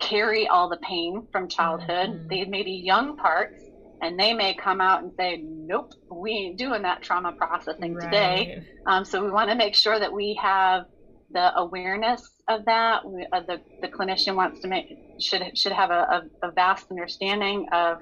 carry 0.00 0.48
all 0.48 0.68
the 0.68 0.78
pain 0.78 1.26
from 1.32 1.48
childhood 1.48 2.10
mm-hmm. 2.10 2.28
they 2.28 2.44
may 2.44 2.62
be 2.62 2.72
young 2.72 3.16
parts 3.16 3.62
and 4.02 4.18
they 4.18 4.32
may 4.32 4.54
come 4.54 4.80
out 4.80 5.02
and 5.02 5.12
say 5.18 5.42
nope 5.44 5.92
we 6.10 6.30
ain't 6.30 6.56
doing 6.56 6.82
that 6.82 7.02
trauma 7.02 7.32
processing 7.32 7.94
right. 7.94 8.04
today 8.04 8.64
um, 8.86 9.04
so 9.04 9.22
we 9.22 9.30
want 9.30 9.50
to 9.50 9.56
make 9.56 9.74
sure 9.74 9.98
that 9.98 10.12
we 10.12 10.38
have 10.40 10.84
the 11.32 11.56
awareness 11.56 12.28
of 12.48 12.64
that 12.64 13.04
we, 13.04 13.26
uh, 13.32 13.40
the, 13.40 13.60
the 13.80 13.88
clinician 13.88 14.34
wants 14.34 14.60
to 14.60 14.68
make 14.68 14.86
should 15.20 15.56
should 15.56 15.72
have 15.72 15.90
a, 15.90 16.24
a, 16.42 16.48
a 16.48 16.50
vast 16.52 16.86
understanding 16.90 17.66
of 17.72 17.98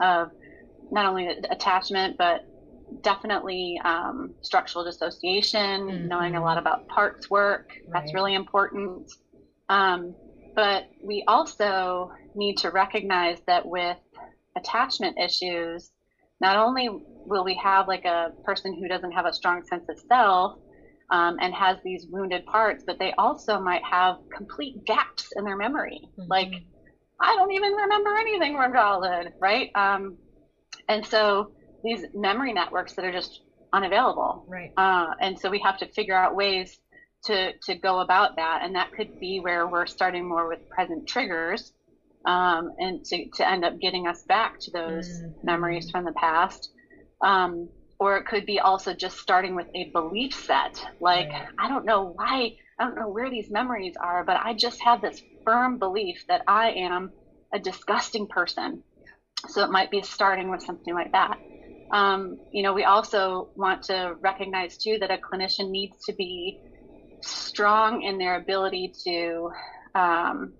of 0.00 0.30
not 0.90 1.06
only 1.06 1.28
attachment 1.28 2.18
but 2.18 2.40
definitely 3.00 3.80
um, 3.84 4.34
structural 4.42 4.84
dissociation, 4.84 5.80
mm-hmm. 5.82 6.08
knowing 6.08 6.36
a 6.36 6.42
lot 6.42 6.58
about 6.58 6.86
parts 6.88 7.30
work. 7.30 7.70
Right. 7.88 8.02
That's 8.02 8.14
really 8.14 8.34
important. 8.34 9.10
Um, 9.68 10.14
but 10.54 10.84
we 11.02 11.24
also 11.26 12.12
need 12.34 12.58
to 12.58 12.70
recognize 12.70 13.38
that 13.46 13.64
with 13.64 13.96
attachment 14.56 15.16
issues, 15.18 15.90
not 16.40 16.56
only 16.56 16.90
will 16.90 17.44
we 17.44 17.58
have 17.62 17.88
like 17.88 18.04
a 18.04 18.32
person 18.44 18.76
who 18.78 18.88
doesn't 18.88 19.12
have 19.12 19.24
a 19.24 19.32
strong 19.32 19.62
sense 19.64 19.84
of 19.88 19.98
self 20.08 20.58
um, 21.12 21.36
and 21.40 21.54
has 21.54 21.76
these 21.84 22.06
wounded 22.06 22.44
parts, 22.46 22.82
but 22.84 22.98
they 22.98 23.12
also 23.18 23.60
might 23.60 23.84
have 23.84 24.16
complete 24.34 24.84
gaps 24.86 25.30
in 25.36 25.44
their 25.44 25.56
memory. 25.56 26.00
Mm-hmm. 26.18 26.28
Like, 26.28 26.52
I 27.20 27.36
don't 27.36 27.52
even 27.52 27.72
remember 27.72 28.16
anything 28.16 28.56
from 28.56 28.72
childhood, 28.72 29.34
right? 29.38 29.70
Um, 29.74 30.16
and 30.88 31.06
so 31.06 31.52
these 31.84 32.06
memory 32.14 32.54
networks 32.54 32.94
that 32.94 33.04
are 33.04 33.12
just 33.12 33.42
unavailable. 33.74 34.46
Right. 34.48 34.72
Uh, 34.76 35.12
and 35.20 35.38
so 35.38 35.50
we 35.50 35.60
have 35.60 35.78
to 35.78 35.86
figure 35.86 36.16
out 36.16 36.34
ways 36.34 36.80
to 37.24 37.52
to 37.66 37.76
go 37.76 38.00
about 38.00 38.36
that, 38.36 38.62
and 38.64 38.74
that 38.74 38.92
could 38.92 39.20
be 39.20 39.38
where 39.38 39.68
we're 39.68 39.86
starting 39.86 40.28
more 40.28 40.48
with 40.48 40.68
present 40.68 41.06
triggers, 41.06 41.72
um, 42.24 42.72
and 42.78 43.04
to 43.04 43.28
to 43.34 43.48
end 43.48 43.64
up 43.64 43.78
getting 43.78 44.08
us 44.08 44.22
back 44.22 44.58
to 44.60 44.70
those 44.72 45.08
mm-hmm. 45.08 45.46
memories 45.46 45.88
from 45.90 46.04
the 46.04 46.12
past. 46.12 46.72
Um, 47.20 47.68
or 48.02 48.16
it 48.16 48.26
could 48.26 48.44
be 48.44 48.58
also 48.58 48.92
just 48.92 49.16
starting 49.16 49.54
with 49.54 49.68
a 49.76 49.88
belief 49.92 50.34
set, 50.34 50.74
like 51.00 51.28
right. 51.28 51.46
I 51.56 51.68
don't 51.68 51.84
know 51.84 52.12
why, 52.16 52.50
I 52.76 52.84
don't 52.84 52.96
know 52.96 53.08
where 53.08 53.30
these 53.30 53.48
memories 53.48 53.94
are, 53.96 54.24
but 54.24 54.40
I 54.42 54.54
just 54.54 54.82
have 54.82 55.00
this 55.00 55.22
firm 55.44 55.78
belief 55.78 56.24
that 56.26 56.42
I 56.48 56.72
am 56.72 57.12
a 57.54 57.60
disgusting 57.60 58.26
person. 58.26 58.82
So 59.50 59.62
it 59.62 59.70
might 59.70 59.92
be 59.92 60.02
starting 60.02 60.50
with 60.50 60.64
something 60.64 60.92
like 60.92 61.12
that. 61.12 61.38
Um, 61.94 62.40
you 62.50 62.64
know, 62.64 62.72
we 62.72 62.82
also 62.82 63.50
want 63.54 63.84
to 63.84 64.14
recognize 64.20 64.78
too 64.78 64.98
that 64.98 65.12
a 65.12 65.18
clinician 65.18 65.70
needs 65.70 65.96
to 66.06 66.12
be 66.12 66.58
strong 67.20 68.02
in 68.02 68.18
their 68.18 68.34
ability 68.34 68.94
to 69.04 69.50
um, 69.94 70.54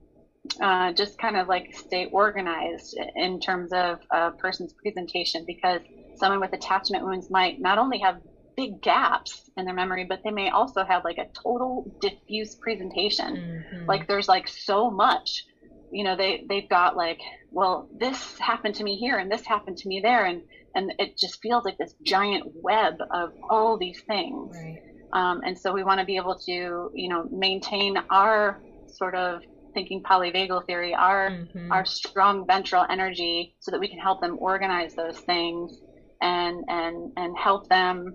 uh, 0.60 0.92
just 0.92 1.18
kind 1.18 1.36
of 1.36 1.48
like 1.48 1.74
stay 1.74 2.06
organized 2.06 2.98
in 3.16 3.40
terms 3.40 3.72
of 3.72 4.00
a 4.10 4.32
person's 4.32 4.72
presentation 4.72 5.44
because 5.46 5.80
someone 6.16 6.40
with 6.40 6.52
attachment 6.52 7.04
wounds 7.04 7.30
might 7.30 7.60
not 7.60 7.78
only 7.78 7.98
have 7.98 8.20
big 8.56 8.82
gaps 8.82 9.50
in 9.56 9.64
their 9.64 9.74
memory, 9.74 10.04
but 10.04 10.20
they 10.24 10.30
may 10.30 10.50
also 10.50 10.84
have 10.84 11.04
like 11.04 11.18
a 11.18 11.26
total 11.32 11.90
diffuse 12.00 12.54
presentation. 12.54 13.36
Mm-hmm. 13.36 13.86
Like 13.86 14.08
there's 14.08 14.28
like 14.28 14.48
so 14.48 14.90
much, 14.90 15.44
you 15.90 16.04
know, 16.04 16.16
they, 16.16 16.44
they've 16.48 16.68
got 16.68 16.96
like, 16.96 17.20
well, 17.50 17.88
this 17.98 18.38
happened 18.38 18.74
to 18.76 18.84
me 18.84 18.96
here 18.96 19.18
and 19.18 19.30
this 19.30 19.46
happened 19.46 19.78
to 19.78 19.88
me 19.88 20.00
there. 20.00 20.24
And 20.24 20.42
and 20.74 20.94
it 20.98 21.18
just 21.18 21.40
feels 21.42 21.64
like 21.64 21.76
this 21.76 21.94
giant 22.02 22.50
web 22.54 22.94
of 23.10 23.32
all 23.48 23.76
these 23.76 24.00
things. 24.02 24.56
Right. 24.56 24.82
Um, 25.12 25.42
and 25.44 25.58
so 25.58 25.72
we 25.72 25.84
want 25.84 26.00
to 26.00 26.06
be 26.06 26.16
able 26.16 26.38
to, 26.46 26.90
you 26.94 27.08
know, 27.08 27.28
maintain 27.30 27.98
our 28.08 28.58
sort 28.86 29.14
of 29.14 29.42
thinking 29.72 30.02
polyvagal 30.02 30.66
theory, 30.66 30.94
our 30.94 31.30
mm-hmm. 31.30 31.72
our 31.72 31.84
strong 31.84 32.46
ventral 32.46 32.84
energy, 32.88 33.54
so 33.60 33.70
that 33.70 33.80
we 33.80 33.88
can 33.88 33.98
help 33.98 34.20
them 34.20 34.36
organize 34.40 34.94
those 34.94 35.18
things 35.20 35.80
and 36.20 36.64
and 36.68 37.12
and 37.16 37.36
help 37.36 37.68
them 37.68 38.14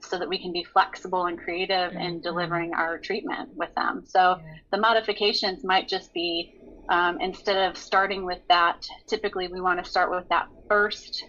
so 0.00 0.18
that 0.18 0.28
we 0.28 0.38
can 0.38 0.52
be 0.52 0.62
flexible 0.62 1.26
and 1.26 1.38
creative 1.38 1.92
mm-hmm. 1.92 2.00
in 2.00 2.20
delivering 2.20 2.74
our 2.74 2.98
treatment 2.98 3.50
with 3.56 3.74
them. 3.74 4.04
So 4.06 4.36
yeah. 4.38 4.54
the 4.70 4.78
modifications 4.78 5.64
might 5.64 5.88
just 5.88 6.12
be 6.14 6.54
um, 6.90 7.20
instead 7.20 7.68
of 7.68 7.76
starting 7.76 8.24
with 8.24 8.40
that, 8.48 8.86
typically 9.06 9.48
we 9.48 9.60
want 9.60 9.82
to 9.82 9.88
start 9.88 10.10
with 10.10 10.28
that 10.28 10.48
first 10.68 11.24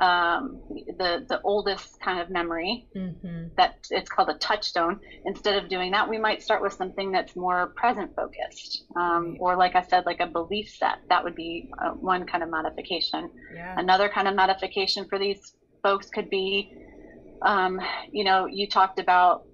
um, 0.00 0.60
the 0.68 1.24
the 1.28 1.40
oldest 1.42 2.00
kind 2.00 2.20
of 2.20 2.30
memory 2.30 2.86
mm-hmm. 2.94 3.48
that 3.56 3.86
it's 3.90 4.08
called 4.08 4.28
a 4.28 4.34
touchstone. 4.34 5.00
Instead 5.24 5.62
of 5.62 5.68
doing 5.68 5.90
that, 5.92 6.08
we 6.08 6.18
might 6.18 6.42
start 6.42 6.62
with 6.62 6.72
something 6.72 7.10
that's 7.10 7.34
more 7.34 7.72
present 7.76 8.14
focused, 8.14 8.84
um, 8.96 9.36
or 9.40 9.56
like 9.56 9.74
I 9.74 9.82
said, 9.82 10.06
like 10.06 10.20
a 10.20 10.26
belief 10.26 10.70
set. 10.70 10.98
That 11.08 11.24
would 11.24 11.34
be 11.34 11.70
uh, 11.82 11.90
one 11.90 12.26
kind 12.26 12.42
of 12.42 12.50
modification. 12.50 13.30
Yeah. 13.54 13.74
Another 13.78 14.08
kind 14.08 14.28
of 14.28 14.34
modification 14.34 15.08
for 15.08 15.18
these 15.18 15.54
folks 15.82 16.08
could 16.08 16.30
be, 16.30 16.72
um, 17.42 17.80
you 18.12 18.24
know, 18.24 18.46
you 18.46 18.68
talked 18.68 18.98
about 18.98 19.44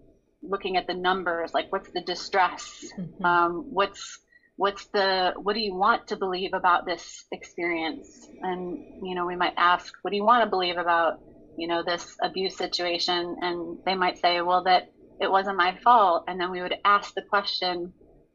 looking 0.43 0.77
at 0.77 0.87
the 0.87 0.95
numbers, 0.95 1.55
like 1.55 1.73
what's 1.73 1.91
the 1.91 2.03
distress, 2.03 2.85
mm-hmm. 2.99 3.25
Um, 3.25 3.67
what's 3.71 4.19
what's 4.57 4.87
the 4.93 5.33
what 5.37 5.55
do 5.55 5.61
you 5.61 5.75
want 5.75 6.07
to 6.09 6.17
believe 6.17 6.53
about 6.53 6.87
this 6.87 7.25
experience? 7.33 8.09
And 8.43 8.79
you 9.03 9.15
know 9.15 9.27
we 9.27 9.37
might 9.37 9.55
ask 9.57 9.93
what 10.03 10.11
do 10.11 10.17
you 10.17 10.25
want 10.25 10.45
to 10.45 10.51
believe 10.51 10.77
about 10.77 11.15
you 11.57 11.67
know 11.67 11.83
this 11.83 12.17
abuse 12.23 12.57
situation? 12.57 13.37
And 13.41 13.79
they 13.85 13.95
might 13.95 14.19
say 14.19 14.41
well 14.41 14.65
that 14.65 14.85
it 15.21 15.31
wasn't 15.31 15.57
my 15.57 15.77
fault. 15.83 16.25
And 16.27 16.41
then 16.41 16.51
we 16.51 16.61
would 16.61 16.75
ask 16.85 17.15
the 17.15 17.23
question 17.23 17.93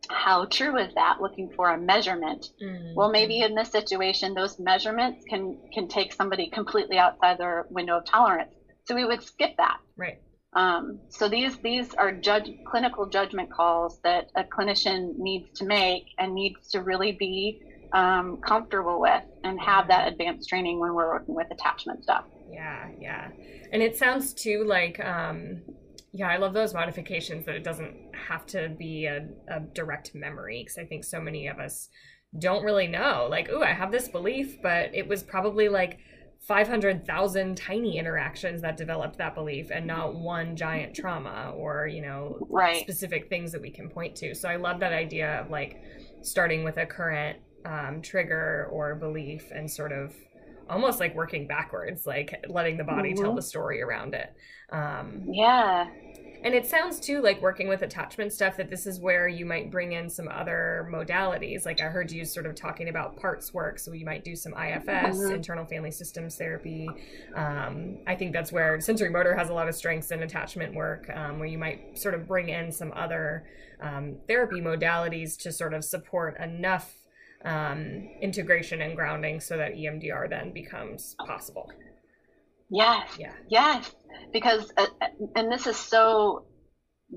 how 0.10 0.45
true 0.45 0.77
is 0.77 0.93
that? 0.95 1.21
Looking 1.21 1.49
for 1.55 1.69
a 1.69 1.77
measurement. 1.77 2.45
Mm-hmm. 2.62 2.95
well 2.95 3.10
maybe 3.10 3.41
in 3.41 3.55
this 3.55 3.69
situation 3.69 4.34
those 4.34 4.60
measurements 4.60 5.23
can 5.29 5.58
can 5.74 5.88
take 5.88 6.13
somebody 6.13 6.49
completely 6.49 6.97
outside 6.97 7.38
their 7.38 7.65
window 7.70 7.97
of 7.97 8.05
tolerance. 8.05 8.53
So 8.86 8.95
we 8.95 9.05
would 9.05 9.24
skip 9.24 9.51
that. 9.57 9.78
Right 9.95 10.20
um, 10.54 11.00
so 11.10 11.30
these 11.30 11.58
these 11.58 11.93
are 11.93 12.12
judge 12.12 12.50
clinical 12.66 13.06
judgment 13.06 13.52
calls 13.52 14.00
that 14.04 14.32
a 14.36 14.43
clinician 14.43 15.18
needs 15.18 15.58
to 15.60 15.66
make 15.66 16.08
and 16.18 16.34
needs 16.34 16.70
to 16.72 16.82
really 16.82 17.12
be 17.12 17.62
um, 17.93 18.38
comfortable 18.38 19.00
with 19.00 19.24
and 19.43 19.60
have 19.60 19.88
that 19.88 20.08
advanced 20.08 20.50
training 20.50 20.80
when 20.80 20.93
we're 20.93 21.10
working 21.10 21.36
with 21.36 21.47
attachment 21.52 22.04
stuff. 22.04 22.26
Yeah, 22.50 22.89
yeah, 23.00 23.30
and 23.72 23.84
it 23.84 23.95
sounds 23.95 24.34
too 24.34 24.64
like 24.64 25.00
um, 25.00 25.62
yeah, 26.12 26.30
I 26.30 26.38
love 26.38 26.54
those 26.54 26.74
modifications 26.74 27.45
that 27.45 27.56
it 27.56 27.64
doesn't 27.64 27.95
have 28.28 28.45
to 28.47 28.70
be 28.70 29.06
a, 29.06 29.28
a 29.47 29.60
direct 29.60 30.16
memory 30.16 30.64
because 30.64 30.78
I 30.80 30.86
think 30.86 31.04
so 31.04 31.22
many 31.22 31.47
of 31.47 31.60
us 31.60 31.89
don't 32.38 32.64
really 32.64 32.88
know. 32.88 33.28
Like, 33.30 33.50
oh, 33.52 33.62
I 33.62 33.74
have 33.74 33.91
this 33.91 34.08
belief, 34.08 34.62
but 34.62 34.93
it 34.93 35.08
was 35.08 35.24
probably 35.24 35.70
like 35.70 36.00
500,000 36.42 37.56
tiny 37.56 37.98
interactions 37.98 38.62
that 38.62 38.78
developed 38.78 39.18
that 39.18 39.36
belief 39.36 39.70
and 39.72 39.86
not 39.86 40.16
one 40.16 40.56
giant 40.56 40.96
trauma 40.96 41.54
or, 41.56 41.86
you 41.86 42.02
know, 42.02 42.38
right. 42.50 42.82
specific 42.82 43.30
things 43.30 43.52
that 43.52 43.62
we 43.62 43.70
can 43.70 43.90
point 43.90 44.16
to. 44.18 44.34
So 44.34 44.50
I 44.50 44.56
love 44.56 44.80
that 44.80 44.94
idea 44.94 45.42
of 45.42 45.52
like 45.52 45.82
starting 46.22 46.64
with 46.64 46.78
a 46.78 46.86
current 46.86 47.38
um, 47.66 48.02
trigger 48.02 48.68
or 48.72 48.96
belief 48.96 49.52
and 49.52 49.70
sort 49.70 49.92
of 49.92 50.16
almost 50.70 51.00
like 51.00 51.16
working 51.16 51.48
backwards, 51.48 52.06
like 52.06 52.46
letting 52.48 52.78
the 52.78 52.84
body 52.84 53.14
mm-hmm. 53.14 53.24
tell 53.24 53.36
the 53.36 53.42
story 53.42 53.82
around 53.82 54.14
it. 54.14 54.34
Um, 54.72 55.26
yeah. 55.32 55.88
And 56.44 56.54
it 56.54 56.66
sounds 56.66 57.00
too 57.00 57.22
like 57.22 57.42
working 57.42 57.68
with 57.68 57.82
attachment 57.82 58.32
stuff 58.32 58.58
that 58.58 58.70
this 58.70 58.88
is 58.88 59.00
where 59.00 59.28
you 59.28 59.46
might 59.46 59.72
bring 59.72 59.92
in 59.92 60.10
some 60.10 60.28
other 60.30 60.88
modalities. 60.92 61.66
Like 61.66 61.82
I 61.82 61.86
heard 61.86 62.12
you 62.12 62.24
sort 62.24 62.46
of 62.46 62.56
talking 62.56 62.90
about 62.90 63.18
parts 63.18 63.54
work, 63.54 63.80
so 63.80 63.92
you 63.92 64.06
might 64.06 64.24
do 64.24 64.36
some 64.36 64.54
IFS, 64.54 65.18
mm-hmm. 65.18 65.34
internal 65.34 65.66
family 65.66 65.92
systems 65.92 66.36
therapy. 66.38 66.90
Um, 67.36 67.98
I 68.08 68.16
think 68.16 68.32
that's 68.32 68.52
where 68.52 68.78
sensorimotor 68.78 69.38
has 69.38 69.50
a 69.50 69.54
lot 69.54 69.68
of 69.68 69.76
strengths 69.76 70.12
in 70.12 70.24
attachment 70.24 70.74
work, 70.74 71.10
um, 71.14 71.40
where 71.40 71.48
you 71.48 71.58
might 71.58 71.98
sort 71.98 72.14
of 72.14 72.28
bring 72.28 72.50
in 72.50 72.72
some 72.72 72.94
other 72.96 73.46
um, 73.82 74.18
therapy 74.28 74.62
modalities 74.62 75.38
to 75.40 75.52
sort 75.52 75.74
of 75.74 75.84
support 75.84 76.40
enough 76.40 76.96
um, 77.46 78.10
integration 78.22 78.82
and 78.82 78.96
grounding 78.96 79.40
so 79.40 79.58
that 79.58 79.74
EMDR 79.74 80.30
then 80.30 80.52
becomes 80.52 81.16
possible. 81.26 81.72
Yes. 82.70 83.09
Yeah. 83.17 83.34
Yes. 83.49 83.91
Because, 84.32 84.72
uh, 84.78 84.86
and 85.36 85.51
this 85.51 85.67
is 85.67 85.78
so 85.78 86.45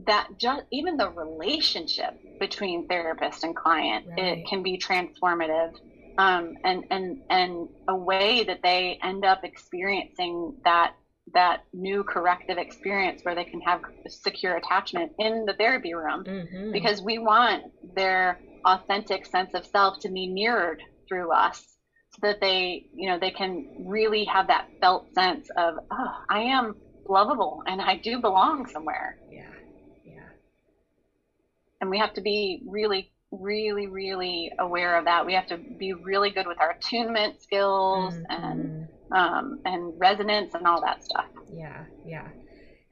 that 0.07 0.29
just 0.39 0.63
even 0.73 0.97
the 0.97 1.11
relationship 1.11 2.19
between 2.41 2.89
therapist 2.89 3.45
and 3.45 3.55
client 3.55 4.07
right. 4.09 4.39
it 4.39 4.47
can 4.49 4.63
be 4.63 4.79
transformative 4.79 5.75
um, 6.19 6.55
and 6.65 6.85
and 6.91 7.19
and 7.31 7.69
a 7.89 7.95
way 7.95 8.45
that 8.45 8.61
they 8.63 8.99
end 9.03 9.25
up 9.25 9.45
experiencing 9.45 10.57
that 10.65 10.95
that 11.35 11.65
new 11.73 12.03
corrective 12.05 12.59
experience 12.59 13.21
where 13.23 13.35
they 13.35 13.45
can 13.45 13.61
have 13.61 13.81
secure 14.09 14.57
attachment 14.57 15.13
in 15.19 15.45
the 15.47 15.55
therapy 15.55 15.95
room 15.95 16.25
mm-hmm. 16.25 16.73
because 16.73 17.01
we 17.01 17.19
want 17.19 17.63
their 17.95 18.41
authentic 18.67 19.27
sense 19.27 19.55
of 19.55 19.65
self 19.65 19.99
to 20.01 20.09
be 20.09 20.27
mirrored 20.27 20.83
through 21.09 21.31
us 21.33 21.72
that 22.21 22.41
they 22.41 22.87
you 22.95 23.09
know 23.09 23.19
they 23.19 23.31
can 23.31 23.67
really 23.81 24.25
have 24.25 24.47
that 24.49 24.69
felt 24.81 25.13
sense 25.15 25.49
of 25.57 25.75
oh 25.91 26.15
i 26.29 26.41
am 26.41 26.75
lovable 27.09 27.63
and 27.67 27.81
i 27.81 27.97
do 27.97 28.21
belong 28.21 28.67
somewhere. 28.67 29.19
Yeah 29.31 29.43
yeah. 30.05 30.29
And 31.81 31.91
we 31.91 31.99
have 31.99 32.15
to 32.15 32.21
be 32.21 32.63
really 32.67 33.11
really 33.31 33.87
really 33.87 34.53
aware 34.59 34.97
of 34.99 35.07
that. 35.07 35.25
We 35.25 35.35
have 35.35 35.47
to 35.47 35.57
be 35.57 35.95
really 35.95 36.31
good 36.31 36.47
with 36.47 36.61
our 36.61 36.73
attunement 36.73 37.43
skills 37.43 38.15
mm-hmm. 38.15 38.45
and 38.45 38.89
um, 39.11 39.61
and 39.65 39.93
resonance 39.99 40.55
and 40.55 40.67
all 40.67 40.81
that 40.83 41.03
stuff. 41.03 41.27
Yeah 41.51 41.85
yeah 42.05 42.29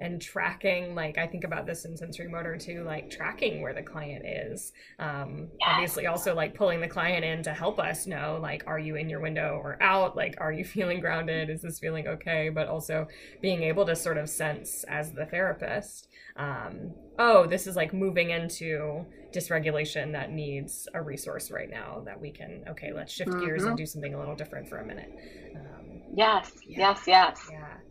and 0.01 0.21
tracking 0.21 0.95
like 0.95 1.19
i 1.19 1.27
think 1.27 1.45
about 1.45 1.67
this 1.67 1.85
in 1.85 1.95
sensorimotor 1.95 2.59
too 2.59 2.83
like 2.85 3.11
tracking 3.11 3.63
where 3.63 3.75
the 3.75 3.83
client 3.83 4.25
is. 4.27 4.73
Um, 4.99 5.49
obviously 5.67 6.07
also 6.07 6.35
like 6.35 6.55
pulling 6.55 6.81
the 6.81 6.89
client 6.89 7.25
in 7.25 7.43
to 7.45 7.53
help 7.53 7.79
us 7.79 8.07
know 8.07 8.39
like 8.41 8.65
are 8.67 8.79
you 8.79 8.97
in 8.97 9.09
your 9.09 9.21
window 9.21 9.61
or 9.63 9.81
out? 9.83 10.17
Like 10.17 10.37
are 10.39 10.53
you 10.53 10.65
feeling 10.77 11.01
grounded? 11.01 11.51
Is 11.51 11.63
this 11.63 11.79
feeling 11.79 12.07
okay? 12.07 12.49
But 12.49 12.69
also 12.69 13.09
being 13.41 13.63
able 13.63 13.87
to 13.87 13.97
sort 13.97 14.19
of 14.19 14.29
sense 14.29 14.85
as 14.89 15.13
the 15.13 15.27
therapist 15.27 16.09
um, 16.37 16.93
oh 17.19 17.47
this 17.47 17.67
is 17.67 17.77
like 17.77 17.93
moving 17.93 18.31
into 18.31 19.05
dysregulation 19.35 20.13
that 20.13 20.33
needs 20.33 20.89
a 20.95 21.03
resource 21.03 21.51
right 21.51 21.71
now 21.71 22.03
that 22.05 22.19
we 22.19 22.31
can 22.31 22.65
okay 22.69 22.93
let's 22.93 23.13
shift 23.13 23.31
mm-hmm. 23.31 23.45
gears 23.45 23.63
and 23.63 23.71
mm-hmm. 23.71 23.77
do 23.77 23.87
something 23.87 24.15
a 24.15 24.19
little 24.19 24.37
different 24.37 24.69
for 24.69 24.79
a 24.79 24.87
minute. 24.87 25.13
Um, 25.55 26.03
yes 26.15 26.53
yeah. 26.67 26.79
yes 26.79 27.03
yes. 27.07 27.49
Yeah 27.51 27.90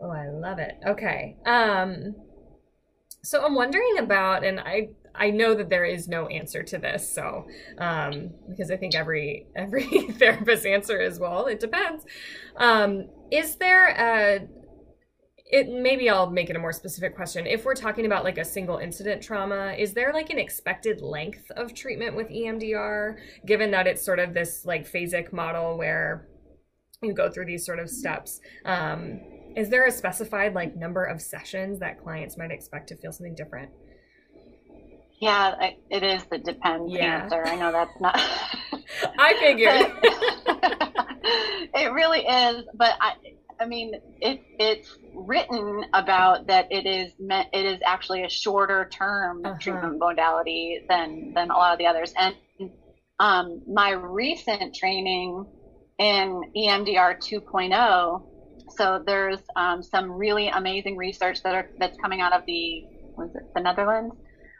Oh, 0.00 0.10
I 0.10 0.28
love 0.28 0.58
it. 0.58 0.78
Okay. 0.86 1.36
Um 1.46 2.14
so 3.22 3.44
I'm 3.44 3.54
wondering 3.54 3.98
about 3.98 4.44
and 4.44 4.60
I 4.60 4.90
I 5.14 5.30
know 5.30 5.54
that 5.54 5.68
there 5.68 5.84
is 5.84 6.06
no 6.08 6.28
answer 6.28 6.62
to 6.62 6.78
this, 6.78 7.12
so 7.12 7.46
um 7.78 8.30
because 8.48 8.70
I 8.70 8.76
think 8.76 8.94
every 8.94 9.46
every 9.56 9.84
therapist 10.12 10.66
answer 10.66 11.00
is 11.00 11.18
well, 11.18 11.46
it 11.46 11.60
depends. 11.60 12.04
Um 12.56 13.08
is 13.30 13.56
there 13.56 13.88
a 13.88 14.46
it 15.52 15.68
maybe 15.68 16.08
I'll 16.08 16.30
make 16.30 16.48
it 16.48 16.56
a 16.56 16.60
more 16.60 16.72
specific 16.72 17.16
question. 17.16 17.46
If 17.46 17.64
we're 17.64 17.74
talking 17.74 18.06
about 18.06 18.22
like 18.24 18.38
a 18.38 18.44
single 18.44 18.78
incident 18.78 19.20
trauma, 19.22 19.74
is 19.76 19.94
there 19.94 20.12
like 20.12 20.30
an 20.30 20.38
expected 20.38 21.00
length 21.00 21.50
of 21.56 21.74
treatment 21.74 22.14
with 22.14 22.28
EMDR 22.30 23.16
given 23.44 23.72
that 23.72 23.86
it's 23.88 24.04
sort 24.04 24.20
of 24.20 24.32
this 24.32 24.64
like 24.64 24.90
phasic 24.90 25.32
model 25.32 25.76
where 25.76 26.28
you 27.02 27.14
go 27.14 27.30
through 27.30 27.46
these 27.46 27.66
sort 27.66 27.80
of 27.80 27.90
steps? 27.90 28.40
Um 28.64 29.20
is 29.56 29.68
there 29.68 29.86
a 29.86 29.90
specified 29.90 30.54
like 30.54 30.76
number 30.76 31.04
of 31.04 31.20
sessions 31.20 31.80
that 31.80 32.02
clients 32.02 32.36
might 32.36 32.50
expect 32.50 32.88
to 32.88 32.96
feel 32.96 33.12
something 33.12 33.34
different? 33.34 33.70
Yeah, 35.20 35.54
it 35.90 36.02
is 36.02 36.24
the 36.24 36.38
depends 36.38 36.92
yeah. 36.92 37.22
answer. 37.22 37.44
I 37.44 37.56
know 37.56 37.70
that's 37.72 38.00
not. 38.00 38.16
I 39.18 39.34
figured. 39.38 39.92
it 41.74 41.92
really 41.92 42.20
is, 42.20 42.64
but 42.74 42.94
I, 43.00 43.12
I 43.60 43.66
mean, 43.66 43.92
it 44.20 44.40
it's 44.58 44.96
written 45.14 45.84
about 45.92 46.46
that 46.46 46.68
it 46.70 46.86
is 46.86 47.12
meant. 47.18 47.48
It 47.52 47.66
is 47.66 47.80
actually 47.84 48.24
a 48.24 48.30
shorter 48.30 48.88
term 48.90 49.42
uh-huh. 49.44 49.58
treatment 49.60 49.98
modality 49.98 50.86
than 50.88 51.34
than 51.34 51.50
a 51.50 51.54
lot 51.54 51.74
of 51.74 51.78
the 51.78 51.86
others. 51.86 52.14
And 52.16 52.34
um, 53.18 53.60
my 53.68 53.90
recent 53.90 54.74
training 54.74 55.44
in 55.98 56.42
EMDR 56.56 57.18
2.0 57.18 58.22
so 58.80 59.02
there's 59.04 59.40
um, 59.56 59.82
some 59.82 60.10
really 60.10 60.48
amazing 60.48 60.96
research 60.96 61.42
that 61.44 61.54
are 61.54 61.70
that's 61.76 61.98
coming 61.98 62.22
out 62.22 62.32
of 62.32 62.44
the 62.46 62.86
was 63.14 63.30
it 63.34 63.42
the 63.54 63.60
Netherlands, 63.60 64.16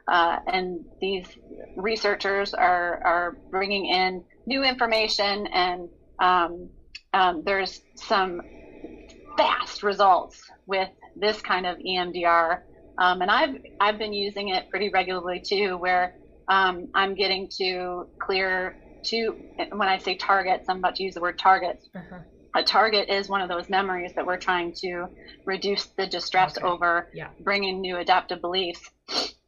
uh, 0.07 0.37
and 0.47 0.85
these 1.01 1.27
researchers 1.75 2.53
are 2.53 3.01
are 3.03 3.39
bringing 3.51 3.87
in 3.87 4.23
new 4.47 4.63
information 4.63 5.47
and 5.47 5.89
um, 6.23 6.69
um, 7.15 7.43
there's 7.47 7.81
some 7.97 8.43
fast 9.39 9.83
results 9.83 10.39
with 10.67 10.91
this 11.17 11.41
kind 11.41 11.65
of 11.65 11.79
EMDR, 11.79 12.59
um, 13.01 13.23
and 13.23 13.31
I've 13.31 13.57
I've 13.81 13.97
been 13.97 14.13
using 14.13 14.49
it 14.49 14.65
pretty 14.69 14.91
regularly 14.93 15.43
too, 15.49 15.79
where 15.79 16.15
um, 16.47 16.89
I'm 16.95 17.15
getting 17.15 17.49
to 17.57 18.05
clear 18.23 18.77
two. 19.03 19.37
When 19.71 19.89
I 19.89 19.97
say 19.97 20.19
targets, 20.19 20.67
I'm 20.69 20.77
about 20.77 20.97
to 20.97 21.05
use 21.05 21.15
the 21.15 21.23
word 21.23 21.39
targets. 21.39 21.89
Uh-huh 21.97 22.21
a 22.55 22.63
target 22.63 23.09
is 23.09 23.29
one 23.29 23.41
of 23.41 23.49
those 23.49 23.69
memories 23.69 24.13
that 24.15 24.27
we're 24.27 24.37
trying 24.37 24.73
to 24.73 25.07
reduce 25.45 25.87
the 25.97 26.07
distress 26.07 26.57
okay. 26.57 26.67
over 26.67 27.09
yeah. 27.15 27.29
bringing 27.41 27.81
new 27.81 27.97
adaptive 27.97 28.41
beliefs 28.41 28.91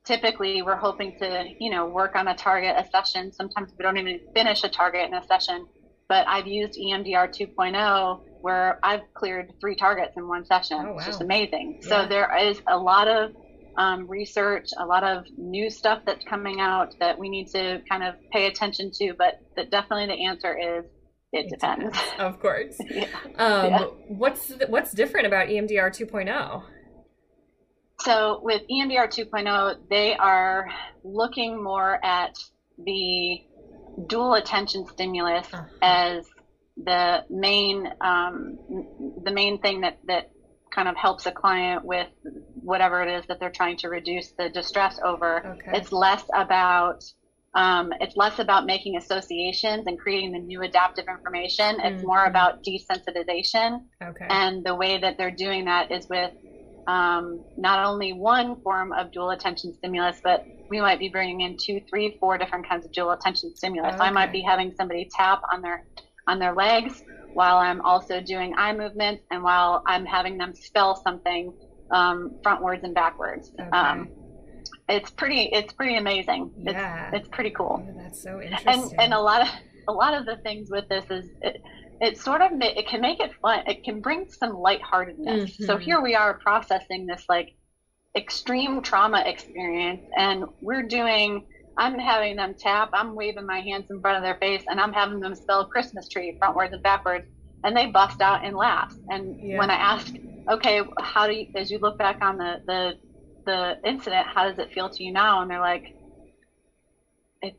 typically 0.04 0.62
we're 0.62 0.76
hoping 0.76 1.16
to 1.18 1.44
you 1.58 1.70
know 1.70 1.86
work 1.86 2.16
on 2.16 2.28
a 2.28 2.34
target 2.34 2.74
a 2.76 2.88
session 2.90 3.32
sometimes 3.32 3.72
we 3.78 3.82
don't 3.82 3.96
even 3.96 4.20
finish 4.34 4.64
a 4.64 4.68
target 4.68 5.06
in 5.06 5.14
a 5.14 5.24
session 5.26 5.66
but 6.08 6.26
i've 6.26 6.46
used 6.46 6.78
emdr 6.78 7.28
2.0 7.28 8.20
where 8.40 8.78
i've 8.82 9.02
cleared 9.14 9.52
three 9.60 9.76
targets 9.76 10.16
in 10.16 10.26
one 10.26 10.44
session 10.44 10.78
oh, 10.80 10.92
wow. 10.92 10.96
it's 10.96 11.06
just 11.06 11.20
amazing 11.20 11.78
yeah. 11.82 11.88
so 11.88 12.08
there 12.08 12.36
is 12.36 12.60
a 12.68 12.76
lot 12.76 13.08
of 13.08 13.32
um, 13.78 14.06
research 14.06 14.68
a 14.78 14.84
lot 14.84 15.02
of 15.02 15.24
new 15.38 15.70
stuff 15.70 16.02
that's 16.04 16.24
coming 16.26 16.60
out 16.60 16.94
that 17.00 17.18
we 17.18 17.30
need 17.30 17.48
to 17.48 17.80
kind 17.88 18.02
of 18.02 18.16
pay 18.30 18.46
attention 18.46 18.90
to 18.90 19.14
but 19.16 19.40
that 19.56 19.70
definitely 19.70 20.06
the 20.06 20.26
answer 20.26 20.58
is 20.58 20.84
it 21.32 21.48
depends. 21.48 21.96
Of 22.18 22.40
course. 22.40 22.76
yeah. 22.90 23.06
Um, 23.36 23.70
yeah. 23.70 23.84
What's 24.08 24.52
what's 24.68 24.92
different 24.92 25.26
about 25.26 25.48
EMDR 25.48 25.88
2.0? 25.88 26.62
So 28.00 28.40
with 28.42 28.62
EMDR 28.70 29.08
2.0, 29.08 29.76
they 29.88 30.14
are 30.14 30.68
looking 31.04 31.62
more 31.62 32.04
at 32.04 32.36
the 32.84 33.42
dual 34.08 34.34
attention 34.34 34.86
stimulus 34.86 35.46
uh-huh. 35.52 35.64
as 35.82 36.26
the 36.76 37.24
main 37.30 37.86
um, 38.00 38.58
the 39.24 39.32
main 39.32 39.60
thing 39.60 39.82
that 39.82 39.98
that 40.06 40.30
kind 40.74 40.88
of 40.88 40.96
helps 40.96 41.26
a 41.26 41.32
client 41.32 41.84
with 41.84 42.08
whatever 42.54 43.02
it 43.02 43.18
is 43.18 43.26
that 43.26 43.38
they're 43.38 43.50
trying 43.50 43.76
to 43.76 43.88
reduce 43.88 44.32
the 44.32 44.48
distress 44.48 44.98
over. 45.04 45.46
Okay. 45.46 45.78
It's 45.78 45.92
less 45.92 46.24
about 46.34 47.04
um, 47.54 47.92
it's 48.00 48.16
less 48.16 48.38
about 48.38 48.64
making 48.64 48.96
associations 48.96 49.86
and 49.86 49.98
creating 49.98 50.32
the 50.32 50.38
new 50.38 50.62
adaptive 50.62 51.06
information. 51.08 51.80
It's 51.80 51.98
mm-hmm. 51.98 52.06
more 52.06 52.24
about 52.24 52.64
desensitization. 52.64 53.82
Okay. 54.02 54.26
And 54.28 54.64
the 54.64 54.74
way 54.74 54.98
that 54.98 55.18
they're 55.18 55.30
doing 55.30 55.66
that 55.66 55.92
is 55.92 56.08
with 56.08 56.32
um, 56.86 57.44
not 57.56 57.84
only 57.86 58.12
one 58.12 58.60
form 58.62 58.92
of 58.92 59.12
dual 59.12 59.30
attention 59.30 59.74
stimulus, 59.74 60.20
but 60.22 60.46
we 60.70 60.80
might 60.80 60.98
be 60.98 61.08
bringing 61.08 61.42
in 61.42 61.56
two, 61.58 61.80
three, 61.88 62.16
four 62.18 62.38
different 62.38 62.66
kinds 62.66 62.86
of 62.86 62.92
dual 62.92 63.10
attention 63.10 63.54
stimulus. 63.54 63.94
Okay. 63.94 64.04
I 64.04 64.10
might 64.10 64.32
be 64.32 64.40
having 64.40 64.72
somebody 64.74 65.08
tap 65.14 65.42
on 65.52 65.60
their 65.60 65.84
on 66.28 66.38
their 66.38 66.54
legs 66.54 67.02
while 67.34 67.56
I'm 67.56 67.80
also 67.80 68.20
doing 68.20 68.54
eye 68.56 68.72
movements 68.72 69.24
and 69.30 69.42
while 69.42 69.82
I'm 69.86 70.06
having 70.06 70.38
them 70.38 70.54
spell 70.54 70.96
something 70.96 71.52
um, 71.90 72.36
frontwards 72.44 72.84
and 72.84 72.94
backwards. 72.94 73.50
Okay. 73.58 73.68
Um, 73.70 74.08
it's 74.88 75.10
pretty 75.10 75.48
it's 75.52 75.72
pretty 75.72 75.96
amazing. 75.96 76.52
Yeah. 76.56 77.08
It's, 77.08 77.20
it's 77.20 77.28
pretty 77.28 77.50
cool. 77.50 77.84
Oh, 77.86 77.94
that's 77.96 78.22
so 78.22 78.40
interesting. 78.40 78.72
And 78.72 79.00
and 79.00 79.14
a 79.14 79.20
lot 79.20 79.42
of 79.42 79.48
a 79.88 79.92
lot 79.92 80.14
of 80.14 80.26
the 80.26 80.36
things 80.36 80.70
with 80.70 80.88
this 80.88 81.04
is 81.10 81.30
it, 81.40 81.62
it 82.00 82.18
sort 82.18 82.42
of 82.42 82.50
it 82.60 82.86
can 82.88 83.00
make 83.00 83.20
it 83.20 83.32
fun. 83.40 83.64
It 83.66 83.84
can 83.84 84.00
bring 84.00 84.28
some 84.30 84.52
lightheartedness. 84.52 85.52
Mm-hmm. 85.52 85.64
So 85.64 85.76
here 85.76 86.00
we 86.00 86.14
are 86.14 86.34
processing 86.34 87.06
this 87.06 87.24
like 87.28 87.54
extreme 88.16 88.82
trauma 88.82 89.22
experience, 89.26 90.02
and 90.16 90.44
we're 90.60 90.82
doing. 90.82 91.46
I'm 91.74 91.98
having 91.98 92.36
them 92.36 92.54
tap. 92.58 92.90
I'm 92.92 93.14
waving 93.14 93.46
my 93.46 93.60
hands 93.60 93.90
in 93.90 94.00
front 94.02 94.18
of 94.18 94.22
their 94.22 94.34
face, 94.34 94.62
and 94.68 94.78
I'm 94.78 94.92
having 94.92 95.20
them 95.20 95.34
spell 95.34 95.64
Christmas 95.64 96.06
tree 96.06 96.36
frontwards 96.38 96.74
and 96.74 96.82
backwards, 96.82 97.26
and 97.64 97.74
they 97.74 97.86
bust 97.86 98.20
out 98.20 98.44
in 98.44 98.54
laughs. 98.54 98.94
And 99.08 99.40
yeah. 99.40 99.56
when 99.56 99.70
I 99.70 99.76
ask, 99.76 100.14
okay, 100.50 100.82
how 101.00 101.26
do 101.26 101.32
you, 101.32 101.46
as 101.56 101.70
you 101.70 101.78
look 101.78 101.96
back 101.96 102.18
on 102.20 102.36
the 102.36 102.60
the 102.66 102.98
the 103.44 103.78
incident, 103.84 104.26
how 104.26 104.48
does 104.48 104.58
it 104.58 104.72
feel 104.72 104.88
to 104.90 105.04
you 105.04 105.12
now? 105.12 105.42
And 105.42 105.50
they're 105.50 105.60
like, 105.60 105.96
it 107.42 107.54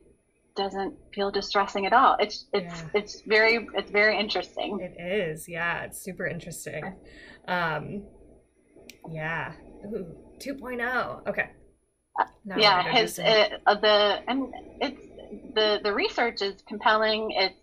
doesn't 0.55 0.95
feel 1.13 1.31
distressing 1.31 1.85
at 1.85 1.93
all. 1.93 2.15
It's 2.19 2.45
it's 2.53 2.81
yeah. 2.81 2.89
it's 2.93 3.21
very 3.21 3.67
it's 3.75 3.91
very 3.91 4.19
interesting. 4.19 4.79
It 4.79 5.01
is, 5.01 5.47
yeah. 5.47 5.83
It's 5.83 6.01
super 6.01 6.27
interesting. 6.27 6.95
Um, 7.47 8.03
yeah. 9.11 9.53
Ooh, 9.85 10.15
2.0. 10.39 11.27
Okay. 11.27 11.49
No, 12.45 12.55
yeah, 12.57 12.83
his 12.91 13.19
it, 13.19 13.53
uh, 13.65 13.75
the 13.75 14.19
and 14.27 14.53
it's 14.81 15.01
the 15.55 15.79
the 15.83 15.93
research 15.93 16.41
is 16.41 16.61
compelling. 16.67 17.31
It's 17.31 17.55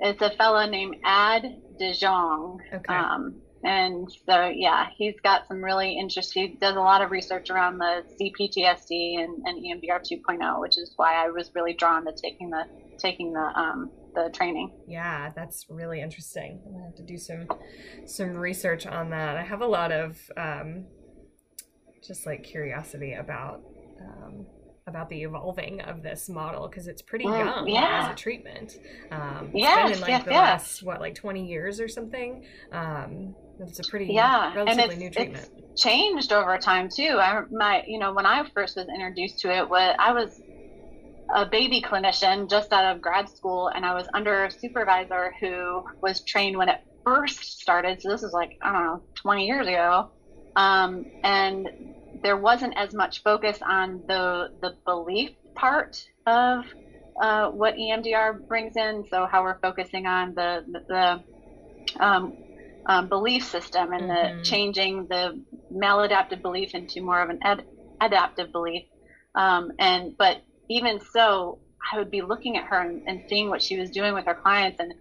it's 0.00 0.20
a 0.20 0.30
fellow 0.36 0.66
named 0.66 0.96
Ad 1.04 1.42
De 1.78 1.92
Jongh. 1.92 2.58
Okay. 2.74 2.94
Um, 2.94 3.40
and 3.64 4.10
so 4.26 4.48
yeah, 4.48 4.88
he's 4.96 5.14
got 5.22 5.46
some 5.46 5.62
really 5.62 5.98
interesting. 5.98 6.48
He 6.48 6.54
does 6.56 6.76
a 6.76 6.80
lot 6.80 7.02
of 7.02 7.10
research 7.10 7.50
around 7.50 7.78
the 7.78 8.04
CPTSD 8.20 9.22
and, 9.22 9.46
and 9.46 9.64
EMDR 9.64 10.00
2.0, 10.00 10.60
which 10.60 10.78
is 10.78 10.92
why 10.96 11.24
I 11.24 11.30
was 11.30 11.50
really 11.54 11.72
drawn 11.72 12.04
to 12.06 12.12
taking 12.12 12.50
the 12.50 12.64
taking 12.98 13.32
the 13.32 13.52
um, 13.54 13.90
the 14.14 14.30
training. 14.32 14.72
Yeah, 14.86 15.30
that's 15.34 15.66
really 15.68 16.00
interesting. 16.00 16.60
I'm 16.66 16.72
gonna 16.72 16.84
have 16.86 16.96
to 16.96 17.02
do 17.02 17.18
some 17.18 17.46
some 18.06 18.34
research 18.34 18.86
on 18.86 19.10
that. 19.10 19.36
I 19.36 19.42
have 19.42 19.60
a 19.60 19.66
lot 19.66 19.92
of 19.92 20.18
um, 20.36 20.86
just 22.06 22.26
like 22.26 22.42
curiosity 22.42 23.14
about 23.14 23.62
um, 24.00 24.46
about 24.86 25.08
the 25.08 25.22
evolving 25.22 25.80
of 25.80 26.02
this 26.02 26.28
model 26.28 26.68
because 26.68 26.88
it's 26.88 27.02
pretty 27.02 27.24
well, 27.24 27.38
young 27.38 27.68
yeah. 27.68 28.08
as 28.08 28.12
a 28.12 28.16
treatment. 28.16 28.78
Um, 29.10 29.50
it's 29.52 29.62
yes, 29.62 29.84
been 29.84 29.92
in 29.92 30.00
like 30.00 30.10
yes, 30.10 30.24
the 30.24 30.30
yes. 30.30 30.40
last 30.40 30.82
what 30.82 31.00
like 31.00 31.14
20 31.14 31.46
years 31.46 31.80
or 31.80 31.88
something. 31.88 32.44
Um, 32.72 33.34
it's 33.60 33.78
a 33.78 33.84
pretty 33.88 34.06
yeah, 34.06 34.54
relatively 34.54 34.96
new 34.96 35.10
treatment. 35.10 35.48
changed 35.76 36.32
over 36.32 36.58
time 36.58 36.88
too. 36.88 37.18
I 37.20 37.42
my 37.50 37.84
you 37.86 37.98
know 37.98 38.12
when 38.12 38.26
I 38.26 38.48
first 38.54 38.76
was 38.76 38.88
introduced 38.88 39.38
to 39.40 39.56
it, 39.56 39.68
what 39.68 39.98
I 40.00 40.12
was 40.12 40.40
a 41.34 41.46
baby 41.46 41.80
clinician 41.80 42.50
just 42.50 42.72
out 42.72 42.94
of 42.94 43.00
grad 43.00 43.28
school, 43.28 43.68
and 43.68 43.86
I 43.86 43.94
was 43.94 44.06
under 44.14 44.46
a 44.46 44.50
supervisor 44.50 45.32
who 45.40 45.84
was 46.00 46.20
trained 46.20 46.58
when 46.58 46.68
it 46.68 46.80
first 47.04 47.60
started. 47.60 48.02
So 48.02 48.10
this 48.10 48.22
is 48.22 48.32
like 48.32 48.58
I 48.62 48.72
don't 48.72 48.84
know 48.84 49.02
20 49.14 49.46
years 49.46 49.66
ago, 49.66 50.10
um, 50.56 51.06
and 51.22 51.68
there 52.22 52.36
wasn't 52.36 52.76
as 52.76 52.94
much 52.94 53.22
focus 53.22 53.58
on 53.62 54.02
the 54.06 54.52
the 54.60 54.76
belief 54.84 55.30
part 55.54 56.08
of 56.26 56.64
uh, 57.20 57.50
what 57.50 57.76
EMDR 57.76 58.46
brings 58.46 58.76
in. 58.76 59.04
So 59.10 59.26
how 59.26 59.42
we're 59.42 59.58
focusing 59.58 60.06
on 60.06 60.34
the 60.34 60.64
the, 60.66 61.22
the 61.96 62.04
um, 62.04 62.36
um, 62.86 63.08
belief 63.08 63.44
system 63.44 63.92
and 63.92 64.04
mm-hmm. 64.04 64.38
the 64.38 64.44
changing 64.44 65.06
the 65.06 65.40
maladaptive 65.72 66.42
belief 66.42 66.74
into 66.74 67.00
more 67.00 67.20
of 67.20 67.30
an 67.30 67.38
ad- 67.42 67.64
adaptive 68.00 68.52
belief. 68.52 68.84
Um, 69.34 69.72
and 69.78 70.16
but 70.16 70.42
even 70.68 71.00
so, 71.00 71.58
I 71.92 71.98
would 71.98 72.10
be 72.10 72.22
looking 72.22 72.56
at 72.56 72.64
her 72.64 72.80
and, 72.80 73.02
and, 73.06 73.22
seeing 73.28 73.48
what 73.48 73.62
she 73.62 73.78
was 73.78 73.90
doing 73.90 74.14
with 74.14 74.26
her 74.26 74.34
clients 74.34 74.78
and 74.78 74.94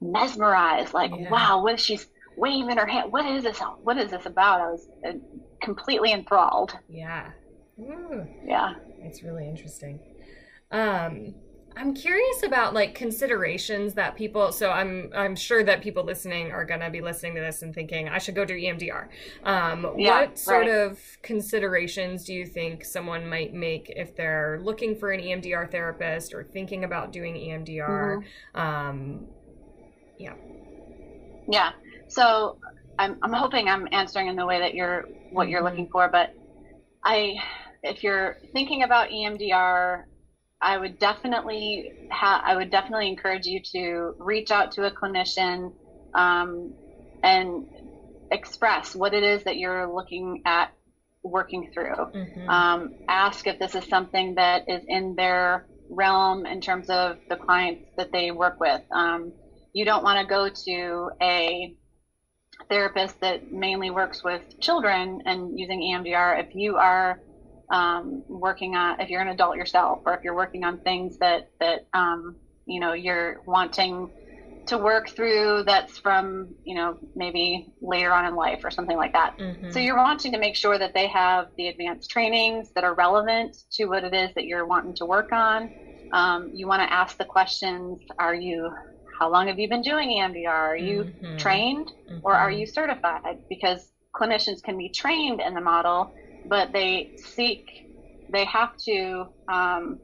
mesmerized, 0.00 0.94
like, 0.94 1.10
yeah. 1.16 1.30
wow, 1.30 1.62
what 1.62 1.74
is 1.74 1.80
she's 1.80 2.06
waving 2.36 2.76
her 2.76 2.86
hand? 2.86 3.12
What 3.12 3.26
is 3.26 3.42
this? 3.42 3.58
What 3.82 3.98
is 3.98 4.10
this 4.10 4.26
about? 4.26 4.60
I 4.60 4.70
was 4.70 4.88
uh, 5.06 5.12
completely 5.60 6.12
enthralled. 6.12 6.78
Yeah. 6.88 7.30
Ooh. 7.78 8.26
Yeah. 8.44 8.74
It's 9.00 9.22
really 9.22 9.48
interesting. 9.48 10.00
Um, 10.70 11.34
I'm 11.76 11.94
curious 11.94 12.42
about 12.42 12.74
like 12.74 12.94
considerations 12.94 13.94
that 13.94 14.16
people. 14.16 14.52
So 14.52 14.70
I'm 14.70 15.10
I'm 15.14 15.36
sure 15.36 15.62
that 15.62 15.82
people 15.82 16.04
listening 16.04 16.50
are 16.50 16.64
gonna 16.64 16.90
be 16.90 17.00
listening 17.00 17.34
to 17.36 17.40
this 17.40 17.62
and 17.62 17.74
thinking 17.74 18.08
I 18.08 18.18
should 18.18 18.34
go 18.34 18.44
do 18.44 18.54
EMDR. 18.54 19.08
Um, 19.44 19.94
yeah, 19.96 20.20
what 20.20 20.38
sort 20.38 20.66
right. 20.66 20.68
of 20.68 20.98
considerations 21.22 22.24
do 22.24 22.34
you 22.34 22.44
think 22.44 22.84
someone 22.84 23.28
might 23.28 23.54
make 23.54 23.92
if 23.96 24.16
they're 24.16 24.60
looking 24.62 24.96
for 24.96 25.12
an 25.12 25.20
EMDR 25.20 25.70
therapist 25.70 26.34
or 26.34 26.44
thinking 26.44 26.84
about 26.84 27.12
doing 27.12 27.34
EMDR? 27.34 28.18
Mm-hmm. 28.18 28.60
Um, 28.60 29.26
yeah. 30.18 30.34
Yeah. 31.48 31.70
So 32.08 32.58
I'm 33.00 33.18
I'm 33.22 33.32
hoping 33.32 33.68
I'm 33.68 33.88
answering 33.92 34.28
in 34.28 34.36
the 34.36 34.46
way 34.46 34.60
that 34.60 34.74
you're 34.74 35.04
what 35.30 35.48
you're 35.48 35.62
looking 35.62 35.88
for, 35.90 36.08
but 36.08 36.30
I 37.04 37.36
if 37.82 38.04
you're 38.04 38.36
thinking 38.52 38.82
about 38.82 39.08
EMDR 39.08 40.04
I 40.60 40.76
would 40.76 40.98
definitely 40.98 41.90
ha- 42.12 42.42
I 42.44 42.56
would 42.56 42.70
definitely 42.70 43.08
encourage 43.08 43.46
you 43.46 43.60
to 43.72 44.14
reach 44.18 44.50
out 44.50 44.72
to 44.72 44.86
a 44.86 44.90
clinician 44.90 45.72
um, 46.14 46.74
and 47.22 47.64
express 48.30 48.94
what 48.94 49.14
it 49.14 49.22
is 49.22 49.44
that 49.44 49.56
you're 49.56 49.92
looking 49.92 50.42
at 50.44 50.72
working 51.22 51.70
through. 51.72 51.94
Mm-hmm. 51.94 52.48
Um, 52.48 52.94
ask 53.08 53.46
if 53.46 53.58
this 53.58 53.74
is 53.74 53.84
something 53.86 54.34
that 54.34 54.64
is 54.68 54.82
in 54.86 55.14
their 55.16 55.66
realm 55.88 56.44
in 56.44 56.60
terms 56.60 56.90
of 56.90 57.16
the 57.30 57.36
clients 57.36 57.82
that 57.96 58.12
they 58.12 58.30
work 58.30 58.60
with. 58.60 58.82
Um, 58.92 59.32
you 59.72 59.84
don't 59.84 60.04
want 60.04 60.20
to 60.20 60.26
go 60.26 60.48
to 60.48 61.10
a 61.22 61.74
therapist 62.70 63.20
that 63.20 63.50
mainly 63.50 63.90
works 63.90 64.24
with 64.24 64.42
children 64.60 65.20
and 65.26 65.58
using 65.58 65.80
EMDR 65.80 66.42
if 66.42 66.54
you 66.54 66.76
are 66.76 67.20
um, 67.70 68.24
working 68.28 68.74
on 68.74 69.00
if 69.00 69.10
you're 69.10 69.20
an 69.20 69.28
adult 69.28 69.56
yourself 69.56 70.00
or 70.06 70.14
if 70.14 70.24
you're 70.24 70.34
working 70.34 70.64
on 70.64 70.78
things 70.80 71.18
that 71.18 71.50
that 71.60 71.86
um, 71.92 72.36
you 72.66 72.80
know 72.80 72.92
you're 72.92 73.42
wanting 73.46 74.08
to 74.66 74.78
work 74.78 75.08
through 75.08 75.64
that's 75.66 75.98
from 75.98 76.54
you 76.64 76.74
know 76.74 76.96
maybe 77.14 77.72
later 77.80 78.12
on 78.12 78.24
in 78.26 78.34
life 78.34 78.60
or 78.62 78.70
something 78.70 78.96
like 78.96 79.12
that 79.12 79.36
mm-hmm. 79.38 79.70
so 79.70 79.78
you're 79.78 79.96
wanting 79.96 80.32
to 80.32 80.38
make 80.38 80.54
sure 80.54 80.78
that 80.78 80.94
they 80.94 81.08
have 81.08 81.46
the 81.56 81.68
advanced 81.68 82.10
trainings 82.10 82.70
that 82.74 82.84
are 82.84 82.94
relevant 82.94 83.56
to 83.72 83.86
what 83.86 84.04
it 84.04 84.14
is 84.14 84.30
that 84.34 84.44
you're 84.44 84.66
wanting 84.66 84.94
to 84.94 85.04
work 85.04 85.32
on 85.32 85.70
um, 86.12 86.50
you 86.52 86.66
want 86.66 86.82
to 86.82 86.92
ask 86.92 87.16
the 87.18 87.24
questions 87.24 87.98
are 88.18 88.34
you 88.34 88.70
how 89.20 89.30
long 89.30 89.46
have 89.46 89.58
you 89.58 89.68
been 89.68 89.82
doing 89.82 90.08
emdr 90.20 90.48
are 90.48 90.76
you 90.76 91.04
mm-hmm. 91.04 91.36
trained 91.36 91.88
mm-hmm. 91.88 92.18
or 92.24 92.34
are 92.34 92.50
you 92.50 92.66
certified 92.66 93.38
because 93.48 93.92
clinicians 94.12 94.60
can 94.62 94.76
be 94.76 94.88
trained 94.88 95.40
in 95.40 95.54
the 95.54 95.60
model 95.60 96.12
but 96.46 96.72
they 96.72 97.12
seek, 97.16 97.88
they 98.28 98.44
have 98.44 98.76
to, 98.78 99.26
um, 99.48 99.98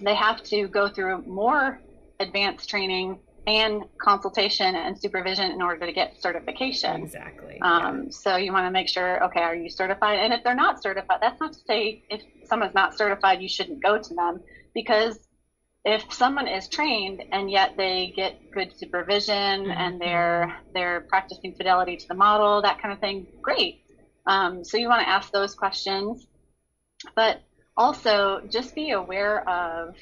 they 0.00 0.14
have 0.14 0.42
to 0.44 0.68
go 0.68 0.88
through 0.88 1.22
more 1.22 1.80
advanced 2.20 2.68
training 2.68 3.18
and 3.46 3.84
consultation 3.98 4.74
and 4.74 4.98
supervision 4.98 5.50
in 5.50 5.60
order 5.60 5.84
to 5.84 5.92
get 5.92 6.20
certification. 6.20 7.02
Exactly. 7.02 7.60
Um, 7.60 8.04
yeah. 8.04 8.10
So 8.10 8.36
you 8.36 8.52
want 8.52 8.66
to 8.66 8.70
make 8.70 8.88
sure, 8.88 9.22
okay, 9.24 9.40
are 9.40 9.54
you 9.54 9.68
certified? 9.68 10.18
And 10.20 10.32
if 10.32 10.42
they're 10.42 10.54
not 10.54 10.82
certified, 10.82 11.18
that's 11.20 11.38
not 11.40 11.52
to 11.52 11.58
say 11.66 12.04
if 12.08 12.22
someone's 12.46 12.74
not 12.74 12.96
certified, 12.96 13.42
you 13.42 13.48
shouldn't 13.48 13.82
go 13.82 13.98
to 13.98 14.14
them 14.14 14.40
because 14.74 15.23
if 15.84 16.12
someone 16.12 16.48
is 16.48 16.68
trained 16.68 17.22
and 17.30 17.50
yet 17.50 17.76
they 17.76 18.12
get 18.16 18.50
good 18.52 18.76
supervision 18.76 19.64
mm-hmm. 19.64 19.70
and 19.70 20.00
they're 20.00 20.56
they're 20.72 21.02
practicing 21.02 21.54
fidelity 21.54 21.96
to 21.96 22.08
the 22.08 22.14
model, 22.14 22.62
that 22.62 22.80
kind 22.80 22.92
of 22.92 23.00
thing, 23.00 23.26
great. 23.42 23.82
Um, 24.26 24.64
so 24.64 24.78
you 24.78 24.88
want 24.88 25.02
to 25.02 25.08
ask 25.08 25.30
those 25.30 25.54
questions, 25.54 26.26
but 27.14 27.42
also 27.76 28.40
just 28.48 28.74
be 28.74 28.90
aware 28.90 29.46
of 29.48 29.94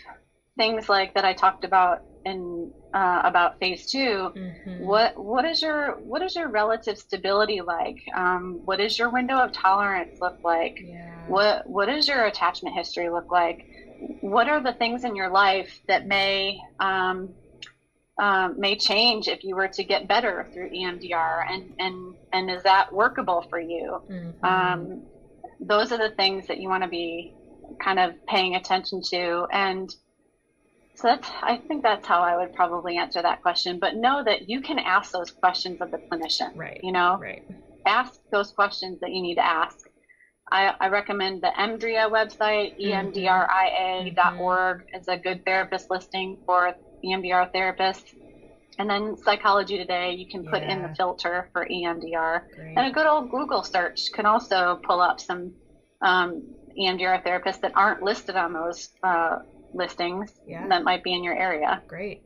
things 0.57 0.89
like 0.89 1.15
that 1.15 1.25
I 1.25 1.33
talked 1.33 1.65
about 1.65 2.03
in 2.25 2.71
uh, 2.95 3.23
about 3.25 3.59
phase 3.59 3.91
2 3.91 3.99
mm-hmm. 3.99 4.85
What 4.85 5.17
what 5.17 5.45
is 5.45 5.63
your 5.63 5.93
what 6.01 6.23
is 6.23 6.37
your 6.37 6.49
relative 6.49 6.99
stability 6.99 7.61
like? 7.61 7.99
Um, 8.15 8.61
what 8.65 8.77
does 8.79 8.99
your 8.99 9.11
window 9.11 9.39
of 9.39 9.53
tolerance 9.53 10.21
look 10.21 10.39
like? 10.45 10.79
Yeah. 10.81 11.27
What 11.27 11.69
what 11.69 11.87
does 11.87 12.07
your 12.07 12.27
attachment 12.27 12.77
history 12.77 13.09
look 13.09 13.33
like? 13.33 13.67
What 14.21 14.49
are 14.49 14.63
the 14.63 14.73
things 14.73 15.05
in 15.05 15.17
your 15.17 15.31
life 15.31 15.81
that 15.89 16.07
may 16.07 16.59
um, 16.81 17.35
um, 18.21 18.55
may 18.59 18.77
change 18.77 19.29
if 19.29 19.43
you 19.43 19.57
were 19.57 19.69
to 19.69 19.85
get 19.85 20.07
better 20.07 20.47
through 20.53 20.71
EMDR, 20.71 21.45
and 21.49 21.75
and 21.79 22.15
and 22.33 22.51
is 22.51 22.63
that 22.65 22.93
workable 22.93 23.45
for 23.49 23.59
you? 23.59 23.99
Mm-hmm. 24.11 24.45
Um, 24.45 25.03
those 25.61 25.93
are 25.93 25.99
the 25.99 26.15
things 26.15 26.47
that 26.49 26.59
you 26.59 26.69
want 26.69 26.83
to 26.83 26.89
be 26.89 27.33
kind 27.83 27.99
of 27.99 28.15
paying 28.27 28.55
attention 28.55 29.01
to, 29.11 29.47
and 29.53 29.91
so 30.95 31.09
that's 31.09 31.29
I 31.43 31.57
think 31.57 31.83
that's 31.83 32.07
how 32.07 32.21
I 32.21 32.37
would 32.37 32.53
probably 32.53 32.97
answer 32.97 33.23
that 33.23 33.43
question. 33.43 33.79
But 33.81 33.97
know 33.97 34.23
that 34.25 34.49
you 34.49 34.61
can 34.61 34.79
ask 34.79 35.13
those 35.13 35.31
questions 35.31 35.81
of 35.81 35.91
the 35.91 35.99
clinician. 35.99 36.51
Right. 36.55 36.81
You 36.83 36.93
know. 36.93 37.17
Right. 37.19 37.43
Ask 37.85 38.13
those 38.31 38.53
questions 38.53 39.01
that 39.01 39.11
you 39.11 39.23
need 39.23 39.35
to 39.37 39.45
ask. 39.45 39.77
I, 40.51 40.75
I 40.81 40.89
recommend 40.89 41.43
the 41.43 41.51
EMDRIA 41.59 42.11
website, 42.11 42.79
mm-hmm. 42.81 43.09
emdria.org, 43.09 44.79
mm-hmm. 44.81 44.97
is 44.97 45.09
a 45.09 45.17
good 45.17 45.45
therapist 45.45 45.91
listing 45.91 46.39
for 46.45 46.75
EMDR 47.05 47.53
therapists. 47.55 48.15
And 48.79 48.89
then 48.89 49.17
Psychology 49.17 49.77
Today, 49.77 50.13
you 50.13 50.29
can 50.29 50.45
put 50.45 50.63
yeah. 50.63 50.73
in 50.73 50.83
the 50.83 50.95
filter 50.95 51.49
for 51.53 51.67
EMDR. 51.67 52.43
Great. 52.55 52.77
And 52.77 52.87
a 52.87 52.91
good 52.91 53.07
old 53.07 53.31
Google 53.31 53.63
search 53.63 54.13
can 54.13 54.27
also 54.27 54.81
pull 54.83 55.01
up 55.01 55.21
some 55.21 55.53
um, 56.01 56.43
EMDR 56.79 57.25
therapists 57.25 57.61
that 57.61 57.73
aren't 57.77 58.03
listed 58.03 58.37
on 58.37 58.53
those 58.53 58.89
uh, 59.03 59.39
listings 59.75 60.33
yeah. 60.47 60.67
that 60.69 60.85
might 60.85 61.05
be 61.05 61.13
in 61.13 61.23
your 61.23 61.37
area. 61.37 61.83
Great. 61.87 62.23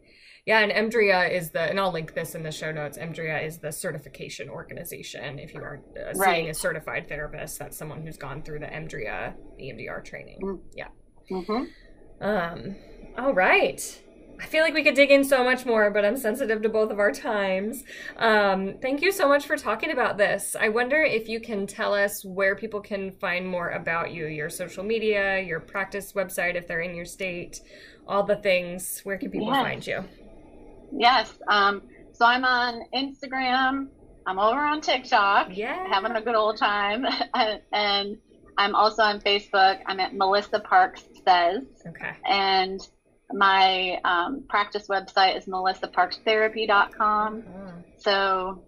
Yeah, 0.47 0.61
and 0.61 0.71
EMDRIA 0.71 1.33
is 1.33 1.51
the, 1.51 1.61
and 1.61 1.81
I'll 1.81 1.91
link 1.91 2.15
this 2.15 2.37
in 2.37 2.45
the 2.45 2.53
show 2.53 2.71
notes. 2.71 2.97
EMDRIA 2.97 3.45
is 3.45 3.59
the 3.59 3.73
certification 3.73 4.49
organization. 4.49 5.41
If 5.41 5.53
you 5.53 5.61
are 5.61 5.81
uh, 5.97 6.15
seeing 6.15 6.21
right. 6.21 6.49
a 6.49 6.55
certified 6.55 7.09
therapist, 7.09 7.59
that's 7.59 7.77
someone 7.77 8.01
who's 8.03 8.17
gone 8.17 8.43
through 8.43 8.61
the 8.61 8.67
EMDRIA 8.67 9.35
EMDR 9.61 10.05
training. 10.05 10.39
Mm. 10.41 10.61
Yeah. 10.73 10.89
Mm-hmm. 11.29 12.25
Um. 12.25 12.77
All 13.19 13.35
right. 13.35 14.03
I 14.41 14.47
feel 14.47 14.63
like 14.63 14.75
we 14.75 14.85
could 14.85 14.95
dig 14.95 15.11
in 15.11 15.25
so 15.25 15.43
much 15.43 15.67
more, 15.67 15.91
but 15.91 16.05
I'm 16.05 16.17
sensitive 16.17 16.63
to 16.63 16.69
both 16.69 16.93
of 16.93 17.01
our 17.01 17.11
times. 17.11 17.83
Um, 18.19 18.75
thank 18.81 19.01
you 19.01 19.11
so 19.11 19.27
much 19.29 19.47
for 19.47 19.57
talking 19.57 19.91
about 19.91 20.19
this. 20.19 20.55
I 20.61 20.69
wonder 20.69 21.03
if 21.03 21.29
you 21.29 21.41
can 21.41 21.67
tell 21.67 21.95
us 21.95 22.25
where 22.25 22.55
people 22.55 22.81
can 22.81 23.13
find 23.13 23.49
more 23.49 23.71
about 23.71 24.13
you, 24.13 24.27
your 24.27 24.51
social 24.51 24.85
media, 24.85 25.41
your 25.41 25.59
practice 25.59 26.13
website, 26.13 26.55
if 26.55 26.69
they're 26.69 26.83
in 26.83 26.95
your 26.95 27.07
state, 27.07 27.63
all 28.07 28.23
the 28.23 28.37
things. 28.37 29.01
Where 29.05 29.17
can 29.17 29.31
people 29.31 29.51
find 29.51 29.85
you? 29.85 30.05
Yes. 30.93 31.33
Um, 31.49 31.83
so 32.13 32.25
I'm 32.25 32.45
on 32.45 32.83
Instagram. 32.95 33.89
I'm 34.27 34.39
over 34.39 34.61
on 34.61 34.81
TikTok. 34.81 35.57
Yeah. 35.57 35.87
Having 35.89 36.13
a 36.13 36.21
good 36.21 36.35
old 36.35 36.57
time. 36.57 37.07
and 37.73 38.19
I'm 38.59 38.75
also 38.75 39.03
on 39.03 39.21
Facebook. 39.21 39.81
I'm 39.87 40.01
at 40.01 40.15
Melissa 40.15 40.61
Parks 40.61 41.05
Says. 41.25 41.63
Okay. 41.87 42.13
And 42.29 42.81
my 43.33 44.01
um, 44.05 44.45
practice 44.49 44.89
website 44.89 45.37
is 45.37 45.47
melissaparkstherapy.com. 45.47 47.43
Mm-hmm. 47.43 47.81
So 47.99 48.63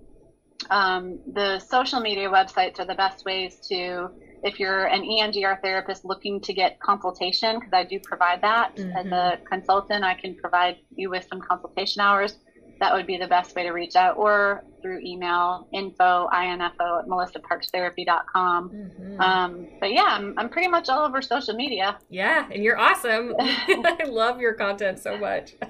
um, 0.71 1.19
the 1.33 1.59
social 1.61 2.01
media 2.01 2.29
websites 2.29 2.79
are 2.81 2.85
the 2.85 2.95
best 2.95 3.25
ways 3.25 3.57
to, 3.69 4.11
if 4.43 4.61
you're 4.61 4.87
an 4.87 5.03
EMDR 5.03 5.61
therapist 5.61 6.05
looking 6.05 6.41
to 6.43 6.53
get 6.53 6.81
consultation, 6.81 7.59
because 7.59 7.73
I 7.73 7.85
do 7.85 7.99
provide 8.01 8.43
that. 8.43 8.77
Mm-hmm. 8.77 8.97
as 8.97 9.07
a 9.07 9.39
consultant, 9.49 10.05
I 10.05 10.15
can 10.15 10.35
provide 10.35 10.77
you 10.95 11.11
with 11.11 11.27
some 11.29 11.41
consultation 11.41 12.01
hours. 12.01 12.39
That 12.81 12.95
would 12.95 13.07
be 13.07 13.17
the 13.17 13.27
best 13.27 13.57
way 13.57 13.65
to 13.65 13.71
reach 13.71 13.97
out 13.97 14.17
or 14.17 14.65
through 14.81 15.01
email 15.01 15.67
info 15.73 16.29
info 16.33 16.99
at 16.99 17.07
melissaparkstherapy.com 17.09 18.71
mm-hmm. 18.71 19.21
um, 19.21 19.67
but 19.81 19.93
yeah 19.93 20.05
I'm, 20.05 20.35
I'm 20.39 20.49
pretty 20.49 20.69
much 20.69 20.89
all 20.89 21.05
over 21.05 21.21
social 21.21 21.55
media. 21.55 21.99
Yeah 22.09 22.49
and 22.51 22.63
you're 22.63 22.79
awesome. 22.79 23.35
I 23.39 24.05
love 24.07 24.41
your 24.41 24.55
content 24.55 24.99
so 24.99 25.19
much. 25.19 25.55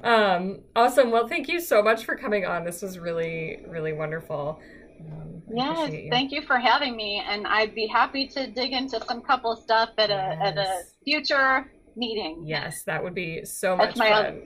Um, 0.00 0.60
awesome. 0.76 1.10
Well 1.10 1.26
thank 1.26 1.48
you 1.48 1.58
so 1.58 1.82
much 1.82 2.04
for 2.04 2.14
coming 2.14 2.44
on. 2.44 2.64
This 2.64 2.82
was 2.82 3.00
really 3.00 3.64
really 3.66 3.92
wonderful. 3.92 4.60
um, 5.00 5.27
yes, 5.54 5.92
you. 5.92 6.08
thank 6.10 6.32
you 6.32 6.42
for 6.42 6.58
having 6.58 6.96
me, 6.96 7.22
and 7.26 7.46
I'd 7.46 7.74
be 7.74 7.86
happy 7.86 8.26
to 8.28 8.46
dig 8.46 8.72
into 8.72 9.00
some 9.06 9.22
couple 9.22 9.56
stuff 9.56 9.90
at 9.98 10.10
yes. 10.10 10.38
a 10.40 10.46
at 10.46 10.58
a 10.58 10.82
future 11.04 11.70
meeting. 11.96 12.44
Yes, 12.46 12.82
that 12.84 13.02
would 13.02 13.14
be 13.14 13.44
so 13.44 13.76
much 13.76 13.96
fun. 13.96 14.42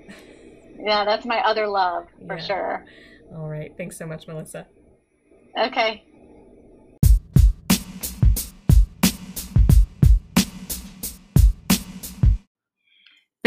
Yeah, 0.78 1.04
that's 1.04 1.24
my 1.24 1.38
other 1.40 1.66
love 1.66 2.06
for 2.26 2.36
yeah. 2.36 2.44
sure. 2.44 2.86
All 3.34 3.48
right. 3.48 3.72
Thanks 3.76 3.96
so 3.96 4.06
much, 4.06 4.26
Melissa. 4.26 4.66
Okay. 5.58 6.04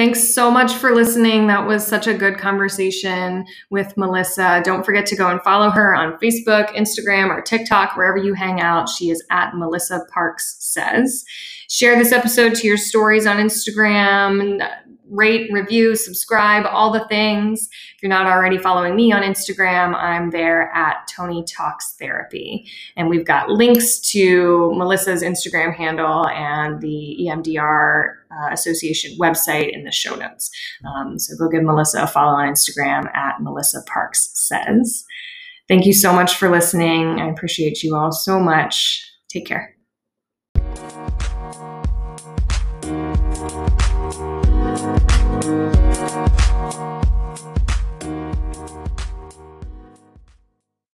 Thanks 0.05 0.35
so 0.35 0.51
much 0.51 0.75
for 0.75 0.93
listening. 0.93 1.47
That 1.47 1.65
was 1.65 1.83
such 1.83 2.05
a 2.05 2.13
good 2.13 2.37
conversation 2.37 3.43
with 3.71 3.97
Melissa. 3.97 4.61
Don't 4.63 4.85
forget 4.85 5.07
to 5.07 5.15
go 5.15 5.31
and 5.31 5.41
follow 5.41 5.71
her 5.71 5.95
on 5.95 6.19
Facebook, 6.19 6.69
Instagram, 6.75 7.29
or 7.29 7.41
TikTok, 7.41 7.97
wherever 7.97 8.19
you 8.19 8.35
hang 8.35 8.61
out. 8.61 8.87
She 8.87 9.09
is 9.09 9.25
at 9.31 9.55
Melissa 9.55 10.05
Parks 10.13 10.57
Says. 10.59 11.25
Share 11.71 11.97
this 11.97 12.11
episode 12.11 12.53
to 12.53 12.67
your 12.67 12.77
stories 12.77 13.25
on 13.25 13.37
Instagram 13.37 14.61
rate, 15.09 15.51
review, 15.51 15.95
subscribe, 15.95 16.65
all 16.65 16.91
the 16.91 17.07
things. 17.07 17.69
If 17.95 18.03
you're 18.03 18.09
not 18.09 18.25
already 18.25 18.57
following 18.57 18.95
me 18.95 19.11
on 19.11 19.21
Instagram, 19.21 19.95
I'm 19.95 20.31
there 20.31 20.71
at 20.73 21.07
Toni 21.07 21.43
Talks 21.43 21.95
Therapy. 21.99 22.67
And 22.95 23.09
we've 23.09 23.25
got 23.25 23.49
links 23.49 23.99
to 24.11 24.73
Melissa's 24.75 25.23
Instagram 25.23 25.75
handle 25.75 26.27
and 26.27 26.81
the 26.81 27.17
EMDR 27.21 28.15
uh, 28.35 28.51
Association 28.51 29.17
website 29.19 29.73
in 29.73 29.83
the 29.83 29.91
show 29.91 30.15
notes. 30.15 30.49
Um, 30.85 31.17
so 31.19 31.35
go 31.37 31.49
give 31.49 31.63
Melissa 31.63 32.03
a 32.03 32.07
follow 32.07 32.35
on 32.35 32.51
Instagram 32.51 33.13
at 33.15 33.41
Melissa 33.41 33.81
Parks 33.87 34.31
Says. 34.33 35.05
Thank 35.67 35.85
you 35.85 35.93
so 35.93 36.13
much 36.13 36.35
for 36.35 36.49
listening. 36.49 37.19
I 37.19 37.29
appreciate 37.29 37.81
you 37.81 37.95
all 37.95 38.11
so 38.11 38.39
much. 38.39 39.03
Take 39.29 39.47
care. 39.47 39.74